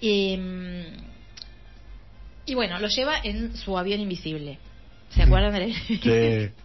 [0.00, 0.96] Eh,
[2.44, 4.58] y bueno, lo lleva en su avión invisible.
[5.10, 6.54] ¿Se acuerdan de Sí.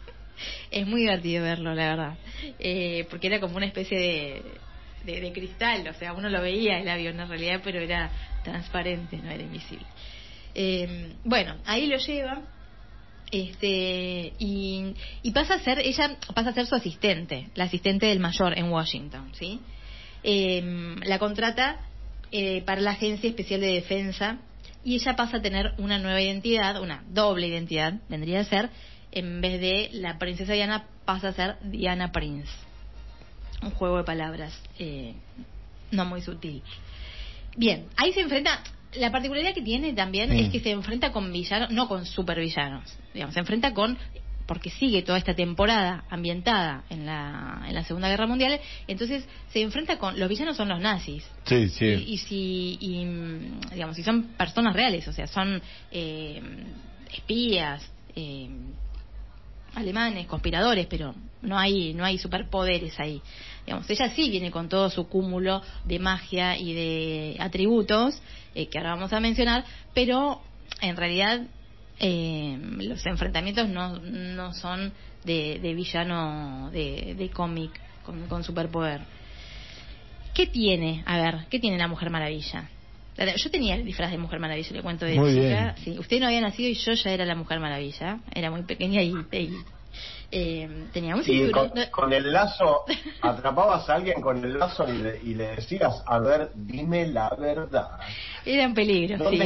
[0.70, 2.18] Es muy divertido verlo, la verdad.
[2.60, 4.44] Eh, porque era como una especie de,
[5.04, 8.12] de, de cristal, o sea, uno lo veía el avión en realidad, pero era
[8.44, 9.86] transparente, no era invisible.
[10.54, 12.42] Eh, bueno, ahí lo lleva.
[13.30, 18.20] Este y, y pasa a ser ella pasa a ser su asistente, la asistente del
[18.20, 19.60] mayor en Washington, ¿sí?
[20.30, 20.62] Eh,
[21.06, 21.78] la contrata
[22.34, 24.40] eh, para la Agencia Especial de Defensa
[24.84, 28.70] y ella pasa a tener una nueva identidad, una doble identidad, vendría a ser,
[29.14, 32.52] en vez de la princesa Diana pasa a ser Diana Prince.
[33.62, 35.14] Un juego de palabras eh,
[35.92, 36.62] no muy sutil.
[37.56, 38.62] Bien, ahí se enfrenta.
[38.96, 40.40] La particularidad que tiene también Mm.
[40.40, 43.98] es que se enfrenta con villanos, no con supervillanos, digamos, se enfrenta con
[44.48, 49.62] porque sigue toda esta temporada ambientada en la, en la Segunda Guerra Mundial, entonces se
[49.62, 51.86] enfrenta con los villanos son los nazis, Sí, sí.
[51.86, 56.42] y, y si y, mm, digamos si son personas reales o sea son eh,
[57.14, 58.50] espías eh,
[59.76, 63.22] alemanes conspiradores pero no hay no hay superpoderes ahí
[63.66, 68.20] digamos ella sí viene con todo su cúmulo de magia y de atributos
[68.56, 70.42] eh, que ahora vamos a mencionar pero
[70.82, 71.42] en realidad
[72.00, 74.92] eh, los enfrentamientos no, no son
[75.24, 79.02] de, de villano de, de cómic con, con superpoder
[80.34, 81.02] ¿Qué tiene?
[81.08, 82.70] A ver, ¿qué tiene la Mujer Maravilla?
[83.16, 85.74] La- Yo tenía el disfraz de Mujer Maravilla, le cuento de Muy chica.
[85.74, 85.74] bien.
[85.84, 88.20] Sí, usted no había nacido y yo ya era la Mujer Maravilla.
[88.36, 89.50] Era muy pequeña y, y,
[90.32, 91.70] eh, tenía un Y cinturón.
[91.70, 92.84] con, con el lazo,
[93.22, 97.30] atrapabas a alguien con el lazo y le, y le decías, a ver, dime la
[97.38, 97.92] verdad.
[98.46, 99.18] Era un peligro,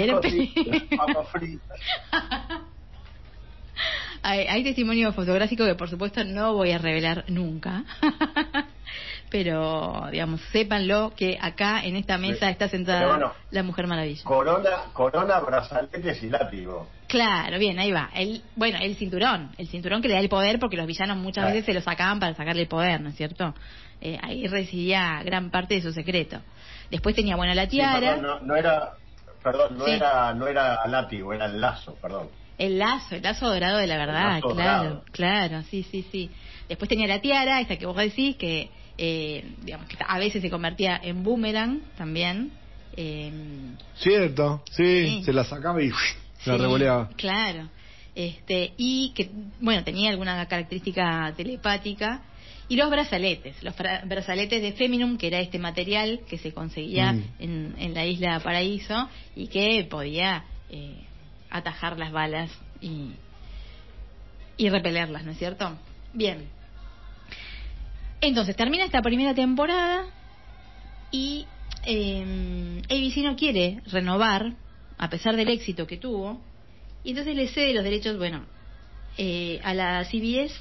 [4.23, 7.83] hay, hay testimonio fotográfico que por supuesto no voy a revelar nunca.
[9.29, 14.23] Pero, digamos, sépanlo que acá en esta mesa está sentada bueno, la Mujer Maravilla.
[14.25, 16.87] Corona, corona, brazaletes y látigo.
[17.11, 18.09] Claro, bien, ahí va.
[18.15, 21.43] El, bueno, el cinturón, el cinturón que le da el poder porque los villanos muchas
[21.45, 23.53] veces se lo sacaban para sacarle el poder, ¿no es cierto?
[23.99, 26.39] Eh, ahí residía gran parte de su secreto.
[26.89, 28.93] Después tenía, bueno, la Sí, tiara, perdón, no, no era,
[29.43, 29.91] perdón, no Sí.
[29.91, 32.29] era, no era látigo, era el lazo, perdón.
[32.57, 35.03] el lazo, el lazo dorado de la verdad, claro, dorado.
[35.11, 36.31] claro, sí, sí, sí.
[36.69, 40.49] Después tenía la tiara, esa que vos decís, que, eh, digamos, que a veces se
[40.49, 42.51] convertía en boomerang también.
[42.95, 43.31] Eh,
[43.95, 45.23] Cierto, sí, Sí.
[45.25, 45.91] se la sacaba y
[46.45, 47.09] la Sí, revoleaba.
[47.15, 47.69] Claro.
[48.15, 49.29] Este, y que,
[49.59, 52.21] bueno, tenía alguna característica telepática.
[52.67, 57.23] Y los brazaletes, los brazaletes de Feminum, que era este material que se conseguía Mm.
[57.39, 60.95] en, en la isla Paraíso y que podía eh,
[61.49, 63.11] atajar las balas y,
[64.55, 65.77] y repelerlas, ¿no es cierto?
[66.13, 66.47] Bien.
[68.21, 70.05] Entonces, termina esta primera temporada
[71.11, 71.45] y
[71.85, 74.53] eh, ABC no quiere renovar,
[75.01, 76.39] a pesar del éxito que tuvo,
[77.03, 78.45] y entonces le cede los derechos, bueno,
[79.17, 80.53] eh, a la CBS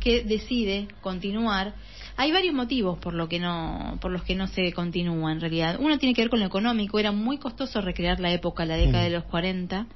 [0.00, 1.74] que decide continuar.
[2.16, 5.76] Hay varios motivos por lo que no, por los que no se continúa en realidad.
[5.80, 9.00] Uno tiene que ver con lo económico, era muy costoso recrear la época, la década
[9.02, 9.04] Mm.
[9.06, 9.86] de los 40.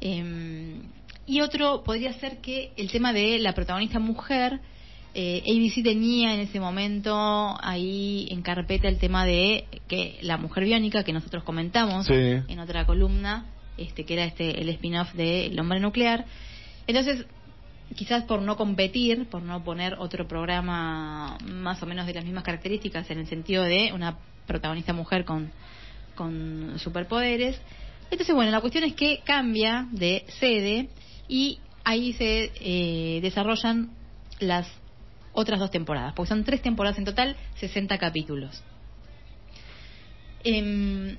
[0.00, 0.82] eh,
[1.26, 4.60] y otro podría ser que el tema de la protagonista mujer,
[5.14, 10.64] eh, ABC tenía en ese momento ahí en carpeta el tema de que la mujer
[10.64, 12.12] biónica que nosotros comentamos Sí.
[12.14, 13.46] en otra columna,
[13.78, 16.24] este que era este el spin-off de El hombre nuclear.
[16.86, 17.26] Entonces,
[17.94, 22.44] quizás por no competir, por no poner otro programa más o menos de las mismas
[22.44, 25.52] características en el sentido de una protagonista mujer con,
[26.14, 27.60] con superpoderes.
[28.10, 30.88] Entonces, bueno, la cuestión es que cambia de sede
[31.28, 33.90] y ahí se eh, desarrollan
[34.40, 34.66] las
[35.34, 38.62] otras dos temporadas, porque son tres temporadas en total, 60 capítulos.
[40.44, 41.16] Em,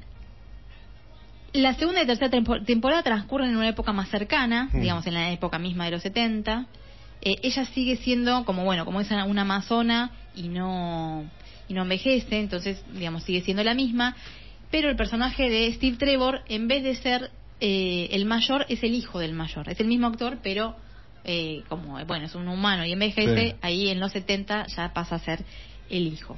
[1.53, 4.81] la segunda y tercera tempo- temporada transcurren en una época más cercana, Mm.
[4.81, 6.67] digamos en la época misma de los 70.
[7.21, 11.23] Eh, ella sigue siendo como bueno, como es una amazona y no
[11.67, 14.15] y no envejece, entonces digamos sigue siendo la misma,
[14.69, 18.93] pero el personaje de Steve Trevor en vez de ser eh, el mayor es el
[18.93, 20.75] hijo del mayor, es el mismo actor, pero
[21.25, 23.55] eh, como bueno es un humano y envejece, Sí.
[23.61, 25.43] ahí en los 70 ya pasa a ser
[25.89, 26.37] el hijo.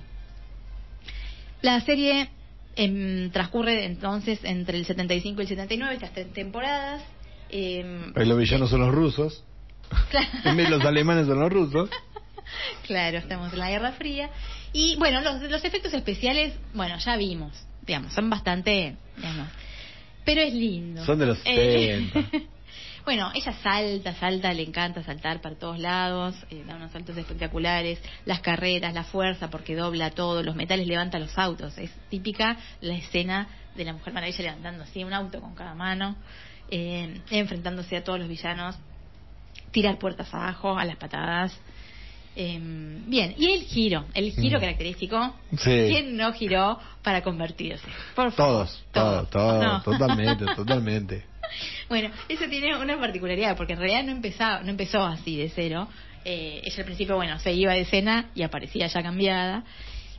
[1.61, 2.29] La serie
[2.75, 7.03] em, transcurre entonces entre el 75 y el 79, estas tres temporadas.
[7.49, 9.43] em, Ahí los villanos son los rusos.
[10.43, 11.89] En vez de los alemanes son los rusos.
[12.83, 14.29] Claro, estamos en la Guerra Fría.
[14.71, 17.51] Y bueno, los, los efectos especiales, bueno, ya vimos,
[17.85, 19.49] digamos, son bastante, digamos,
[20.23, 21.03] pero es lindo.
[21.03, 22.37] Son de los Eh, 70.
[23.07, 28.01] bueno, ella salta, salta, le encanta saltar para todos lados, eh, da unos saltos espectaculares,
[28.25, 31.77] las carreras, la fuerza porque dobla todo, los metales levanta los autos.
[31.77, 33.47] Es típica la escena
[33.77, 36.17] de la Mujer Maravilla levantando así un auto con cada mano,
[36.69, 38.77] eh, enfrentándose a todos los villanos,
[39.71, 41.57] tirar puertas abajo a las patadas.
[42.39, 42.59] Eh,
[43.07, 44.61] bien, y el giro, el giro Mm.
[44.61, 45.35] característico.
[45.57, 45.71] Sí.
[45.89, 47.87] ¿Quién no giró para convertirse?
[48.15, 48.67] Por favor.
[48.67, 49.81] Todos, todos, todos, No.
[49.81, 51.25] totalmente, totalmente.
[51.89, 55.87] Bueno, eso tiene una particularidad, porque en realidad no empezaba, no empezó así de cero.
[56.25, 59.63] Eh, ella al principio, bueno, se iba de escena y aparecía ya cambiada.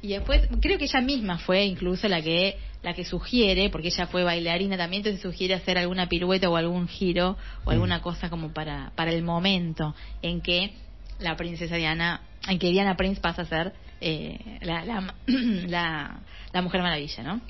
[0.02, 4.06] Y después, creo que ella misma fue incluso la que la que sugiere, porque ella
[4.06, 8.52] fue bailarina también, entonces sugiere hacer alguna pirueta o algún giro o alguna cosa como
[8.52, 10.72] para, para el momento en que
[11.18, 16.20] la princesa Diana, en que Diana Prince pasa a ser eh, la, la, la,
[16.52, 17.40] la Mujer Maravilla, ¿no?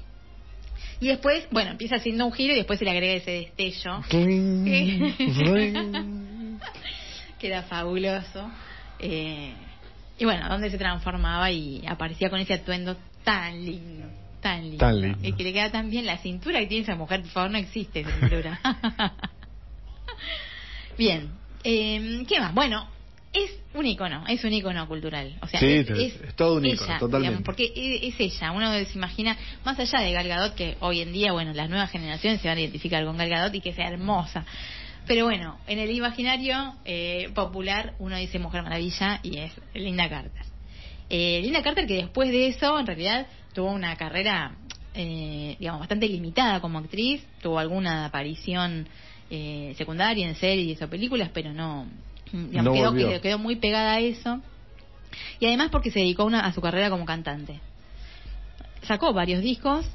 [1.00, 4.02] Y después, bueno, empieza haciendo un giro y después se le agrega ese destello
[7.38, 8.50] que era fabuloso.
[8.98, 9.52] Eh,
[10.18, 14.08] y bueno, donde se transformaba y aparecía con ese atuendo tan lindo,
[14.40, 14.78] tan lindo.
[14.78, 15.18] Tan lindo.
[15.22, 17.58] Y que le queda tan bien la cintura que tiene esa mujer, por favor, no
[17.58, 18.60] existe esa cintura.
[20.98, 21.30] bien,
[21.62, 22.52] eh, ¿qué más?
[22.54, 22.88] Bueno,
[23.44, 25.36] es un icono, es un icono cultural.
[25.42, 27.18] O sea, Sí, es, es- es es todo un ella, ícono, totalmente.
[27.28, 31.00] digamos, porque es, es ella, uno se imagina, más allá de Gal Gadot, que hoy
[31.00, 33.72] en día, bueno, las nuevas generaciones se van a identificar con Gal Gadot y que
[33.72, 34.44] sea hermosa.
[35.06, 40.42] Pero bueno, en el imaginario eh, popular uno dice Mujer Maravilla y es Linda Carter.
[41.08, 44.54] Eh, Linda Carter que después de eso en realidad tuvo una carrera
[44.94, 48.86] eh, digamos bastante limitada como actriz, tuvo alguna aparición
[49.30, 51.86] eh, secundaria en series o películas, pero no,
[52.32, 54.40] digamos, No quedó, quedó- muy pegada a eso.
[55.40, 57.60] Y además porque se dedicó una- a su carrera como cantante.
[58.82, 59.86] Sacó varios discos,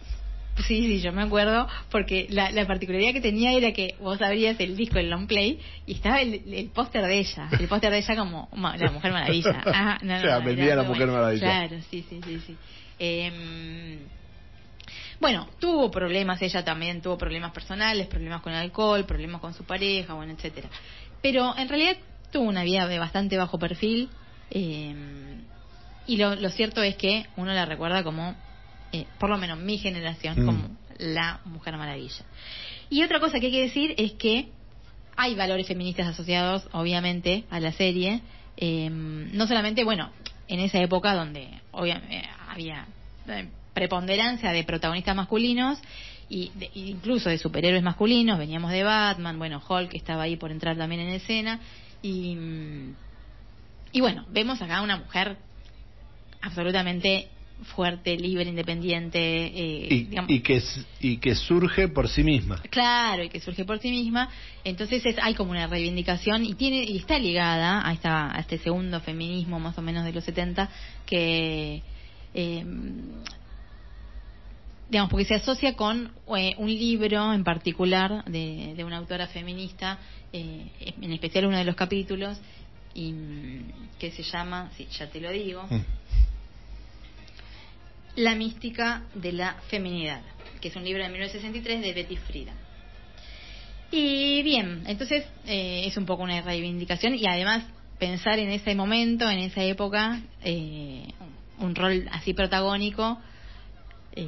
[0.67, 4.59] Sí, sí, yo me acuerdo, porque la, la particularidad que tenía era que vos abrías
[4.59, 7.97] el disco, el long play, y estaba el, el póster de ella, el póster de
[7.97, 9.63] ella como ma- la Mujer Maravilla.
[9.73, 11.13] Ah, no, O sea, no, vendía la Mujer bueno.
[11.13, 11.41] Maravilla.
[11.67, 12.55] Claro, sí, sí, sí, sí.
[12.99, 13.97] Em,
[15.19, 19.63] bueno, tuvo problemas, ella también tuvo problemas personales, problemas con el alcohol, problemas con su
[19.63, 20.69] pareja, bueno, etcétera.
[21.19, 21.97] Pero en realidad
[22.33, 24.09] tuvo una vida de bastante bajo perfil,
[24.49, 25.41] em,
[26.05, 28.35] y lo, lo cierto es que uno la recuerda como,
[28.91, 30.45] eh, por lo menos mi generación, Mm.
[30.45, 32.25] como la Mujer Maravilla.
[32.89, 34.49] Y otra cosa que hay que decir es que
[35.15, 38.21] hay valores feministas asociados, obviamente, a la serie.
[38.57, 40.11] Eh, no solamente, bueno,
[40.47, 42.85] en esa época donde obvia- eh, había
[43.27, 45.79] eh, preponderancia de protagonistas masculinos
[46.29, 50.77] y de- incluso de superhéroes masculinos, veníamos de Batman, bueno, Hulk estaba ahí por entrar
[50.77, 51.59] también en escena
[52.03, 52.37] y,
[53.91, 55.37] y bueno, vemos acá una mujer
[56.41, 57.29] absolutamente
[57.75, 60.61] fuerte, libre, independiente, eh, Y, digamos, y que,
[60.99, 62.61] y que surge por sí misma.
[62.69, 64.29] Claro, y que surge por sí misma.
[64.63, 68.57] Entonces es, hay como una reivindicación y tiene y está ligada a, esta, a este
[68.57, 70.69] segundo feminismo más o menos de los 70
[71.05, 71.81] que,
[72.33, 72.65] eh,
[74.89, 79.99] digamos, porque se asocia con eh, un libro en particular de, de una autora feminista,
[80.31, 82.39] eh, en especial uno de los capítulos,
[82.93, 85.81] y, mm, que se llama, sí, ya te lo digo, Mm.
[88.15, 90.21] La mística de la feminidad,
[90.61, 92.55] que es un libro de 1963 de Betty Friedan.
[93.89, 97.63] Y bien, entonces eh, es un poco una reivindicación y además
[97.97, 101.07] pensar en ese momento, en esa época, eh,
[101.57, 103.19] un rol así protagónico
[104.15, 104.27] eh,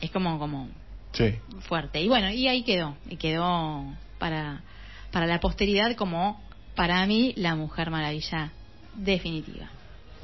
[0.00, 0.68] es como como
[1.12, 1.34] Sí.
[1.60, 2.00] fuerte.
[2.02, 3.84] Y bueno, y ahí quedó, y quedó
[4.18, 4.62] para,
[5.10, 6.42] para la posteridad como
[6.74, 8.52] para mí la Mujer Maravilla
[8.94, 9.68] definitiva.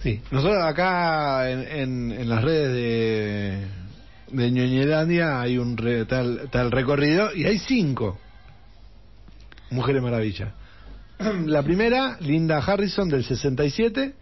[0.03, 3.67] Sí, nosotros acá en, en, en las redes de,
[4.37, 8.21] de Ñoñelandia hay un re- tal, tal recorrido y hay cinco
[9.71, 10.53] Mujeres Maravilla.
[11.47, 14.15] La primera, Linda Harrison del 67.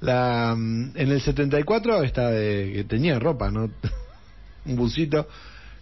[0.00, 3.70] La, mm, en el 74 esta de que tenía ropa, ¿no?
[4.66, 5.28] un busito.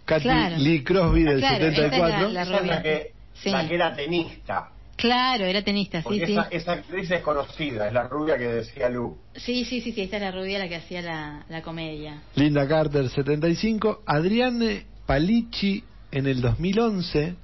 [0.04, 0.56] Katy Claro.
[0.58, 2.28] Lee Crosby del Claro, esta es 74.
[2.30, 3.50] la- Esa es la que, Sí.
[3.50, 4.68] la que era tenista.
[4.96, 6.32] Claro, era tenista, sí, Porque sí.
[6.32, 9.16] esa, esa actriz es conocida, es la rubia que decía Lu.
[9.34, 12.22] Sí, sí, sí, sí, esta es la rubia la que hacía la, la comedia.
[12.36, 17.34] Linda Carter 75, Adriane Palici en el 2011.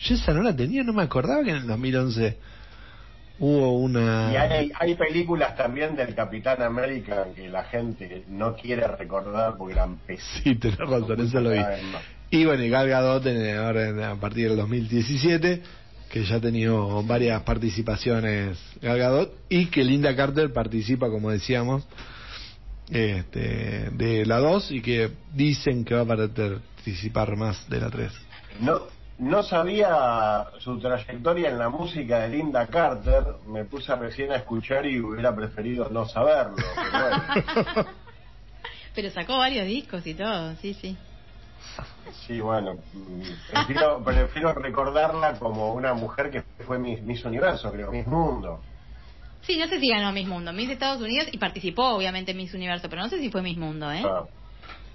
[0.00, 2.36] Yo esa no la tenía, no me acordaba que en el 2011
[3.38, 4.30] hubo una...
[4.32, 9.74] Y hay, hay películas también del Capitán América que la gente no quiere recordar porque
[9.74, 10.42] eran pésimas.
[10.42, 11.60] Sí, tenés razón, eso lo vi.
[12.30, 15.62] Y bueno, y Gal Gadot en- ahora en- a partir del 2017,
[16.10, 21.86] que ya ha tenido varias participaciones Gal Gadot, y que Linda Carter participa, como decíamos,
[22.90, 28.12] este, de la 2 y que dicen que va a participar más de la 3.
[28.60, 28.82] No,
[29.18, 34.84] no sabía su trayectoria en la música de Linda Carter, me puse recién a escuchar
[34.86, 36.56] y hubiera preferido no saberlo.
[36.56, 37.90] pero bueno.
[38.94, 40.96] Pero sacó varios discos y todo, sí, sí.
[42.26, 42.78] Sí, bueno,
[43.52, 48.62] prefiero, prefiero recordarla como una mujer que fue Miss, Miss Universo, creo, Miss Mundo.
[49.42, 52.54] Sí, no sé si ganó Miss Mundo, Miss Estados Unidos y participó obviamente en Miss
[52.54, 54.02] Universo, pero no sé si fue Miss Mundo, ¿eh?
[54.02, 54.24] Ah,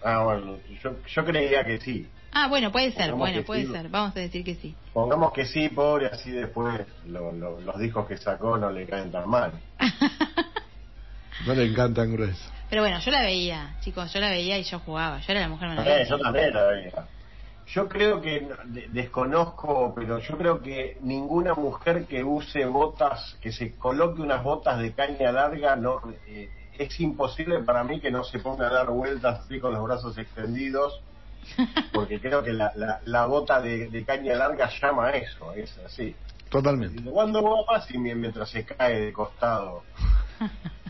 [0.03, 2.09] ah, bueno, yo, yo creía que sí.
[2.33, 3.71] Ah, bueno, puede ser, Pongamos bueno, puede sí.
[3.71, 4.75] ser, vamos a decir que sí.
[4.93, 9.11] Pongamos que sí, pobre, así después lo- lo- los discos que sacó no le caen
[9.11, 9.51] tan mal.
[11.45, 12.51] No le encantan gruesos.
[12.69, 15.47] Pero bueno, yo la veía, chicos, yo la veía y yo jugaba, yo era la
[15.49, 16.03] mujer Eh, maravilla.
[16.07, 17.07] yo también la veía.
[17.73, 23.37] Yo creo que, no- de- desconozco, pero yo creo que ninguna mujer que use botas,
[23.41, 28.11] que se coloque unas botas de caña larga, no eh, es imposible para mí que
[28.11, 31.01] no se ponga a dar vueltas así con los brazos extendidos,
[31.93, 35.77] porque creo que la, la, la bota de, de caña larga llama a eso, es
[35.85, 36.15] así.
[36.49, 37.01] Totalmente.
[37.09, 39.83] ¿Cuándo va más y mientras se cae de costado?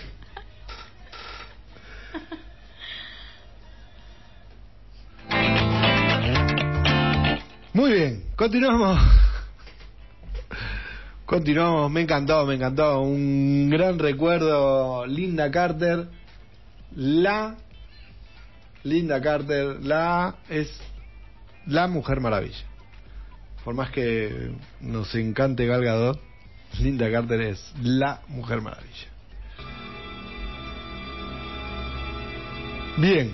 [7.73, 8.99] Muy bien, continuamos.
[11.25, 12.99] Continuamos, me encantó, me encantó.
[13.01, 16.07] Un gran recuerdo, Linda Carter.
[16.95, 17.55] La
[18.83, 20.69] Linda Carter, la es
[21.65, 22.65] la Mujer Maravilla.
[23.63, 26.19] Por más que nos encante Gal Gadot,
[26.79, 29.07] Linda Carter es la Mujer Maravilla.
[32.97, 33.31] Bien,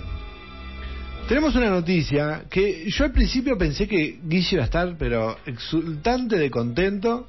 [1.28, 6.36] tenemos una noticia que yo al principio pensé que Guille iba a estar, pero exultante
[6.36, 7.28] de contento,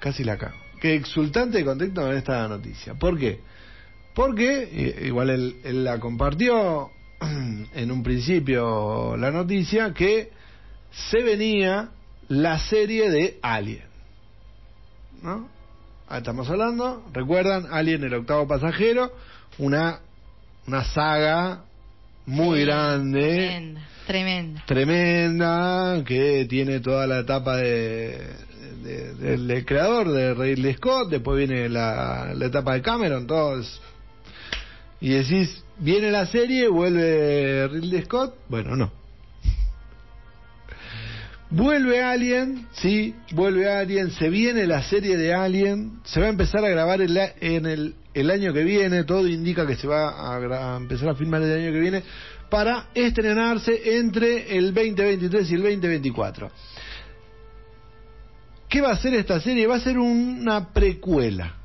[0.00, 2.94] casi la cago, que exultante de contento con esta noticia.
[2.94, 3.40] ¿Por qué?
[4.18, 6.90] Porque, eh, igual él, él la compartió
[7.20, 10.30] en un principio la noticia, que
[10.90, 11.90] se venía
[12.26, 13.84] la serie de Alien.
[15.22, 15.48] ¿No?
[16.08, 19.12] Ah, Estamos hablando, recuerdan, Alien el octavo pasajero,
[19.58, 20.00] una,
[20.66, 21.62] una saga
[22.26, 24.62] muy Sí, grande, Tremenda, tremenda.
[24.66, 28.18] tremenda, que tiene toda la etapa de,
[28.82, 33.80] de- del, del creador, de Ridley Scott, después viene la, la etapa de Cameron, todos.
[35.00, 38.92] Y decís, viene la serie, vuelve Ridley Scott, bueno, no.
[41.50, 46.62] Vuelve Alien, sí, vuelve Alien, se viene la serie de Alien, se va a empezar
[46.62, 50.76] a grabar el en el, año que viene, todo indica que se va a, a
[50.76, 52.02] empezar a filmar el año que viene,
[52.50, 56.50] para estrenarse entre el 2023 y el 2024.
[58.68, 59.66] ¿Qué va a ser esta serie?
[59.66, 61.57] Va a ser una precuela.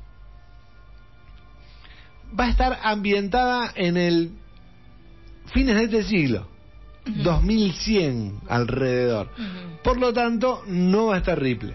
[2.38, 4.30] Va a estar ambientada en el
[5.52, 6.46] fines de este siglo,
[7.06, 7.22] Ujú.
[7.22, 9.28] 2100 alrededor.
[9.82, 11.74] Por lo tanto, no va a estar Ripley.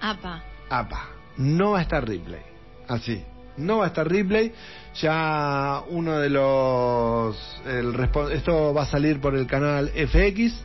[0.00, 0.42] Apa.
[0.68, 1.08] Apa,
[1.38, 2.40] no va a estar Ripley.
[2.88, 3.22] Así.
[3.56, 4.52] no va a estar Ripley.
[5.00, 7.36] Ya uno de los.
[7.66, 7.94] El,
[8.32, 10.64] esto va a salir por el canal FX.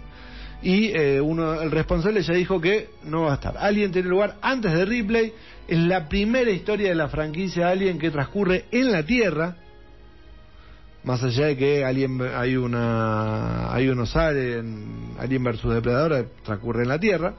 [0.62, 3.58] Y eh, uno, el responsable ya dijo que no va a estar.
[3.58, 5.34] Alien tiene lugar antes de Ripley.
[5.68, 9.56] Es la primera historia de la franquicia Alien que transcurre en la Tierra.
[11.04, 16.90] Más allá de que Alien, hay una hay unos Alien, Alien versus Depredador transcurre en
[16.90, 17.34] la Tierra.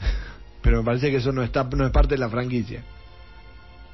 [0.62, 2.82] Pero me parece que eso no está no es parte de la franquicia.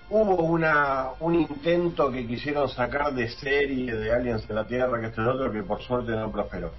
[0.08, 5.06] Hubo una, un intento que quisieron sacar de serie de Aliens en la Tierra, que
[5.06, 6.72] este es otro, que por suerte no prosperó.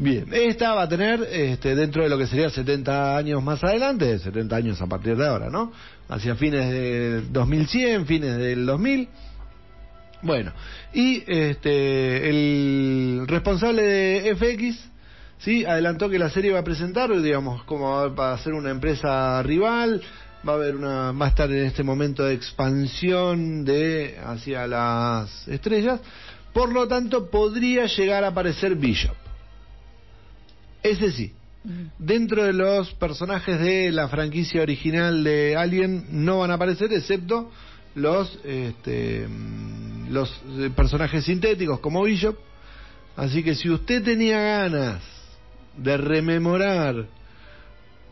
[0.00, 4.18] Bien, esta va a tener este, dentro de lo que sería 70 años más adelante,
[4.18, 5.72] 70 años a partir de ahora, ¿no?
[6.08, 9.08] Hacia fines de 2100, fines del 2000.
[10.22, 10.52] Bueno,
[10.94, 14.88] y este el responsable de FX,
[15.36, 19.42] sí, adelantó que la serie va a presentar, digamos, como va a ser una empresa
[19.42, 20.00] rival,
[20.48, 25.46] va a haber una, va a estar en este momento de expansión de hacia las
[25.46, 26.00] estrellas,
[26.54, 29.29] por lo tanto podría llegar a aparecer Bishop.
[30.82, 31.32] Ese sí.
[31.98, 37.50] Dentro de los personajes de la franquicia original de Alien no van a aparecer, excepto
[37.94, 42.36] los este, mm, los eh, personajes sintéticos como Bishop.
[43.16, 45.02] Así que si usted tenía ganas
[45.76, 47.06] de rememorar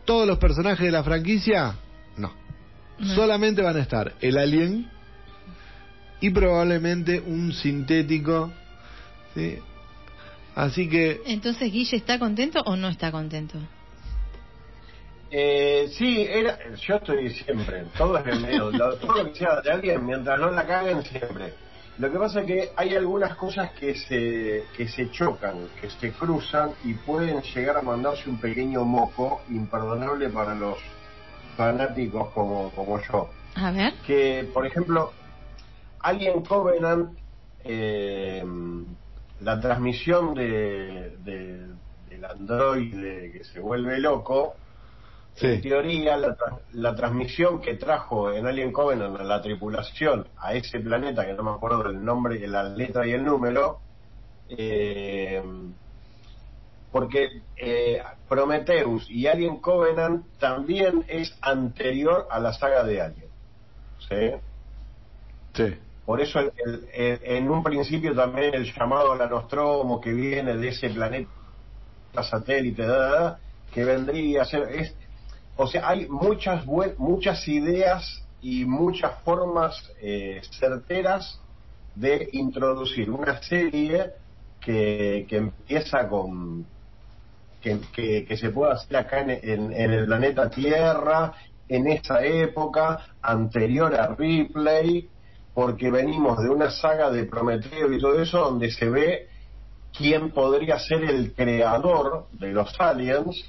[0.05, 1.75] todos los personajes de la franquicia,
[2.17, 2.31] no.
[2.99, 3.15] No.
[3.15, 4.87] Solamente van a estar el Alien
[6.21, 8.51] y probablemente un sintético.
[9.33, 9.57] ¿sí?
[10.59, 13.57] Así que Entonces, Guille, ¿está contento o no está contento?
[15.31, 19.61] Eh, sí, era, yo estoy siempre, todo es en medio, lo- todo lo que sea
[19.61, 21.53] de alguien, mientras no la caguen siempre.
[21.99, 26.11] Lo que pasa es que hay algunas cosas que se, que se chocan, que se
[26.11, 30.77] cruzan y pueden llegar a mandarse un pequeño moco imperdonable para los
[31.55, 33.29] fanáticos como, como yo.
[33.55, 33.93] A ver.
[34.07, 35.13] que, por ejemplo,
[36.01, 37.17] Alien Covenant,
[37.63, 38.43] eh,
[39.41, 41.75] la transmisión de, de-
[42.09, 44.55] del androide que se vuelve loco,
[45.55, 50.53] en teoría la, tra- la transmisión que trajo en Alien Covenant a la tripulación a
[50.53, 53.79] ese planeta, que no me acuerdo del nombre, la letra y el número,
[54.49, 55.41] eh,
[56.91, 63.29] porque eh, Prometheus y Alien Covenant también es anterior a la saga de Alien.
[64.09, 64.31] ¿sí?
[65.53, 65.75] sí.
[66.09, 66.89] Por eso el-
[67.23, 71.29] en un principio también el llamado a la Nostromo que viene de ese planeta
[72.23, 72.83] satélite,
[73.71, 74.63] que vendría a ser...
[74.71, 74.97] Es,
[75.55, 76.65] o sea, hay muchas,
[76.97, 81.43] muchas ideas y muchas formas eh, certeras
[81.93, 84.11] de introducir una serie
[84.59, 86.65] que, que empieza con...
[87.61, 91.35] Que, que- que se pueda hacer acá en, en- en el planeta Tierra,
[91.67, 95.11] en esa época, anterior a Ripley,
[95.53, 99.27] porque venimos de una saga de Prometeo y todo eso, donde se ve
[99.97, 103.43] quién podría ser el creador de los aliens,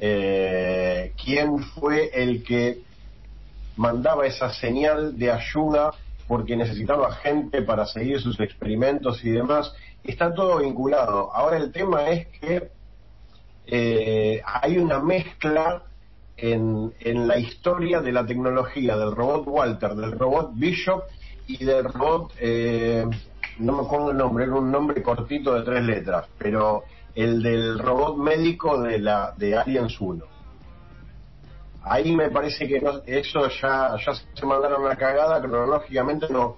[0.00, 2.82] eh, quién fue el que
[3.76, 5.92] mandaba esa señal de ayuda
[6.26, 9.72] porque necesitaba gente para seguir sus experimentos y demás.
[10.04, 11.32] Está todo vinculado.
[11.34, 12.70] Ahora el tema es que
[13.66, 15.82] eh, hay una mezcla
[16.38, 21.02] en, en la historia de la tecnología del robot Walter, del robot Bishop
[21.46, 23.04] y del robot, eh,
[23.58, 26.84] no me acuerdo el nombre, era un nombre cortito de tres letras, pero
[27.14, 30.24] el del robot médico de la de Aliens 1.
[31.82, 33.96] Ahí me parece que no- eso ya,
[34.34, 36.56] se mandaron una cagada, cronológicamente no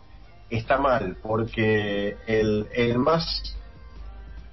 [0.51, 3.57] está mal, porque el, el más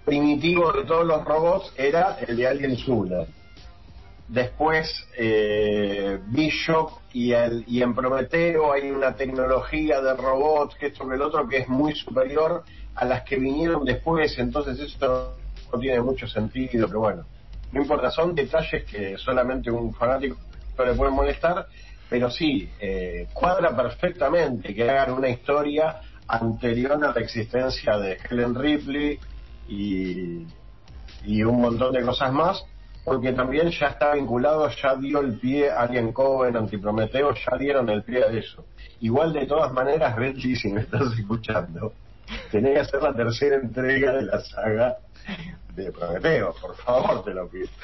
[0.05, 3.25] primitivo de todos los robots era el de Aliens 1
[4.27, 11.07] después eh, Bishop y, el, y en Prometeo hay una tecnología de robots que esto
[11.07, 12.63] que el otro que es muy superior
[12.95, 15.35] a las que vinieron después entonces eso
[15.71, 17.25] no tiene mucho sentido pero bueno
[17.71, 20.35] no importa son detalles que solamente un fanático
[20.85, 21.67] le puede molestar
[22.09, 28.55] pero sí eh, cuadra perfectamente que hagan una historia anterior a la existencia de Helen
[28.55, 29.19] Ripley
[29.69, 30.45] y,
[31.25, 32.65] y un montón de cosas más
[33.07, 38.03] porque también ya está vinculado, ya dio el pie Alien Coven, Antiprometeo, ya dieron el
[38.03, 38.65] pie a eso.
[38.99, 41.93] Igual de todas maneras, Benji, si me estás escuchando,
[42.51, 44.97] tenés que hacer la tercera entrega de la saga
[45.73, 47.67] de Prometeo, por favor, te lo pido.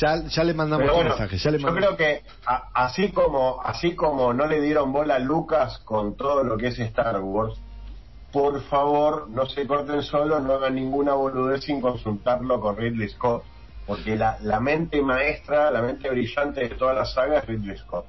[0.00, 1.36] Ya, ya le mandamos un bueno, mensaje.
[1.36, 5.18] Ya le yo creo que a- así como así como no le dieron bola a
[5.18, 7.58] Lucas con todo lo que es Star Wars,
[8.32, 13.42] por favor no se corten solo, no hagan ninguna boludez sin consultarlo con Ridley Scott,
[13.86, 18.06] porque la, la mente maestra, la mente brillante de toda la saga es Ridley Scott.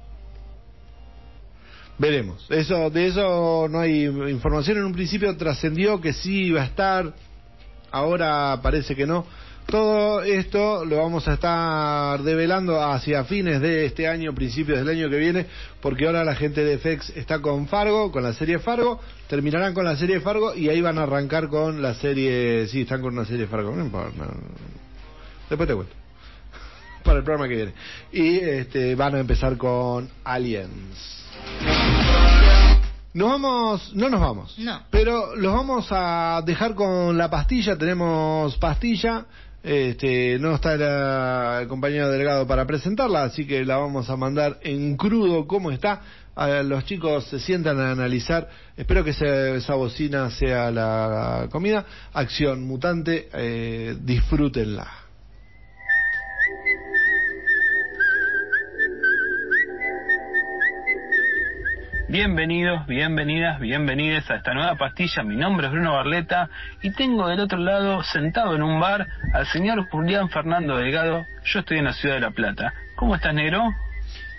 [1.98, 2.46] Veremos.
[2.50, 4.78] Eso, de eso no hay información.
[4.78, 7.14] En un principio trascendió que sí iba a estar.
[7.90, 9.26] Ahora parece que no.
[9.66, 15.08] Todo esto lo vamos a estar develando hacia fines de este año, principios del año
[15.08, 15.46] que viene,
[15.80, 19.84] porque ahora la gente de FX está con Fargo, con la serie Fargo, terminarán con
[19.84, 23.24] la serie Fargo y ahí van a arrancar con la serie, sí, están con una
[23.24, 24.26] serie Fargo, no importa,
[25.48, 25.94] después te cuento,
[27.04, 27.72] para el programa que viene.
[28.12, 31.22] Y este, van a empezar con Aliens.
[33.14, 34.58] Nos vamos, no nos vamos.
[34.58, 34.80] No.
[34.90, 37.76] Pero los vamos a dejar con la pastilla.
[37.76, 39.26] Tenemos pastilla.
[39.62, 44.58] Este, no está la- el compañero delegado para presentarla, así que la vamos a mandar
[44.62, 46.00] en crudo cómo está.
[46.34, 48.48] A los chicos se sientan a analizar.
[48.76, 51.84] Espero que se- esa bocina sea la comida.
[52.14, 55.01] Acción mutante, eh, disfrútenla.
[62.12, 65.22] Bienvenidos, bienvenidas, bienvenides a esta nueva pastilla.
[65.22, 66.50] Mi nombre es Bruno Barleta
[66.82, 71.24] y tengo del otro lado, sentado en un bar, al señor Julián Fernando Delgado.
[71.42, 72.74] Yo estoy en la ciudad de La Plata.
[72.96, 73.62] ¿Cómo estás, negro?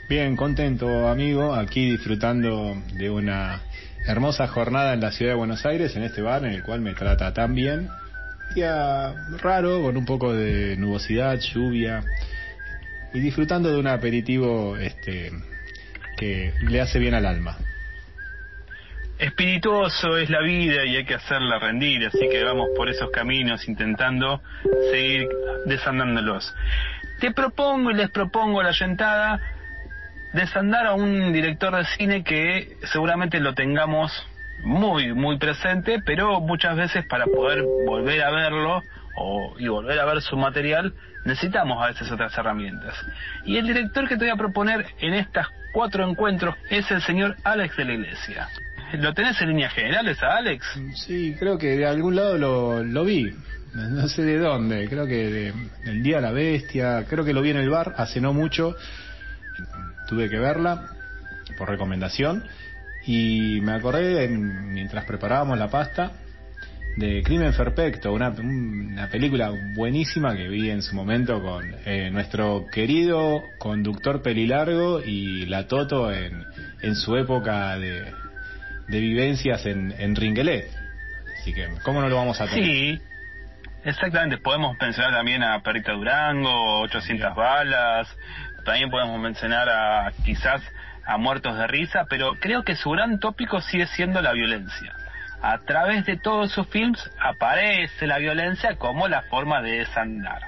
[0.08, 3.62] Bien, contento amigo, aquí disfrutando de una
[4.06, 6.94] hermosa jornada en la ciudad de Buenos Aires, en este bar en el cual me
[6.94, 7.90] trata tan bien.
[8.54, 12.04] Día raro, con un poco de nubosidad, lluvia,
[13.16, 15.32] y disfrutando de un aperitivo este,
[16.62, 17.58] le hace bien al alma.
[19.20, 23.68] Espirituoso es la vida y hay que hacerla rendir, así que vamos por esos caminos
[23.68, 24.41] intentando
[24.91, 25.28] seguir
[25.66, 26.54] desandándolos.
[27.20, 29.40] Te propongo y les propongo la yentada
[30.34, 34.12] desandar a un director de cine que seguramente lo tengamos
[34.64, 38.82] muy, muy presente, pero muchas veces para poder volver a verlo
[39.16, 40.94] o, y volver a ver su material,
[41.26, 42.95] necesitamos a veces otras herramientas.
[43.45, 47.36] Y el director que te voy a proponer en estos cuatro encuentros es el señor
[47.44, 48.48] Alex de la Iglesia.
[48.94, 50.66] ¿Lo tenés en líneas generales a Alex?
[50.95, 53.34] Sí, creo que de algún lado lo, lo vi,
[53.74, 57.41] no sé de dónde, creo que de- del Día de la Bestia, creo que lo
[57.41, 58.76] vi en el bar hace no mucho,
[60.08, 60.90] tuve que verla
[61.58, 62.44] por recomendación
[63.06, 66.12] y me acordé en- mientras preparábamos la pasta
[66.95, 72.68] de Crimen Perfecto, una, una película buenísima que vi en su momento con eh, nuestro
[72.72, 76.45] querido conductor pelilargo y la Toto en,
[76.82, 78.14] en su época de,
[78.88, 80.70] de vivencias en, en Ringuelet.
[81.40, 82.64] Así que, ¿cómo no lo vamos a tener?
[82.64, 83.02] Sí,
[83.84, 84.38] exactamente.
[84.38, 88.07] Podemos mencionar también a Perrita Durango, 800 balas.
[88.65, 90.61] También podemos mencionar a quizás
[91.06, 94.94] a Muertos de Risa, pero creo que su gran tópico sigue siendo la violencia.
[95.44, 100.41] A través de todos sus films aparece la violencia como la forma de desandar.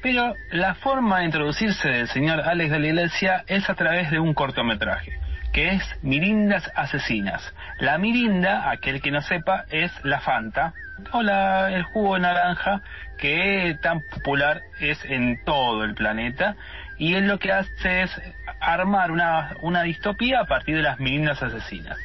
[0.00, 4.20] Pero la forma de introducirse del señor Alex de la Iglesia es a través de
[4.20, 5.18] un cortometraje,
[5.52, 7.52] que es Mirindas Asesinas.
[7.80, 10.74] La mirinda, aquel que no sepa, es la Fanta,
[11.10, 12.80] o la- el jugo de naranja,
[13.18, 16.54] que tan popular es en todo el planeta,
[16.96, 18.22] y él lo que hace es
[18.60, 21.98] armar una, una distopía a partir de las mirindas asesinas.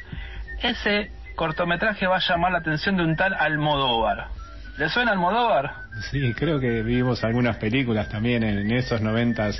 [0.62, 1.10] Ese
[1.40, 4.28] cortometraje va a llamar la atención de un tal Almodóvar.
[4.76, 5.72] ¿Le suena Almodóvar?
[6.10, 9.58] Sí, creo que vimos algunas películas también en esos noventas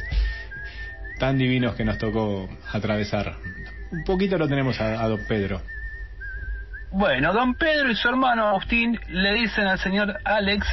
[1.18, 3.32] tan divinos que nos tocó atravesar.
[3.92, 5.62] Un poquito lo tenemos a, a don Pedro.
[6.90, 10.66] Bueno, don Pedro y su hermano Agustín le dicen al señor Alex,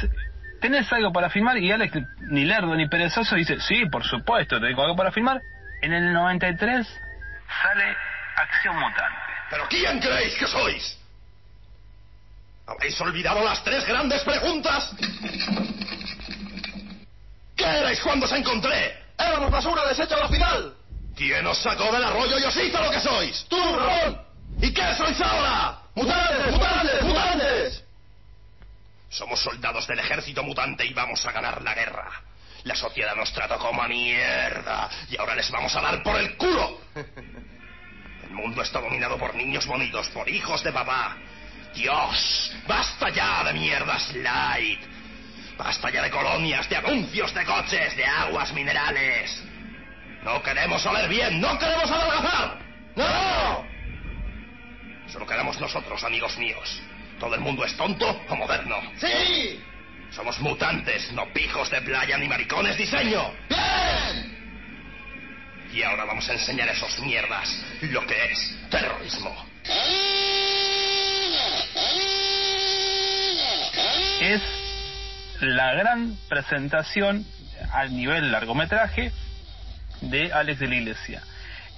[0.60, 1.56] ¿tenés algo para filmar?
[1.56, 1.96] Y Alex,
[2.30, 5.40] ni lerdo ni perezoso, dice, sí, por supuesto, tengo algo para filmar.
[5.80, 6.86] En el 93
[7.62, 7.96] sale
[8.36, 9.28] Acción Mutante.
[9.48, 10.97] ¿Pero quién creéis que sois?
[12.68, 14.90] ¿Habéis olvidado las tres grandes preguntas?
[17.56, 18.94] ¿Qué erais cuando os encontré?
[19.18, 20.74] Éramos basura deshecha a la final.
[21.16, 23.46] ¿Quién os sacó del arroyo y os hizo lo que sois?
[23.48, 24.20] ¡Tú, Ron!
[24.60, 25.78] ¿Y qué sois ahora?
[25.94, 27.84] ¡Mutantes, mutantes, mutantes!
[29.08, 32.22] Somos soldados del ejército mutante y vamos a ganar la guerra.
[32.64, 36.36] La sociedad nos trató como a mierda y ahora les vamos a dar por el
[36.36, 36.80] culo.
[38.24, 41.16] El mundo está dominado por niños bonitos, por hijos de papá.
[41.74, 44.80] Dios, basta ya de mierdas light.
[45.56, 49.42] Basta ya de colonias, de anuncios de coches, de aguas minerales.
[50.22, 52.58] No queremos oler bien, no queremos adelgazar.
[52.96, 53.66] ¡No!
[55.08, 56.82] Solo quedamos nosotros, amigos míos.
[57.18, 58.76] ¿Todo el mundo es tonto o moderno?
[58.96, 59.60] ¡Sí!
[60.10, 63.32] Somos mutantes, no pijos de playa ni maricones diseño.
[63.48, 64.38] ¡Bien!
[65.72, 69.46] Y ahora vamos a enseñar a esos mierdas lo que es terrorismo.
[74.20, 74.42] Es
[75.40, 77.24] la gran presentación
[77.72, 79.12] al nivel largometraje
[80.00, 81.22] de Alex de la Iglesia.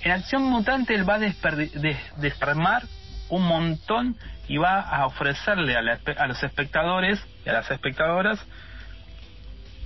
[0.01, 2.85] En Acción Mutante él va a desarmar
[3.29, 4.17] un montón
[4.49, 8.39] y va a ofrecerle a, la los espectadores y a las espectadoras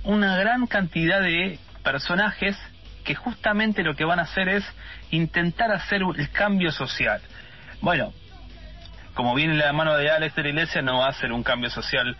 [0.03, 2.57] una gran cantidad de personajes
[3.03, 4.63] que justamente lo que van a hacer es
[5.11, 7.21] intentar hacer el cambio social.
[7.81, 8.13] Bueno,
[9.13, 11.69] como viene la mano de Alex de la Iglesia, no va a ser un cambio
[11.69, 12.17] social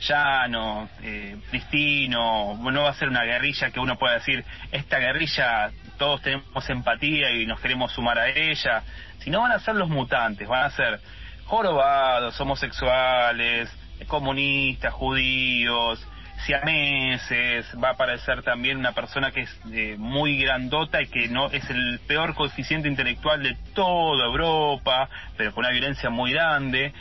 [0.00, 5.70] llano, eh, pristino, no va a ser una guerrilla que uno pueda decir, esta guerrilla
[5.98, 8.82] todos tenemos empatía y nos queremos sumar a ella,
[9.18, 11.00] sino van a ser los mutantes, van a ser
[11.46, 13.70] jorobados, homosexuales,
[14.06, 16.06] comunistas, judíos,
[16.44, 21.50] siameses, va a aparecer también una persona que es eh, muy grandota y que no
[21.50, 26.92] es el peor coeficiente intelectual de toda Europa, pero con una violencia muy grande,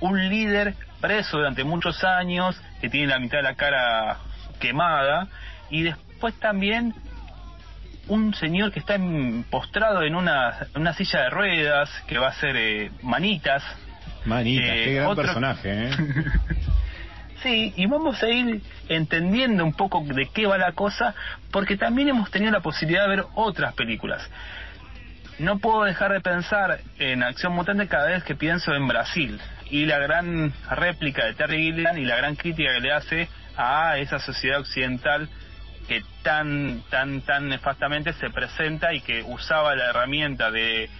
[0.00, 4.18] un líder preso durante muchos años, que tiene la mitad de la cara
[4.60, 5.28] quemada,
[5.70, 6.94] y después también
[8.08, 8.96] un señor que está
[9.50, 13.62] postrado en una, una silla de ruedas, que va a ser eh, manitas.
[14.24, 15.90] Manita, Eh, qué gran otro- personaje, ¿eh?
[17.42, 21.14] Sí, y vamos a ir entendiendo un poco de qué va la cosa,
[21.52, 24.28] porque también hemos tenido la posibilidad de ver otras películas.
[25.38, 29.38] No puedo dejar de pensar en Acción Mutante cada vez que pienso en Brasil
[29.70, 33.98] y la gran réplica de Terry Gilliam y la gran crítica que le hace a
[33.98, 35.28] esa sociedad occidental
[35.88, 40.90] que tan tan tan nefastamente se presenta y que usaba la herramienta de,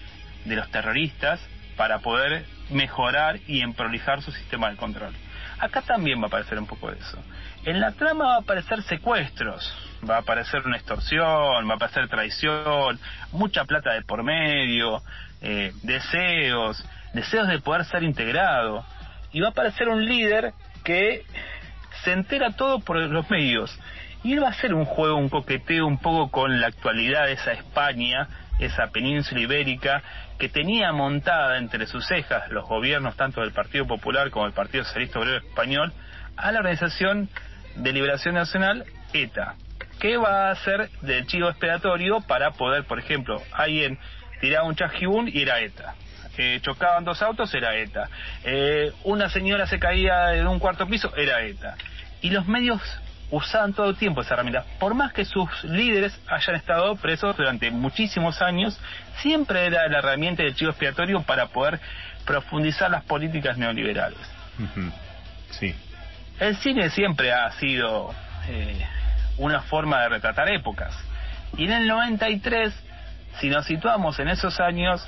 [0.44, 1.40] de los terroristas
[1.76, 5.14] para poder mejorar y emprolijar su sistema de control.
[5.58, 7.18] Acá también va a aparecer un poco de eso.
[7.64, 9.72] En la trama va a aparecer secuestros,
[10.08, 12.98] va a aparecer una extorsión, va a aparecer traición,
[13.32, 15.02] mucha plata de por medio,
[15.40, 16.84] eh, deseos,
[17.16, 18.84] deseos de poder ser integrado.
[19.32, 20.52] Y va a aparecer un líder
[20.84, 21.24] que
[22.04, 23.76] se entera todo por los medios.
[24.22, 27.32] Y él va a hacer un juego, un coqueteo un poco con la actualidad de
[27.32, 28.28] esa España,
[28.58, 30.02] esa península ibérica,
[30.38, 34.84] que tenía montada entre sus cejas los gobiernos tanto del Partido Popular como del Partido
[34.84, 35.92] Socialista Obrero Español,
[36.36, 37.28] a la Organización
[37.76, 39.54] de Liberación Nacional, ETA,
[40.00, 43.98] que va a hacer del chivo expiatorio para poder, por ejemplo, alguien
[44.40, 45.94] tiraba un chasquibún y era ETA.
[46.38, 48.08] Eh, chocaban dos autos, era ETA.
[48.44, 51.76] Eh, una señora se caía de un cuarto piso, era ETA.
[52.20, 52.80] Y los medios
[53.30, 54.64] usaban todo el tiempo esa herramienta.
[54.78, 58.78] Por más que sus líderes hayan estado presos durante muchísimos años,
[59.18, 61.80] siempre era la herramienta del chivo expiatorio para poder
[62.24, 64.18] profundizar las políticas neoliberales.
[65.50, 65.74] Sí.
[66.38, 68.14] El cine siempre ha sido
[68.48, 68.86] eh,
[69.38, 70.94] una forma de retratar épocas.
[71.56, 72.74] Y en el 93,
[73.40, 75.06] si nos situamos en esos años,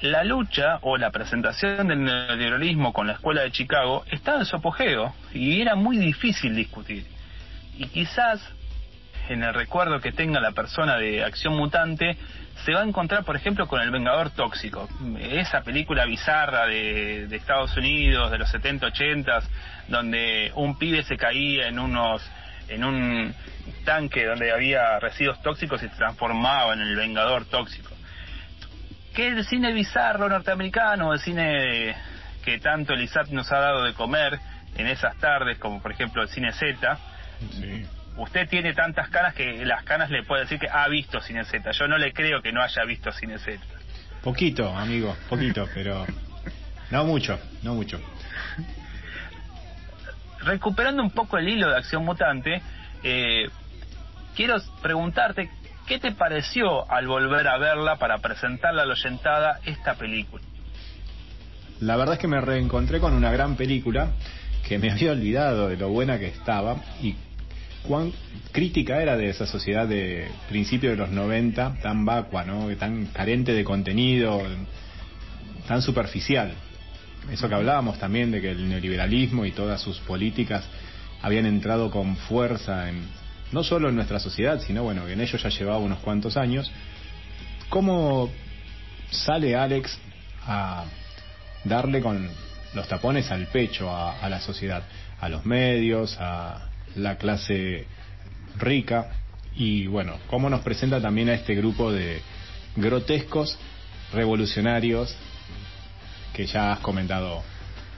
[0.00, 4.56] la lucha o la presentación del neoliberalismo con la escuela de Chicago estaba en su
[4.56, 7.06] apogeo y era muy difícil discutir.
[7.76, 8.40] Y quizás
[9.28, 12.16] en el recuerdo que tenga la persona de Acción Mutante,
[12.64, 14.88] se va a encontrar, por ejemplo, con El Vengador Tóxico,
[15.20, 19.42] esa película bizarra de, Estados Unidos de los 70, 80,
[19.88, 22.22] donde un pibe se caía en unos
[22.68, 23.34] en un
[23.84, 27.97] tanque donde había residuos tóxicos y se transformaba en el Vengador Tóxico.
[29.18, 31.96] Que el cine bizarro norteamericano, el cine
[32.44, 34.38] que tanto el ISAT nos ha dado de comer
[34.76, 36.96] en esas tardes, como por ejemplo el cine Z,
[37.50, 37.84] Sí.
[38.16, 41.68] usted tiene tantas canas que las canas le puede decir que ha visto Cine Z.
[41.72, 43.58] Yo no le creo que no haya visto Cine Z.
[44.22, 46.06] Poquito, amigo, poquito, pero
[46.92, 48.00] no mucho, no mucho.
[50.42, 52.62] Recuperando un poco el hilo de Acción Mutante,
[53.02, 53.50] eh,
[54.36, 55.50] quiero preguntarte,
[55.88, 60.44] ¿qué te pareció al volver a verla para presentarla a la oyentada esta película?
[61.80, 64.10] La verdad es que me reencontré con una gran película
[64.66, 67.16] que me había olvidado de lo buena que estaba y
[67.82, 68.12] cuán
[68.52, 72.68] crítica era de esa sociedad de principios de los 90, tan vacua, ¿no?
[72.76, 74.42] tan carente de contenido,
[75.66, 76.52] tan superficial.
[77.32, 80.64] Eso que hablábamos también de que el neoliberalismo y todas sus políticas
[81.22, 83.02] habían entrado con fuerza en
[83.52, 86.70] no solo en nuestra sociedad, sino bueno, en ello ya llevaba unos cuantos años.
[87.68, 88.30] ¿Cómo
[89.10, 89.98] sale Alex
[90.46, 90.84] a
[91.64, 92.28] darle con
[92.74, 94.82] los tapones al pecho a, a la sociedad,
[95.20, 97.86] a los medios, a la clase
[98.56, 99.10] rica
[99.54, 102.20] y bueno, cómo nos presenta también a este grupo de
[102.76, 103.58] grotescos
[104.12, 105.14] revolucionarios
[106.32, 107.42] que ya has comentado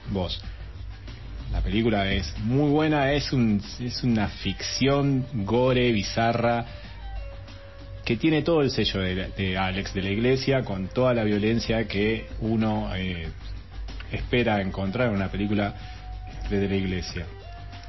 [0.09, 0.41] vos.
[1.51, 6.65] La película es muy buena, es, un, es una ficción gore, bizarra,
[8.05, 11.87] que tiene todo el sello de, de Alex de la Iglesia, con toda la violencia
[11.87, 13.27] que uno eh,
[14.11, 15.73] espera encontrar en una película
[16.49, 17.25] de, la Iglesia.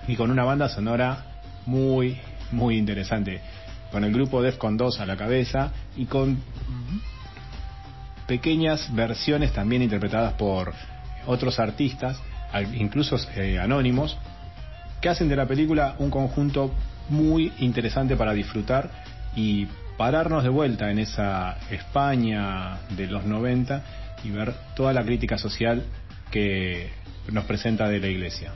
[0.07, 1.25] y con una banda sonora
[1.67, 2.19] muy,
[2.51, 3.41] muy interesante.
[3.91, 6.43] Con el grupo Defcon 2 a la cabeza y con
[8.27, 10.73] pequeñas versiones también interpretadas por
[11.27, 12.21] otros artistas,
[12.75, 14.19] incluso eh, anónimos,
[15.01, 16.73] que hacen de la película un conjunto
[17.09, 18.91] muy interesante para disfrutar
[19.35, 19.67] y
[19.97, 23.83] pararnos de vuelta en esa España de los 90
[24.25, 25.85] y ver toda la crítica social
[26.31, 26.91] que
[27.31, 28.53] nos presenta de la iglesia.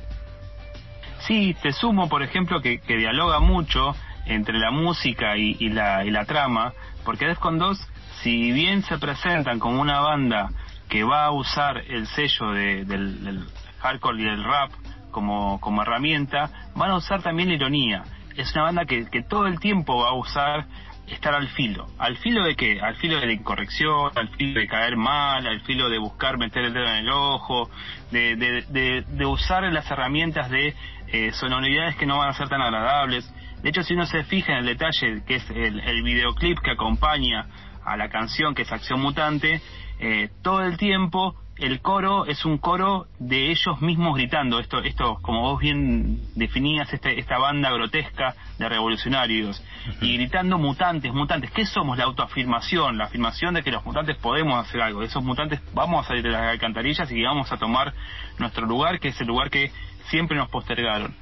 [1.27, 3.94] Sí, te sumo, por ejemplo, que, que dialoga mucho
[4.27, 6.73] entre la música y, la, y la trama,
[7.05, 7.78] porque Defcon 2,
[8.23, 10.51] si bien se presentan como una banda
[10.89, 13.44] que va a usar el sello de- del
[13.81, 14.70] hardcore y del rap
[15.11, 18.05] como, como herramienta, van a usar también la ironía.
[18.36, 20.66] Es una banda que, que todo el tiempo va a usar
[21.07, 21.86] estar al filo.
[21.98, 22.81] ¿Al filo de qué?
[22.81, 26.65] Al filo de la incorrección, al filo de caer mal, al filo de buscar meter
[26.65, 27.70] el dedo en el ojo,
[28.11, 30.74] de, de, de- de usar las herramientas de
[31.09, 33.32] eh, sonoridades que no van a ser tan agradables.
[33.62, 36.73] De hecho, si uno se fija en el detalle que es el, el videoclip que
[36.73, 37.47] acompaña
[37.85, 39.62] a la canción, que es Acción Mutante,
[40.01, 44.58] eh, todo el tiempo el coro es un coro de ellos mismos gritando.
[44.58, 49.62] Esto, esto como vos bien definías, este, esta banda grotesca de revolucionarios.
[50.00, 51.50] Y gritando mutantes, mutantes.
[51.50, 51.96] ¿Qué somos?
[51.96, 55.02] La autoafirmación, la afirmación de que los mutantes podemos hacer algo.
[55.02, 57.94] Esos mutantes vamos a salir de las alcantarillas y vamos a tomar
[58.38, 59.72] nuestro lugar, que es el lugar que
[60.10, 61.14] siempre nos postergaron.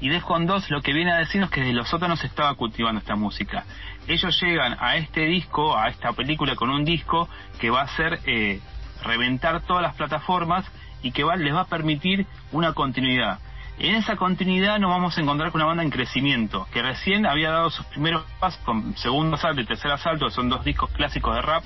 [0.00, 3.00] Y Defcon 2 lo que viene a decirnos es que desde los sótanos estaba cultivando
[3.00, 3.64] esta música.
[4.06, 7.28] Ellos llegan a este disco, a esta película con un disco
[7.58, 8.60] que va a ser eh,
[9.02, 10.64] reventar todas las plataformas
[11.02, 13.38] y que va, les va a permitir una continuidad.
[13.78, 17.50] En esa continuidad nos vamos a encontrar con una banda en crecimiento, que recién había
[17.50, 21.36] dado sus primeros pasos con segundo asalto y tercer asalto, que son dos discos clásicos
[21.36, 21.62] de rap,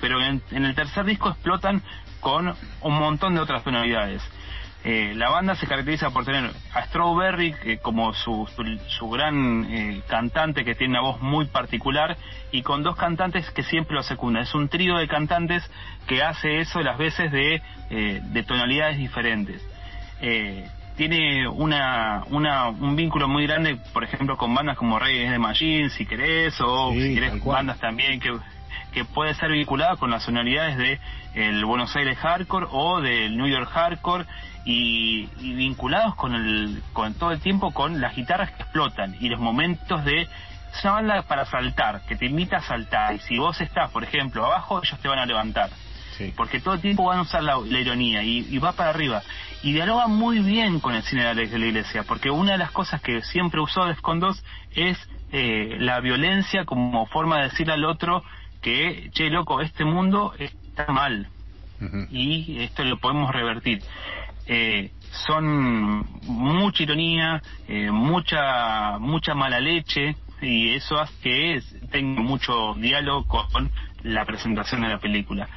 [0.00, 1.82] pero en, en el tercer disco explotan
[2.20, 4.22] con un montón de otras tonalidades.
[4.88, 9.66] Eh, la banda se caracteriza por tener a Strawberry eh, como su, su, su gran
[9.68, 12.16] eh, cantante que tiene una voz muy particular
[12.52, 14.44] y con dos cantantes que siempre lo secundan.
[14.44, 15.68] Es un trío de cantantes
[16.06, 17.60] que hace eso las veces de,
[17.90, 19.60] eh, de tonalidades diferentes.
[20.20, 25.38] Eh, tiene una, una, un vínculo muy grande, por ejemplo, con bandas como Reyes de
[25.40, 28.30] Machine, si querés, o Sí, si querés bandas también que,
[28.96, 30.98] que puede ser vinculada con las sonoridades de
[31.34, 34.24] el Buenos Aires Hardcore o del New York Hardcore
[34.64, 39.28] y, y vinculados con el con todo el tiempo con las guitarras que explotan y
[39.28, 43.36] los momentos de es una banda para saltar, que te invita a saltar y si
[43.36, 45.68] vos estás, por ejemplo, abajo, ellos te van a levantar
[46.16, 46.32] Sí.
[46.34, 49.22] porque todo el tiempo van a usar la, la ironía y, y va para arriba.
[49.62, 52.58] Y dialoga muy bien con el cine de la, de la iglesia, porque una de
[52.58, 54.42] las cosas que siempre usó Defcon 2
[54.74, 54.96] es
[55.32, 58.22] eh, la violencia como forma de decirle al otro
[58.66, 61.28] que, che, loco, este mundo está mal
[62.10, 63.80] y esto lo podemos revertir.
[64.48, 64.90] Eh,
[65.28, 71.62] son mucha ironía, eh, mucha mucha mala leche y eso hace que
[71.92, 73.70] tenga mucho diálogo con
[74.02, 75.48] la presentación de la película.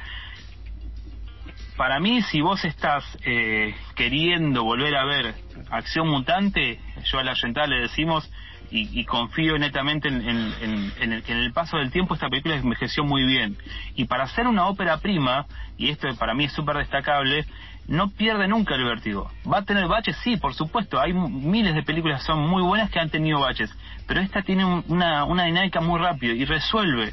[1.76, 5.34] Para mí, si vos estás eh, queriendo volver a ver
[5.70, 8.30] Acción Mutante, yo a la Yentada le decimos,
[8.70, 12.28] y, y confío netamente en, en- en- en el, en el paso del tiempo esta
[12.28, 13.56] película envejeció muy bien.
[13.96, 17.46] Y para hacer una ópera prima, y esto para mí es súper destacable,
[17.88, 19.30] no pierde nunca el vértigo.
[19.50, 20.16] ¿Va a tener baches?
[20.22, 21.00] Sí, por supuesto.
[21.00, 23.70] Hay miles de películas que son muy buenas que han tenido baches.
[24.06, 27.12] Pero esta tiene un- una, una dinámica muy rápida y resuelve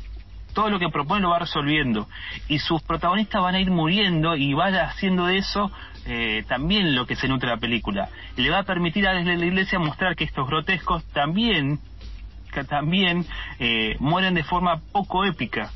[0.53, 2.07] todo lo que propone lo va resolviendo
[2.47, 5.71] y sus protagonistas van a ir muriendo y va haciendo de eso
[6.07, 8.09] eh, también lo que se nutre la película.
[8.35, 11.79] Le va a permitir a la iglesia mostrar que estos grotescos también
[12.53, 13.25] que también
[13.59, 15.69] eh, mueren de forma poco épica.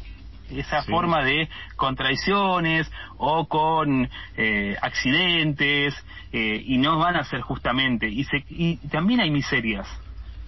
[0.50, 0.92] Esa Sí.
[0.92, 5.94] forma de contradicciones o con eh, accidentes
[6.34, 8.08] eh, y no van a ser justamente.
[8.10, 9.88] Y, se, y también hay miserias.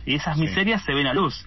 [0.06, 0.42] Y esas Sí.
[0.42, 1.46] miserias se ven a luz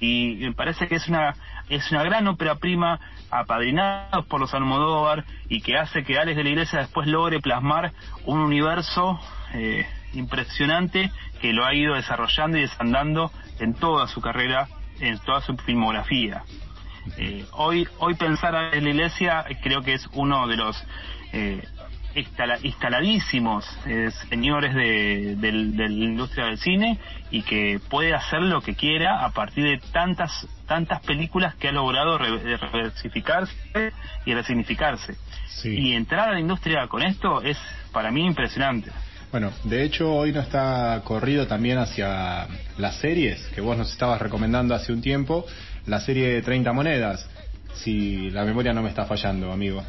[0.00, 1.34] y me parece que es una
[1.68, 3.00] es una gran ópera prima
[3.30, 7.92] apadrinados por los Almodóvar y que hace que Alex de la Iglesia después logre plasmar
[8.26, 9.18] un universo
[9.54, 11.10] eh, impresionante
[11.40, 13.30] que lo ha ido desarrollando y desandando
[13.60, 14.68] en toda su carrera,
[15.00, 16.42] en toda su filmografía.
[17.18, 20.84] Eh, hoy hoy pensar en la iglesia creo que es uno de los
[21.32, 21.62] eh,
[22.14, 26.98] instala- instaladísimos eh, señores de, del- de la industria del cine
[27.30, 31.72] y que puede hacer lo que quiera a partir de tantas tantas películas que ha
[31.72, 33.52] logrado re- reversificarse
[34.24, 35.16] y resignificarse
[35.48, 35.68] Sí.
[35.78, 37.58] y entrar a la industria con esto es
[37.92, 38.90] para mí impresionante
[39.30, 42.46] Bueno, de hecho hoy no está corrido también hacia
[42.78, 45.44] las series que vos nos estabas recomendando hace un tiempo,
[45.86, 47.28] la serie de 30 monedas,
[47.74, 49.84] si la memoria no me está fallando, amigo.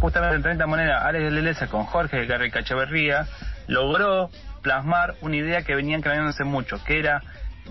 [0.00, 3.26] Justamente en 30 monedas Alex de Iglesia con Jorge Garrica Echeverría
[3.68, 4.30] logró
[4.62, 7.22] plasmar una idea que venían creándose mucho, que era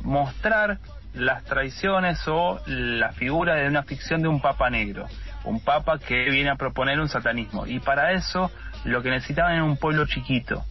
[0.04, 0.80] mostrar
[1.14, 5.08] las tradiciones o la figura de una ficción de un papa negro,
[5.44, 7.66] un papa que viene a proponer un satanismo.
[7.66, 8.52] Y para eso
[8.86, 10.64] lo que necesitaban era un pueblo chiquito.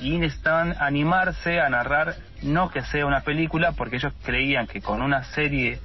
[0.00, 5.02] Y necesitaban animarse a narrar, no que sea una película, porque ellos creían que con
[5.02, 5.78] una serie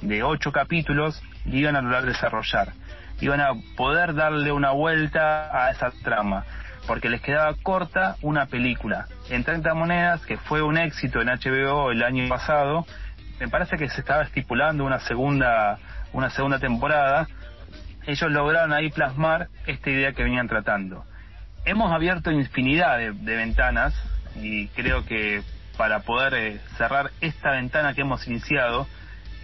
[0.00, 2.72] de ocho capítulos iban a lograr desarrollar.
[3.22, 6.44] Iban a poder darle una vuelta a esa trama,
[6.88, 9.06] porque les quedaba corta una película.
[9.30, 12.84] En 30 monedas, que fue un éxito en HBO el año pasado,
[13.38, 15.78] me parece que se estaba estipulando una segunda,
[16.12, 17.28] una segunda temporada.
[18.08, 21.04] Ellos lograron ahí plasmar esta idea que venían tratando.
[21.64, 23.94] Hemos abierto infinidad de, ventanas
[24.34, 25.42] y creo que
[25.76, 28.88] para poder eh, cerrar esta ventana que hemos iniciado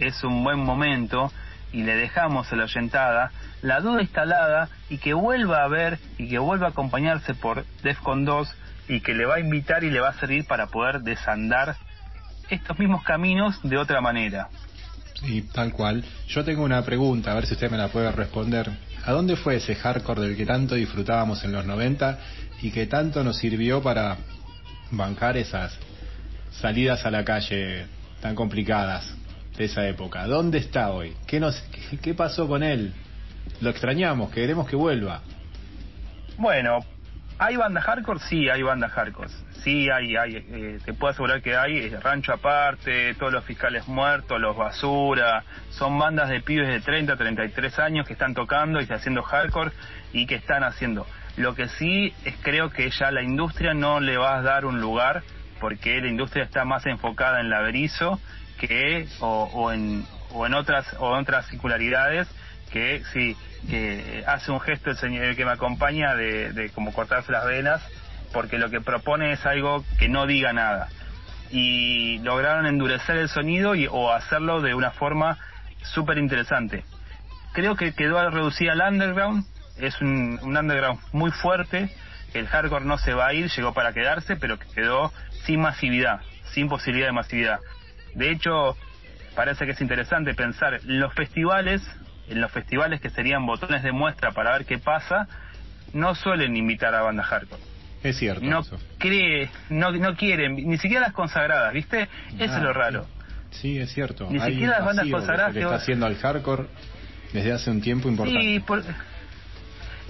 [0.01, 1.31] es un buen momento
[1.73, 3.33] y le dejamos la oyentada
[3.63, 8.25] la duda instalada y que vuelva a ver y que vuelva a acompañarse por DEFCON
[8.25, 8.49] 2
[8.89, 11.77] y que le va a invitar y le va a servir para poder desandar
[12.49, 14.49] estos mismos caminos de otra manera.
[15.15, 16.05] Sí, tal cual.
[16.29, 18.71] Yo tengo una pregunta, a ver si usted me la puede responder.
[19.05, 22.19] ¿A dónde fue ese hardcore del que tanto disfrutábamos en los 90
[22.63, 24.17] y que tanto nos sirvió para
[24.91, 25.77] bancar esas
[26.53, 27.87] salidas a la calle
[28.21, 29.13] tan complicadas
[29.59, 30.27] de esa época?
[30.27, 31.15] ¿Dónde está hoy?
[31.27, 31.61] ¿Qué, nos,
[31.91, 32.95] qué, qué pasó con él?
[33.61, 35.21] Lo extrañamos, queremos que vuelva.
[36.37, 36.79] Bueno,
[37.39, 38.21] ¿hay bandas hardcore?
[38.21, 39.29] Sí, hay bandas hardcore.
[39.65, 43.89] Sí, hay, hay eh, te puedo asegurar que hay eh, Rancho Aparte, todos los fiscales
[43.89, 48.85] muertos, los Basura, son bandas de pibes de 30, 33 años que están tocando y
[48.85, 49.73] haciendo hardcore
[50.13, 51.05] y que están haciendo.
[51.37, 54.81] Lo que sí es creo que ya la industria no le va a dar un
[54.81, 55.23] lugar
[55.61, 58.21] porque la industria está más enfocada en la berizo
[58.59, 62.29] que o, o en o en otras o en otras singularidades
[62.71, 63.37] que sí
[63.69, 67.83] que hace un gesto el señor que me acompaña de, de como cortarse las venas
[68.33, 70.89] porque lo que propone es algo que no diga nada.
[71.51, 75.39] Y lograron endurecer el sonido y, o hacerlo de una forma
[75.83, 76.85] súper interesante
[77.59, 79.45] creo que quedó reducida al underground.
[79.79, 81.91] Es un, un underground muy fuerte.
[82.35, 85.13] El hardcore no se va a ir llegó para quedarse pero que quedó
[85.45, 86.21] sin masividad
[86.53, 87.59] sin posibilidad de masividad
[88.15, 88.77] de hecho
[89.35, 91.83] parece que es interesante pensar en los festivales
[92.29, 95.27] en los festivales que serían botones de muestra para ver qué pasa,
[95.95, 97.63] no suelen invitar a bandas hardcore.
[98.03, 98.45] Es cierto.
[98.45, 98.79] No eso.
[98.99, 102.03] cree, no, no quieren, ni siquiera las consagradas, ¿viste?
[102.39, 103.07] Eso Ah, es lo raro.
[103.51, 104.29] Sí, es cierto.
[104.31, 106.67] Ni Hay siquiera las bandas consagradas que está haciendo al hardcore
[107.33, 108.41] desde hace un tiempo importante.
[108.43, 108.85] Sí, por-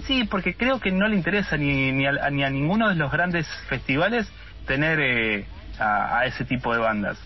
[0.05, 3.11] sí, porque creo que no le interesa ni, ni, a, ni a ninguno de los
[3.11, 4.27] grandes festivales
[4.67, 5.45] tener eh,
[5.79, 7.17] a, a ese tipo de bandas.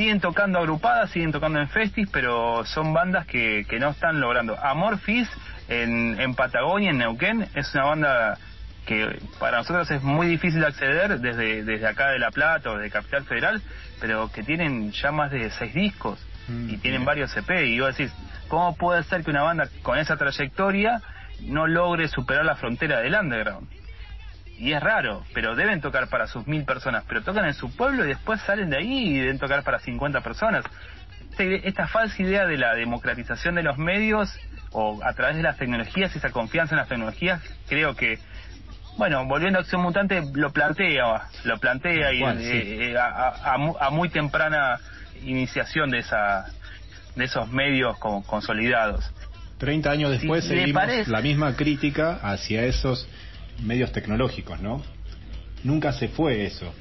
[0.00, 4.58] Siguen tocando agrupadas, siguen tocando en festis, pero son bandas que, que no están logrando.
[4.58, 5.28] Amorphis
[5.68, 8.38] en, en Patagonia, en Neuquén, es una banda
[8.86, 12.78] que para nosotros es muy difícil de acceder desde, desde acá de La Plata o
[12.78, 13.60] de Capital Federal,
[14.00, 16.18] pero que tienen ya más de seis discos
[16.50, 17.04] Mm, y tienen bien.
[17.04, 18.12] varios EP y vos decís,
[18.48, 21.00] ¿cómo puede ser que una banda con esa trayectoria
[21.42, 23.68] no logre superar la frontera del underground?
[24.60, 28.04] Y es raro, pero deben tocar para sus mil personas, pero tocan en su pueblo
[28.04, 30.64] y después salen de ahí y deben tocar para 50 personas.
[31.30, 34.28] Este- Esta falsa idea de la democratización de los medios
[34.72, 38.18] o a través de las tecnologías, esa confianza en las tecnologías, creo que
[38.98, 42.50] bueno, volviendo a Acción Mutante, lo plantea, lo plantea y, Tal cual, sí.
[42.52, 44.78] eh, eh, a, a- a mu- a muy temprana
[45.24, 46.46] iniciación de esa
[47.16, 49.10] de esos medios como consolidados.
[49.58, 53.08] 30 años después Sí, seguimos parece- la misma crítica hacia esos
[53.62, 54.82] medios tecnológicos, ¿no?
[55.64, 56.72] Nunca se fue eso.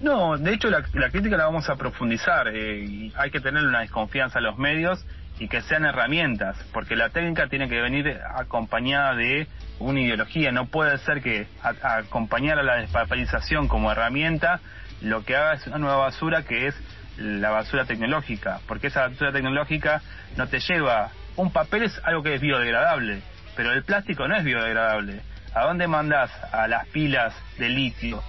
[0.00, 2.48] No, de hecho la, la crítica la vamos a profundizar.
[2.48, 5.04] eh, y hay que tener una desconfianza en los medios
[5.38, 9.46] y que sean herramientas, porque la técnica tiene que venir acompañada de
[9.78, 10.52] una ideología.
[10.52, 14.60] No puede ser que a- a acompañar a la despapelización como herramienta
[15.00, 16.74] lo que haga es una nueva basura que es
[17.18, 20.02] la basura tecnológica, porque esa basura tecnológica
[20.36, 21.10] no te lleva.
[21.36, 23.20] Un papel es algo que es biodegradable,
[23.56, 25.20] pero el plástico no es biodegradable.
[25.54, 28.22] ¿A dónde mandás a las pilas de litio?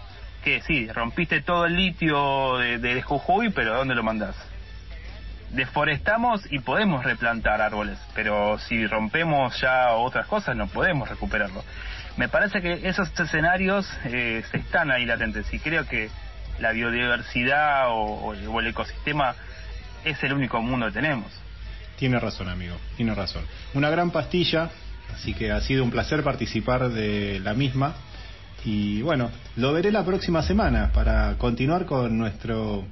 [0.46, 4.36] que sí, rompiste todo el litio de, de Jujuy, pero ¿a dónde lo mandás?
[5.50, 11.64] Deforestamos y podemos replantar árboles, pero si rompemos ya otras cosas no podemos recuperarlo.
[12.18, 16.10] Me parece que esos escenarios eh, están ahí latentes y creo que
[16.60, 19.34] la biodiversidad o, o el ecosistema
[20.04, 21.32] es el único mundo que tenemos.
[21.98, 23.44] Tiene razón, amigo, tiene razón.
[23.74, 24.70] Una gran pastilla,
[25.16, 27.96] así que ha sido un placer participar de la misma.
[28.64, 32.84] Y bueno, lo veré la próxima semana para continuar con nuestro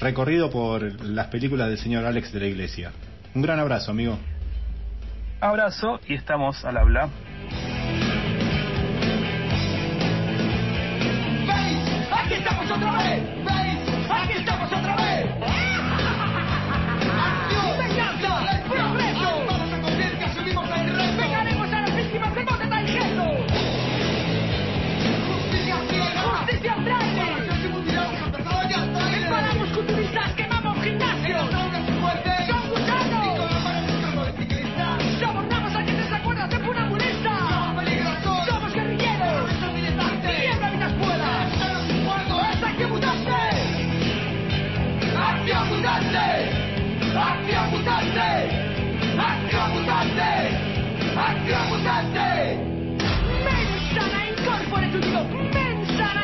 [0.00, 2.92] recorrido por las películas del señor Alex de la Iglesia.
[3.34, 4.18] Un gran abrazo, amigo.
[5.40, 7.08] Abrazo y estamos al habla.
[12.12, 13.39] Aquí estamos otra vez.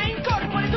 [0.09, 0.67] Incorpore.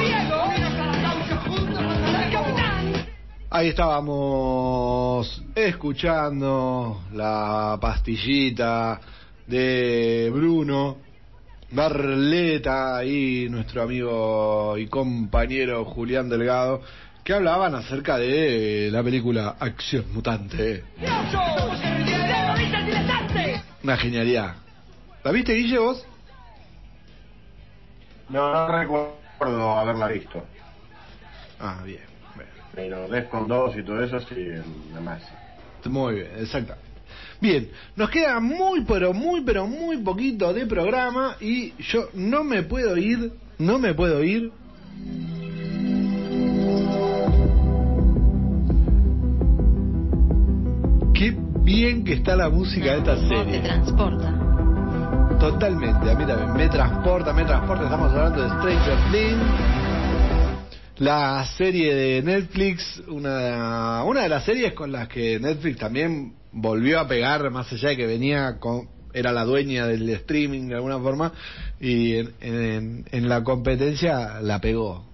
[0.00, 0.52] ¡Diego!
[2.32, 3.06] ¡Capitán!
[3.50, 9.00] Ahí estábamos escuchando la pastillita
[9.46, 11.05] de Bruno
[11.76, 16.80] Barleta y nuestro amigo y compañero Julián Delgado
[17.22, 20.84] que hablaban acerca de la película Acción Mutante.
[23.82, 24.54] Una genialidad.
[25.22, 26.02] ¿La viste, Guille, vos?
[28.30, 30.42] No, no recuerdo haberla visto.
[31.60, 32.00] Ah, bien.
[32.34, 32.50] Bueno.
[32.74, 34.48] Pero Defcon 2 y todo eso sí,
[34.94, 35.22] además.
[35.84, 36.95] Muy bien, exactamente.
[37.40, 42.62] Bien, nos queda muy, pero muy, pero muy poquito de programa y yo no me
[42.62, 44.50] puedo ir, no me puedo ir.
[51.14, 53.60] Qué bien que está la música de esta No, te serie.
[53.60, 54.32] transporta.
[55.40, 56.52] Totalmente, a mí también.
[56.54, 57.84] Me transporta, me transporta.
[57.84, 59.42] Estamos hablando de Stranger Things.
[60.98, 66.98] La serie de Netflix, una, una de las series con las que Netflix también volvió
[66.98, 70.98] a pegar, más allá de que venía con, era la dueña del streaming de alguna
[70.98, 71.32] forma,
[71.80, 75.04] y en, en- la competencia la pegó.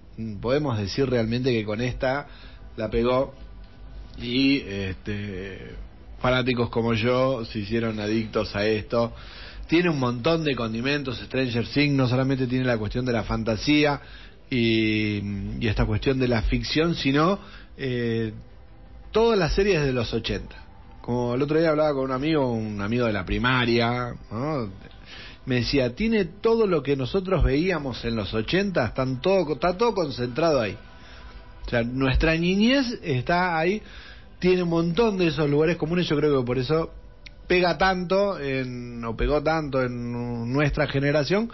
[0.41, 2.27] Podemos decir realmente que con esta
[2.77, 3.33] la pegó
[4.17, 5.75] y este
[6.21, 9.13] fanáticos como yo se hicieron adictos a esto.
[9.67, 13.99] Tiene un montón de condimentos Stranger Things, no solamente tiene la cuestión de la fantasía
[14.49, 15.19] y,
[15.59, 17.39] y esta cuestión de la ficción, sino
[17.77, 18.31] eh,
[19.11, 20.62] todas las series de los 80.
[21.03, 24.69] Como el otro día hablaba con un amigo, un amigo de la primaria, ¿no?
[25.45, 29.93] me decía, tiene todo lo que nosotros veíamos en los 80, están todo, está todo
[29.93, 30.77] concentrado ahí.
[31.67, 33.81] O sea, nuestra niñez está ahí,
[34.39, 36.93] tiene un montón de esos lugares comunes, yo creo que por eso
[37.47, 41.51] pega tanto, en, o pegó tanto en nuestra generación,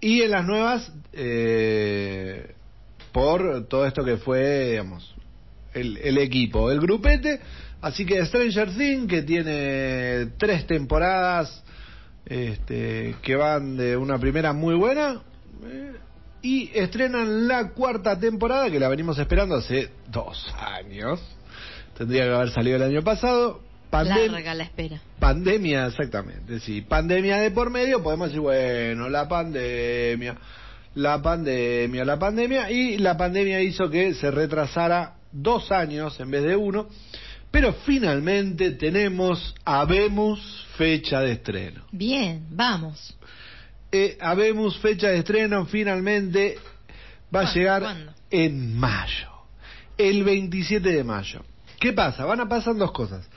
[0.00, 2.56] y en las nuevas, eh,
[3.12, 5.14] por todo esto que fue, digamos,
[5.74, 7.40] el, el equipo, el grupete.
[7.80, 11.62] Así que Stranger Things, que tiene tres temporadas,
[12.26, 15.22] este, que van de una primera muy buena,
[15.64, 15.92] eh,
[16.42, 21.20] y estrenan la cuarta temporada, que la venimos esperando hace dos años.
[21.96, 23.60] Tendría que haber salido el año pasado.
[23.90, 25.00] Pandem- Larga la espera.
[25.18, 26.82] Pandemia, exactamente, sí.
[26.82, 30.36] Pandemia de por medio, podemos decir, bueno, la pandemia,
[30.94, 36.42] la pandemia, la pandemia, y la pandemia hizo que se retrasara dos años en vez
[36.42, 36.88] de uno,
[37.50, 41.84] pero finalmente tenemos, habemos fecha de estreno.
[41.90, 43.16] Bien, vamos.
[43.92, 46.56] Eh, habemos fecha de estreno, finalmente
[47.34, 48.12] va a llegar ¿Cuándo?
[48.30, 49.28] en mayo,
[49.98, 51.42] el 27 de mayo.
[51.80, 52.24] ¿Qué pasa?
[52.24, 53.28] Van a pasar dos cosas.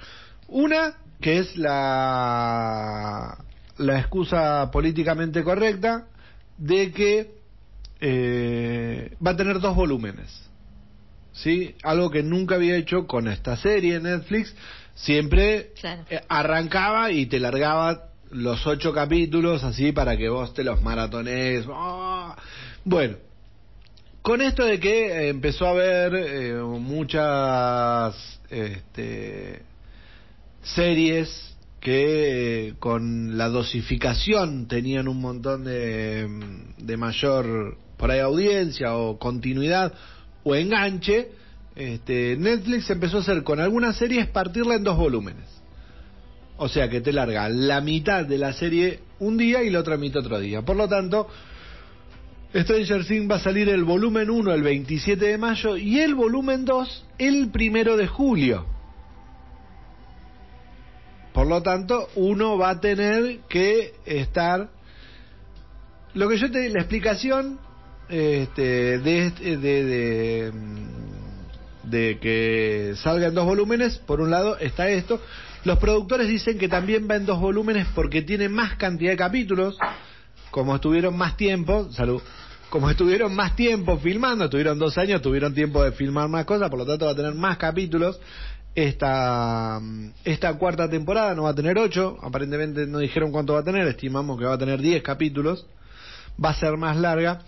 [0.47, 3.37] Una, que es la,
[3.77, 6.07] la excusa políticamente correcta
[6.57, 7.31] de que
[7.99, 10.49] eh, va a tener dos volúmenes.
[11.33, 11.75] ¿Sí?
[11.83, 14.53] Algo que nunca había hecho con esta serie en Netflix.
[14.95, 16.03] Siempre Claro.
[16.09, 21.65] eh, arrancaba y te largaba los ocho capítulos así para que vos te los maratones.
[21.71, 22.35] ¡Ah!
[22.85, 23.15] Bueno,
[24.21, 29.61] con esto de que eh, empezó a haber eh, muchas este,
[30.63, 36.27] series que eh, con la dosificación tenían un montón de,
[36.77, 39.93] de mayor por ahí audiencia o continuidad
[40.43, 41.29] o enganche,
[41.75, 45.45] este, Netflix empezó a hacer con algunas series partirla en dos volúmenes.
[46.57, 49.97] O sea que te larga la mitad de la serie un día y la otra
[49.97, 50.61] mitad otro día.
[50.61, 51.27] Por lo tanto,
[52.55, 56.65] Stranger Things va a salir el volumen 1 el 27 de mayo y el volumen
[56.65, 58.65] 2 el primero de julio.
[61.33, 64.69] Por lo tanto, uno va a tener que estar.
[66.13, 66.69] Lo que yo te.
[66.69, 67.59] La explicación
[68.13, 74.57] este, de, este- de, de, mm, de que salga en dos volúmenes, por un lado
[74.57, 75.19] está esto.
[75.65, 79.77] Los productores dicen que también va en dos volúmenes porque tiene más cantidad de capítulos,
[80.51, 82.21] como estuvieron más tiempo, salud,
[82.69, 86.79] como estuvieron más tiempo filmando, estuvieron dos años, tuvieron tiempo de filmar más cosas, por
[86.79, 88.19] lo tanto va a tener más capítulos.
[88.75, 89.79] Esta,
[90.23, 93.87] esta cuarta temporada no va a tener ocho, aparentemente no dijeron cuánto va a tener,
[93.87, 95.65] estimamos que va a tener diez capítulos,
[96.43, 97.41] va a ser más larga,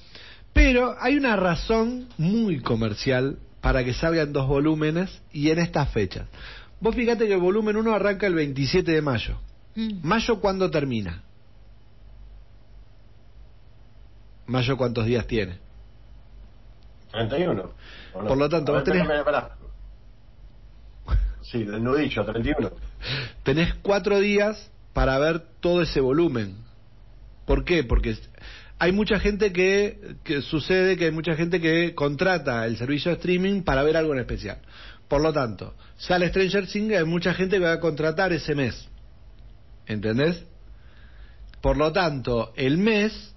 [0.56, 5.92] pero hay una razón muy comercial para que salga en dos volúmenes y en estas
[5.92, 6.28] fechas.
[6.80, 9.38] Vos fíjate que el volumen 1 arranca el 27 de mayo.
[9.76, 10.00] Mm.
[10.08, 11.24] ¿Mayo cuándo termina?
[14.48, 15.58] ¿Mayo cuántos días tiene?
[17.12, 17.72] 31.
[18.14, 18.28] ¿o no?
[18.30, 19.58] Por lo tanto, A vos ver, tenés- espera, espera, espera.
[21.42, 22.72] Sí, del nudillo, 31.
[23.44, 26.56] Tenés cuatro días para ver todo ese volumen.
[27.46, 27.84] ¿Por qué?
[27.84, 28.18] Porque
[28.78, 33.18] hay mucha gente que, que sucede que hay mucha gente que contrata el servicio de
[33.18, 34.60] streaming para ver algo en especial.
[35.08, 38.88] Por lo tanto, sale Stranger Things, hay mucha gente que va a contratar ese mes.
[39.86, 40.44] ¿Entendés?
[41.62, 43.34] Por lo tanto, el mes,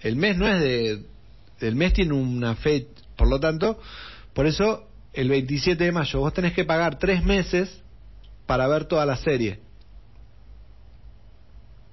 [0.00, 1.06] el mes no es de,
[1.60, 3.80] el mes tiene una fecha, por lo tanto,
[4.32, 7.82] por eso el 27 de mayo vos tenés que pagar tres meses
[8.46, 9.60] para ver toda la serie.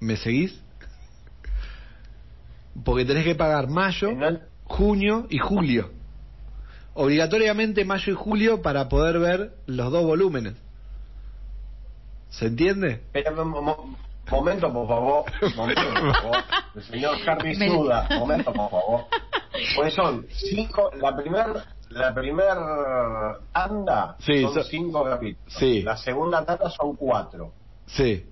[0.00, 0.61] ¿Me seguís?
[2.84, 4.10] Porque tenés que pagar mayo,
[4.64, 5.90] junio y julio.
[6.94, 10.54] Obligatoriamente mayo y julio para poder ver los dos volúmenes.
[12.30, 13.02] ¿Se entiende?
[13.44, 13.96] Mo-
[14.30, 15.24] momento, por favor.
[15.56, 16.36] Momento, por favor.
[16.74, 18.08] El señor Harry Suda.
[18.18, 19.00] Momento, por favor.
[19.76, 20.90] Pues son cinco.
[21.00, 21.46] La primer,
[21.90, 22.56] la primer
[23.52, 25.52] tanda Sí, son so- cinco capítulos.
[25.58, 25.82] sí.
[25.82, 27.52] La segunda tanda son cuatro.
[27.86, 28.26] Sí.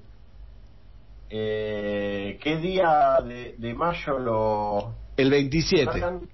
[1.31, 4.95] Eh, ¿Qué día de, de mayo lo.?
[5.17, 5.93] El 27.
[5.93, 6.29] sacan?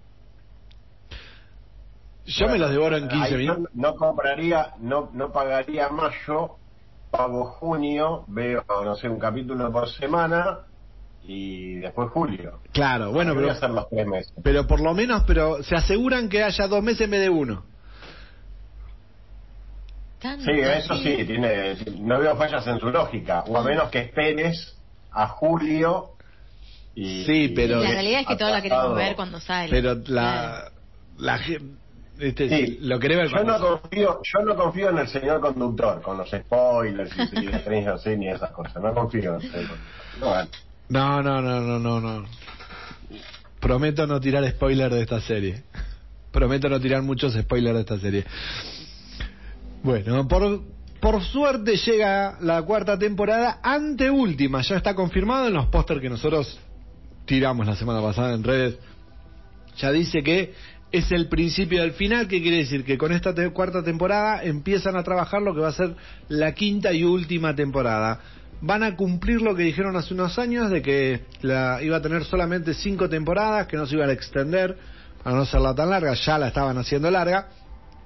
[2.24, 3.70] Yo me los devoro en 15 Ahí minutos.
[3.74, 6.56] No, no compraría, no, no pagaría mayo,
[7.10, 10.60] pago junio, veo, no sé, un capítulo por semana
[11.22, 12.60] y después julio.
[12.72, 14.32] Claro, bueno, pero, hacer los tres meses.
[14.42, 17.64] pero por lo menos, pero se aseguran que haya dos meses en vez de uno.
[20.20, 24.75] Sí, eso sí, tiene, no veo fallas en su lógica, o a menos que esperes
[25.16, 26.10] a julio
[26.94, 27.24] y...
[27.24, 29.70] Sí, pero- La realidad es que todos la queremos ver cuando sale.
[29.70, 30.70] Pero la,
[31.18, 31.40] la
[32.18, 35.40] este, Sí, lo querés ver yo cuando- no confío, yo no confío en el señor
[35.40, 39.50] conductor, con los spoilers y, y Stranger Things y esas cosas, no confío en el
[39.50, 39.78] señor conductor.
[40.20, 40.48] No, bueno.
[40.88, 42.28] No, no, no, no, no, no.
[43.60, 45.64] Prometo no tirar spoiler de esta serie.
[46.30, 48.24] Prometo no tirar muchos spoilers de esta serie.
[49.82, 50.62] Bueno, por,
[51.00, 56.58] por suerte llega la cuarta temporada, anteúltima, ya está confirmado en los pósters que nosotros
[57.24, 58.78] tiramos la semana pasada en redes.
[59.78, 60.54] Ya dice que
[60.92, 65.02] es el principio del final, que quiere decir que con esta cuarta temporada empiezan a
[65.02, 65.94] trabajar lo que va a ser
[66.28, 68.20] la quinta y última temporada.
[68.60, 72.24] Van a cumplir lo que dijeron hace unos años de que la, iba a tener
[72.24, 74.78] solamente cinco temporadas, que no se iban a extender
[75.22, 77.48] para no hacerla tan larga, ya la estaban haciendo larga,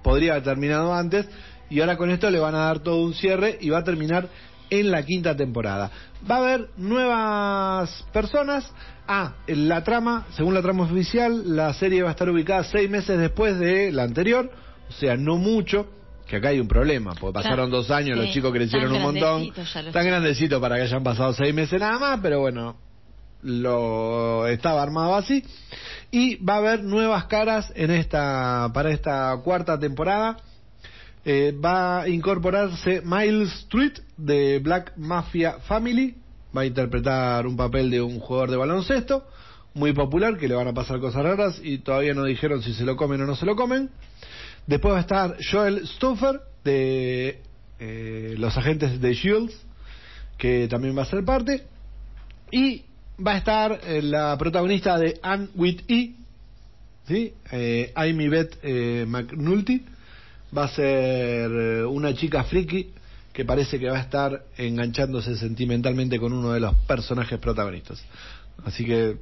[0.03, 1.29] podría haber terminado antes,
[1.71, 4.29] y ahora con esto le van a dar todo un cierre y va a terminar
[4.69, 5.91] en la quinta temporada.
[6.29, 8.71] Va a haber nuevas personas.
[9.07, 13.19] Ah, la trama, según la trama oficial, la serie va a estar ubicada seis meses
[13.19, 14.51] después de la anterior,
[14.89, 15.87] o sea, no mucho.
[16.27, 19.53] Que acá hay un problema, porque pasaron dos años, sí, los chicos crecieron un montón,
[19.53, 20.05] tan chicos.
[20.05, 22.77] grandecitos para que hayan pasado seis meses nada más, pero bueno,
[23.43, 25.45] lo estaba armado así.
[26.13, 30.37] Y va a haber nuevas caras en esta para esta cuarta temporada.
[31.23, 36.15] Eh, va a incorporarse Miles Street de Black Mafia Family.
[36.57, 39.27] Va a interpretar un papel de un jugador de baloncesto
[39.75, 42.85] muy popular que le van a pasar cosas raras y todavía no dijeron si se
[42.85, 43.91] lo comen o no se lo comen.
[44.67, 47.41] Después va a estar Joel Stoffer de
[47.79, 49.55] eh, los agentes de Shields
[50.39, 51.65] que también va a ser parte.
[52.51, 52.83] Y
[53.25, 56.15] va a estar eh, la protagonista de Anne with E,
[57.07, 57.35] ¿sí?
[57.95, 58.57] Amy Beth
[59.07, 59.85] McNulty.
[60.57, 62.91] Va a ser eh, una chica friki
[63.33, 68.03] que parece que va a estar enganchándose sentimentalmente con uno de los personajes protagonistas.
[68.65, 69.17] Así que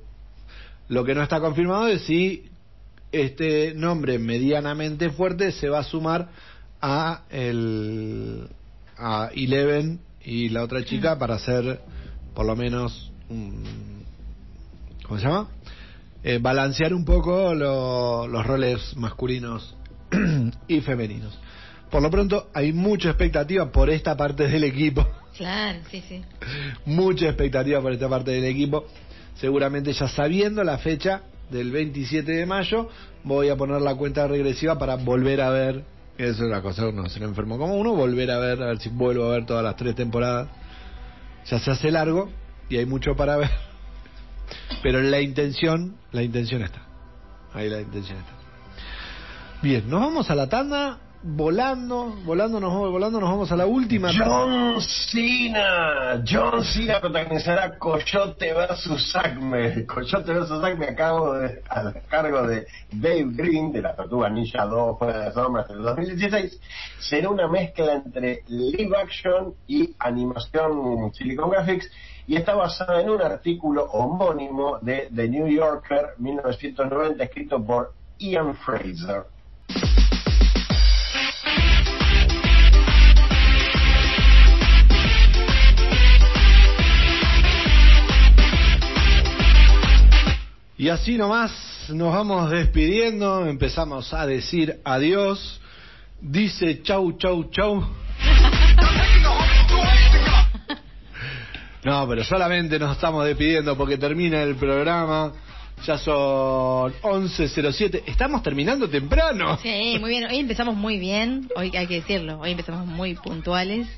[0.88, 2.48] lo que no está confirmado es si
[3.12, 6.28] este nombre medianamente fuerte se va a sumar
[6.80, 8.48] a el
[8.96, 11.80] a Eleven y la otra chica para hacer
[12.34, 13.62] por lo menos un,
[15.06, 15.48] ¿cómo se llama?
[16.24, 19.74] Eh, balancear un poco lo- los roles masculinos
[20.68, 21.38] y femeninos.
[21.90, 25.06] Por lo pronto hay mucha expectativa por esta parte del equipo,
[25.36, 26.22] Claro, sí, sí.
[26.84, 28.86] mucha expectativa por esta parte del equipo.
[29.36, 32.88] Seguramente ya sabiendo la fecha del 27 de mayo
[33.24, 35.84] voy a poner la cuenta regresiva para volver a ver
[36.18, 38.80] eso es la cosa, uno se le enfermó como uno, volver a ver, a ver
[38.80, 40.48] si vuelvo a ver todas las tres temporadas.
[41.46, 42.28] Ya se hace largo
[42.68, 43.50] y hay mucho para ver.
[44.82, 46.82] Pero la intención, la intención está.
[47.54, 48.32] Ahí la intención está.
[49.60, 54.08] Bien, nos vamos a la tanda, volando, volando, nos volando, nos vamos a la última.
[54.16, 56.22] John Cena.
[56.24, 59.16] John Cena protagonizará Coyote vs.
[59.16, 59.84] Acme.
[59.86, 60.62] Coyote vs.
[60.62, 65.18] Acme a cargo de, a cargo de Dave Green de la Tortuga Ninja 2 Fuera
[65.18, 66.60] de las Sombras del 2016.
[67.00, 71.90] Será una mezcla entre live action y animación Silicon Graphics
[72.28, 78.54] y está basada en un artículo homónimo de The New Yorker 1990 escrito por Ian
[78.54, 79.24] Fraser.
[90.80, 91.50] Y así nomás
[91.88, 95.60] nos vamos despidiendo, empezamos a decir adiós.
[96.20, 97.84] Dice chau, chau, chau.
[101.84, 105.32] No, pero solamente nos estamos despidiendo porque termina el programa.
[105.84, 108.02] Ya son 11.07.
[108.06, 109.58] Estamos terminando temprano.
[109.60, 110.26] Sí, muy bien.
[110.26, 113.88] Hoy empezamos muy bien, hoy hay que decirlo, hoy empezamos muy puntuales.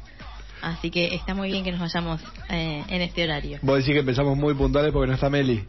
[0.62, 3.58] Así que está muy bien que nos vayamos eh, en este horario.
[3.60, 5.66] Vos decís que empezamos muy puntuales porque no está Meli.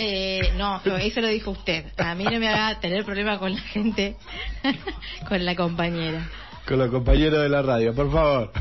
[0.00, 1.86] Eh, no, eso lo dijo usted.
[1.98, 4.16] A mí no me haga tener problema con la gente,
[5.28, 6.28] con la compañera.
[6.66, 8.52] Con los compañeros de la radio, por favor.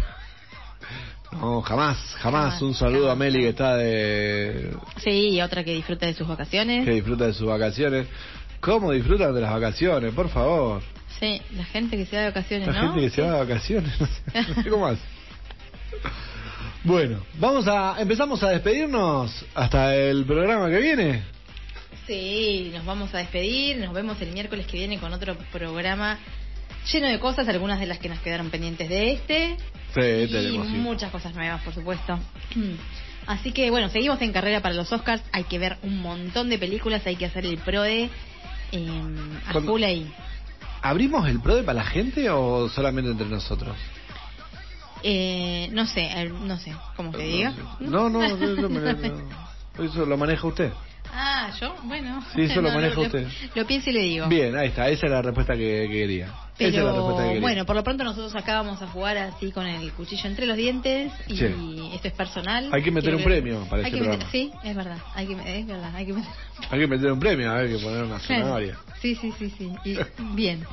[1.33, 2.43] No, jamás, jamás.
[2.53, 4.71] Jamás, Un saludo jamás, a Meli que está de.
[5.03, 6.85] Sí, y otra que disfruta de sus vacaciones.
[6.85, 8.07] que disfruta de sus vacaciones.
[8.59, 10.13] ¿Cómo disfrutan de las vacaciones?
[10.13, 10.81] Por favor.
[11.19, 12.93] Sí, la gente que se va de vacaciones, La ¿no?
[12.93, 13.93] gente que se va de vacaciones,
[14.69, 15.01] cómo hace.
[16.83, 21.23] Bueno, vamos a empezamos a despedirnos hasta el programa que viene.
[22.05, 23.77] Sí, nos vamos a despedir.
[23.77, 26.17] Nos vemos el miércoles que viene con otro programa
[26.91, 29.57] lleno de cosas, algunas de las que nos quedaron pendientes de este.
[29.93, 30.67] Sí, y tenemos.
[30.67, 30.73] sí.
[30.73, 32.17] muchas cosas nuevas, por supuesto.
[33.27, 35.21] Así que bueno, seguimos en carrera para los Oscars.
[35.33, 38.09] Hay que ver un montón de películas, hay que hacer el PRODE
[38.71, 39.01] eh,
[39.45, 40.09] a full ahí.
[40.81, 43.75] ¿Abrimos el PRODE para la gente o solamente entre nosotros?
[45.03, 47.51] Eh, no sé, eh, no sé, ¿cómo te digo?
[47.79, 48.37] No, no, eso,
[48.69, 50.71] me- no, eso lo maneja usted.
[51.13, 52.21] Ah, yo, bueno.
[52.35, 53.27] Sí, eso lo No, maneja lo- usted.
[53.55, 54.27] Lo pienso y le digo.
[54.27, 56.25] Bien, ahí está, esa es la respuesta que, que quería.
[56.59, 57.41] esa es la respuesta que Pero quería.
[57.41, 60.57] bueno, por lo pronto nosotros acá vamos a jugar así con el cuchillo entre los
[60.57, 61.89] dientes y Sí.
[61.93, 62.69] esto es personal.
[62.73, 64.27] Hay que meter Quiero un ver- premio para hay ese que meter-.
[64.31, 66.31] Sí, es verdad, hay que, es verdad, hay que meter.
[66.69, 68.59] Hay que meter un premio, hay que poner una Claro.
[69.01, 69.71] Sí, sí, sí, sí.
[69.85, 69.97] Y-
[70.35, 70.65] bien.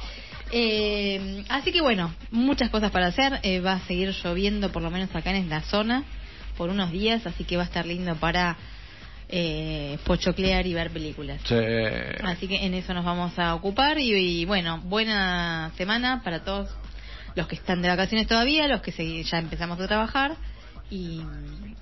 [0.51, 3.41] Eh, así que bueno, muchas cosas para hacer.
[3.43, 6.05] Eh, va a seguir lloviendo, por lo menos acá en la zona,
[6.57, 8.57] por unos días, así que va a estar lindo para
[9.29, 11.41] eh, pochoclear y ver películas.
[11.45, 11.55] Sí.
[12.23, 16.69] Así que en eso nos vamos a ocupar y, y, bueno, buena semana para todos
[17.35, 20.37] los que están de vacaciones todavía, los que se- ya empezamos a trabajar
[20.91, 21.21] y,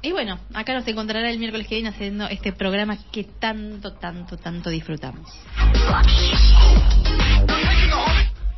[0.01, 4.39] y bueno, acá nos encontrará el miércoles que viene haciendo este programa que tanto, tanto,
[4.39, 5.28] tanto disfrutamos.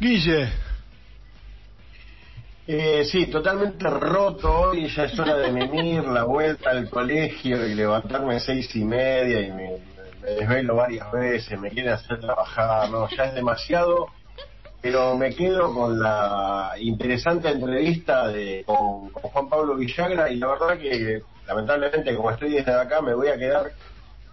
[0.00, 0.48] Guille,
[2.66, 7.74] Eh, sí, totalmente roto hoy, ya es hora de venir, la vuelta al colegio y
[7.74, 9.78] levantarme a seis y media y me,
[10.22, 14.08] desvelo varias veces, me quieren hacer trabajar, no, ya es demasiado,
[14.80, 20.78] pero me quedo con la interesante entrevista de con Juan Pablo Villagra y la verdad
[20.78, 23.72] que lamentablemente como estoy desde acá me voy a quedar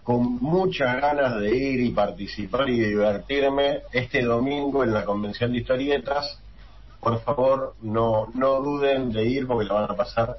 [0.04, 5.60] con muchas ganas de ir y participar y divertirme este domingo en la convención de
[5.60, 6.40] historietas
[7.00, 10.36] por favor no no duden de ir porque lo van a pasar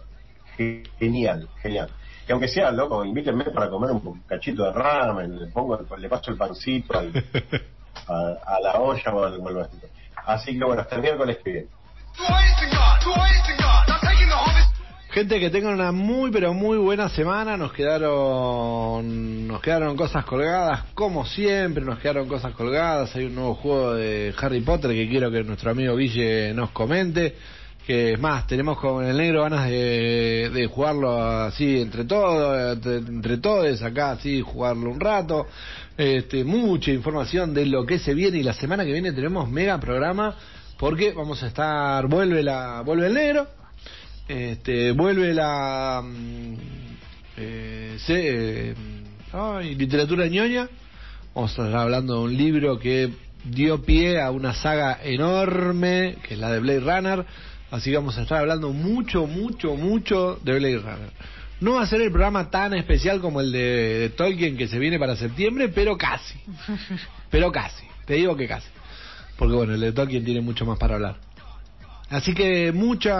[0.56, 1.88] ge- genial, genial.
[2.28, 6.30] Y aunque sea loco, invítenme para comer un cachito de ramen, le pongo le paso
[6.30, 7.12] el pancito al-
[8.06, 9.86] a, a la olla o al, o al vasito.
[10.24, 11.68] Así que bueno, hasta el miércoles que viene.
[15.12, 20.84] Gente que tengan una muy pero muy buena semana, nos quedaron nos quedaron cosas colgadas,
[20.94, 25.30] como siempre, nos quedaron cosas colgadas, hay un nuevo juego de Harry Potter que quiero
[25.30, 27.34] que nuestro amigo Guille nos comente,
[27.86, 33.36] que es más, tenemos con el negro ganas de, de jugarlo así entre todos, entre,
[33.36, 35.46] todos, acá así jugarlo un rato,
[35.94, 39.78] este, mucha información de lo que se viene y la semana que viene tenemos mega
[39.78, 40.34] programa
[40.78, 43.46] porque vamos a estar, vuelve la, vuelve el negro,
[44.28, 46.54] este, vuelve la mm,
[47.36, 48.74] eh, se- eh,
[49.32, 50.68] ay, literatura ñoña.
[51.34, 53.10] Vamos a estar hablando de un libro que
[53.44, 57.24] dio pie a una saga enorme, que es la de Blade Runner.
[57.70, 61.10] Así que vamos a estar hablando mucho, mucho, mucho de Blade Runner.
[61.60, 63.58] No va a ser el programa tan especial como el de,
[64.00, 66.34] de Tolkien que se viene para septiembre, pero casi.
[67.30, 67.84] Pero casi.
[68.04, 68.66] Te digo que casi.
[69.38, 71.16] porque bueno, el de Tolkien tiene mucho más para hablar.
[72.12, 73.14] Así que mucha,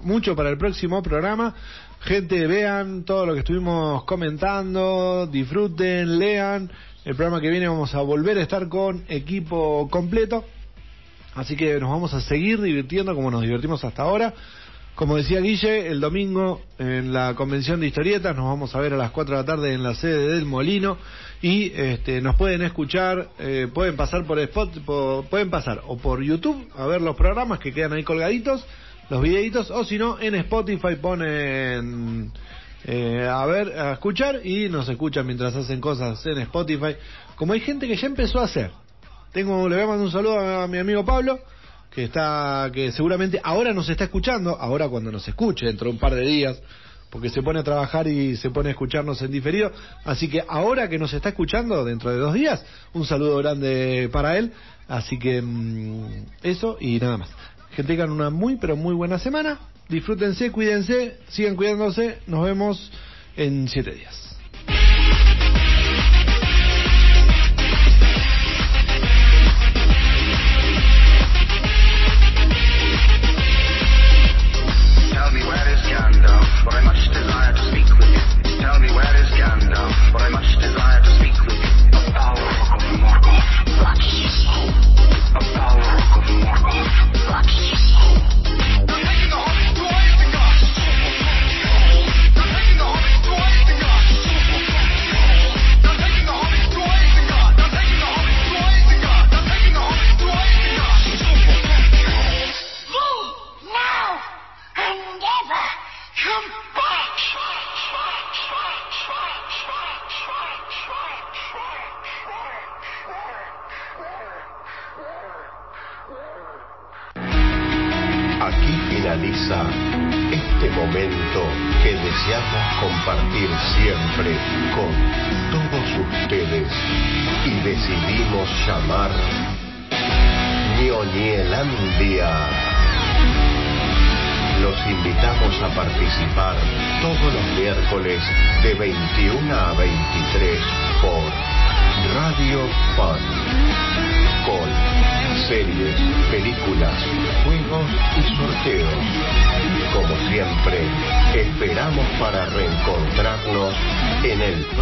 [0.00, 1.54] mucho para el próximo programa.
[2.00, 6.70] Gente, vean todo lo que estuvimos comentando, disfruten, lean.
[7.04, 10.46] El programa que viene vamos a volver a estar con equipo completo.
[11.34, 14.32] Así que nos vamos a seguir divirtiendo como nos divertimos hasta ahora.
[14.94, 18.96] Como decía Guille, el domingo en la convención de historietas nos vamos a ver a
[18.96, 20.98] las 4 de la tarde en la sede del Molino
[21.42, 26.68] y este, nos pueden escuchar, eh, pueden pasar por Spot, pueden pasar o por YouTube
[26.76, 28.64] a ver los programas que quedan ahí colgaditos,
[29.10, 32.30] los videitos, o si no en Spotify ponen
[32.84, 36.94] eh, a ver, a escuchar y nos escuchan mientras hacen cosas en Spotify,
[37.34, 38.70] como hay gente que ya empezó a hacer.
[39.32, 41.40] Tengo, le voy a mandar un saludo a mi amigo Pablo,
[41.94, 45.98] que está, que seguramente ahora nos está escuchando, ahora cuando nos escuche, dentro de un
[45.98, 46.60] par de días,
[47.08, 49.70] porque se pone a trabajar y se pone a escucharnos en diferido.
[50.04, 54.36] Así que ahora que nos está escuchando, dentro de dos días, un saludo grande para
[54.36, 54.52] él.
[54.88, 57.30] Así que mm, eso y nada más.
[57.76, 59.60] Que tengan una muy, pero muy buena semana.
[59.88, 62.18] Disfrútense, cuídense, sigan cuidándose.
[62.26, 62.90] Nos vemos
[63.36, 64.23] en siete días.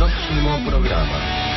[0.02, 1.51] Próximo programa.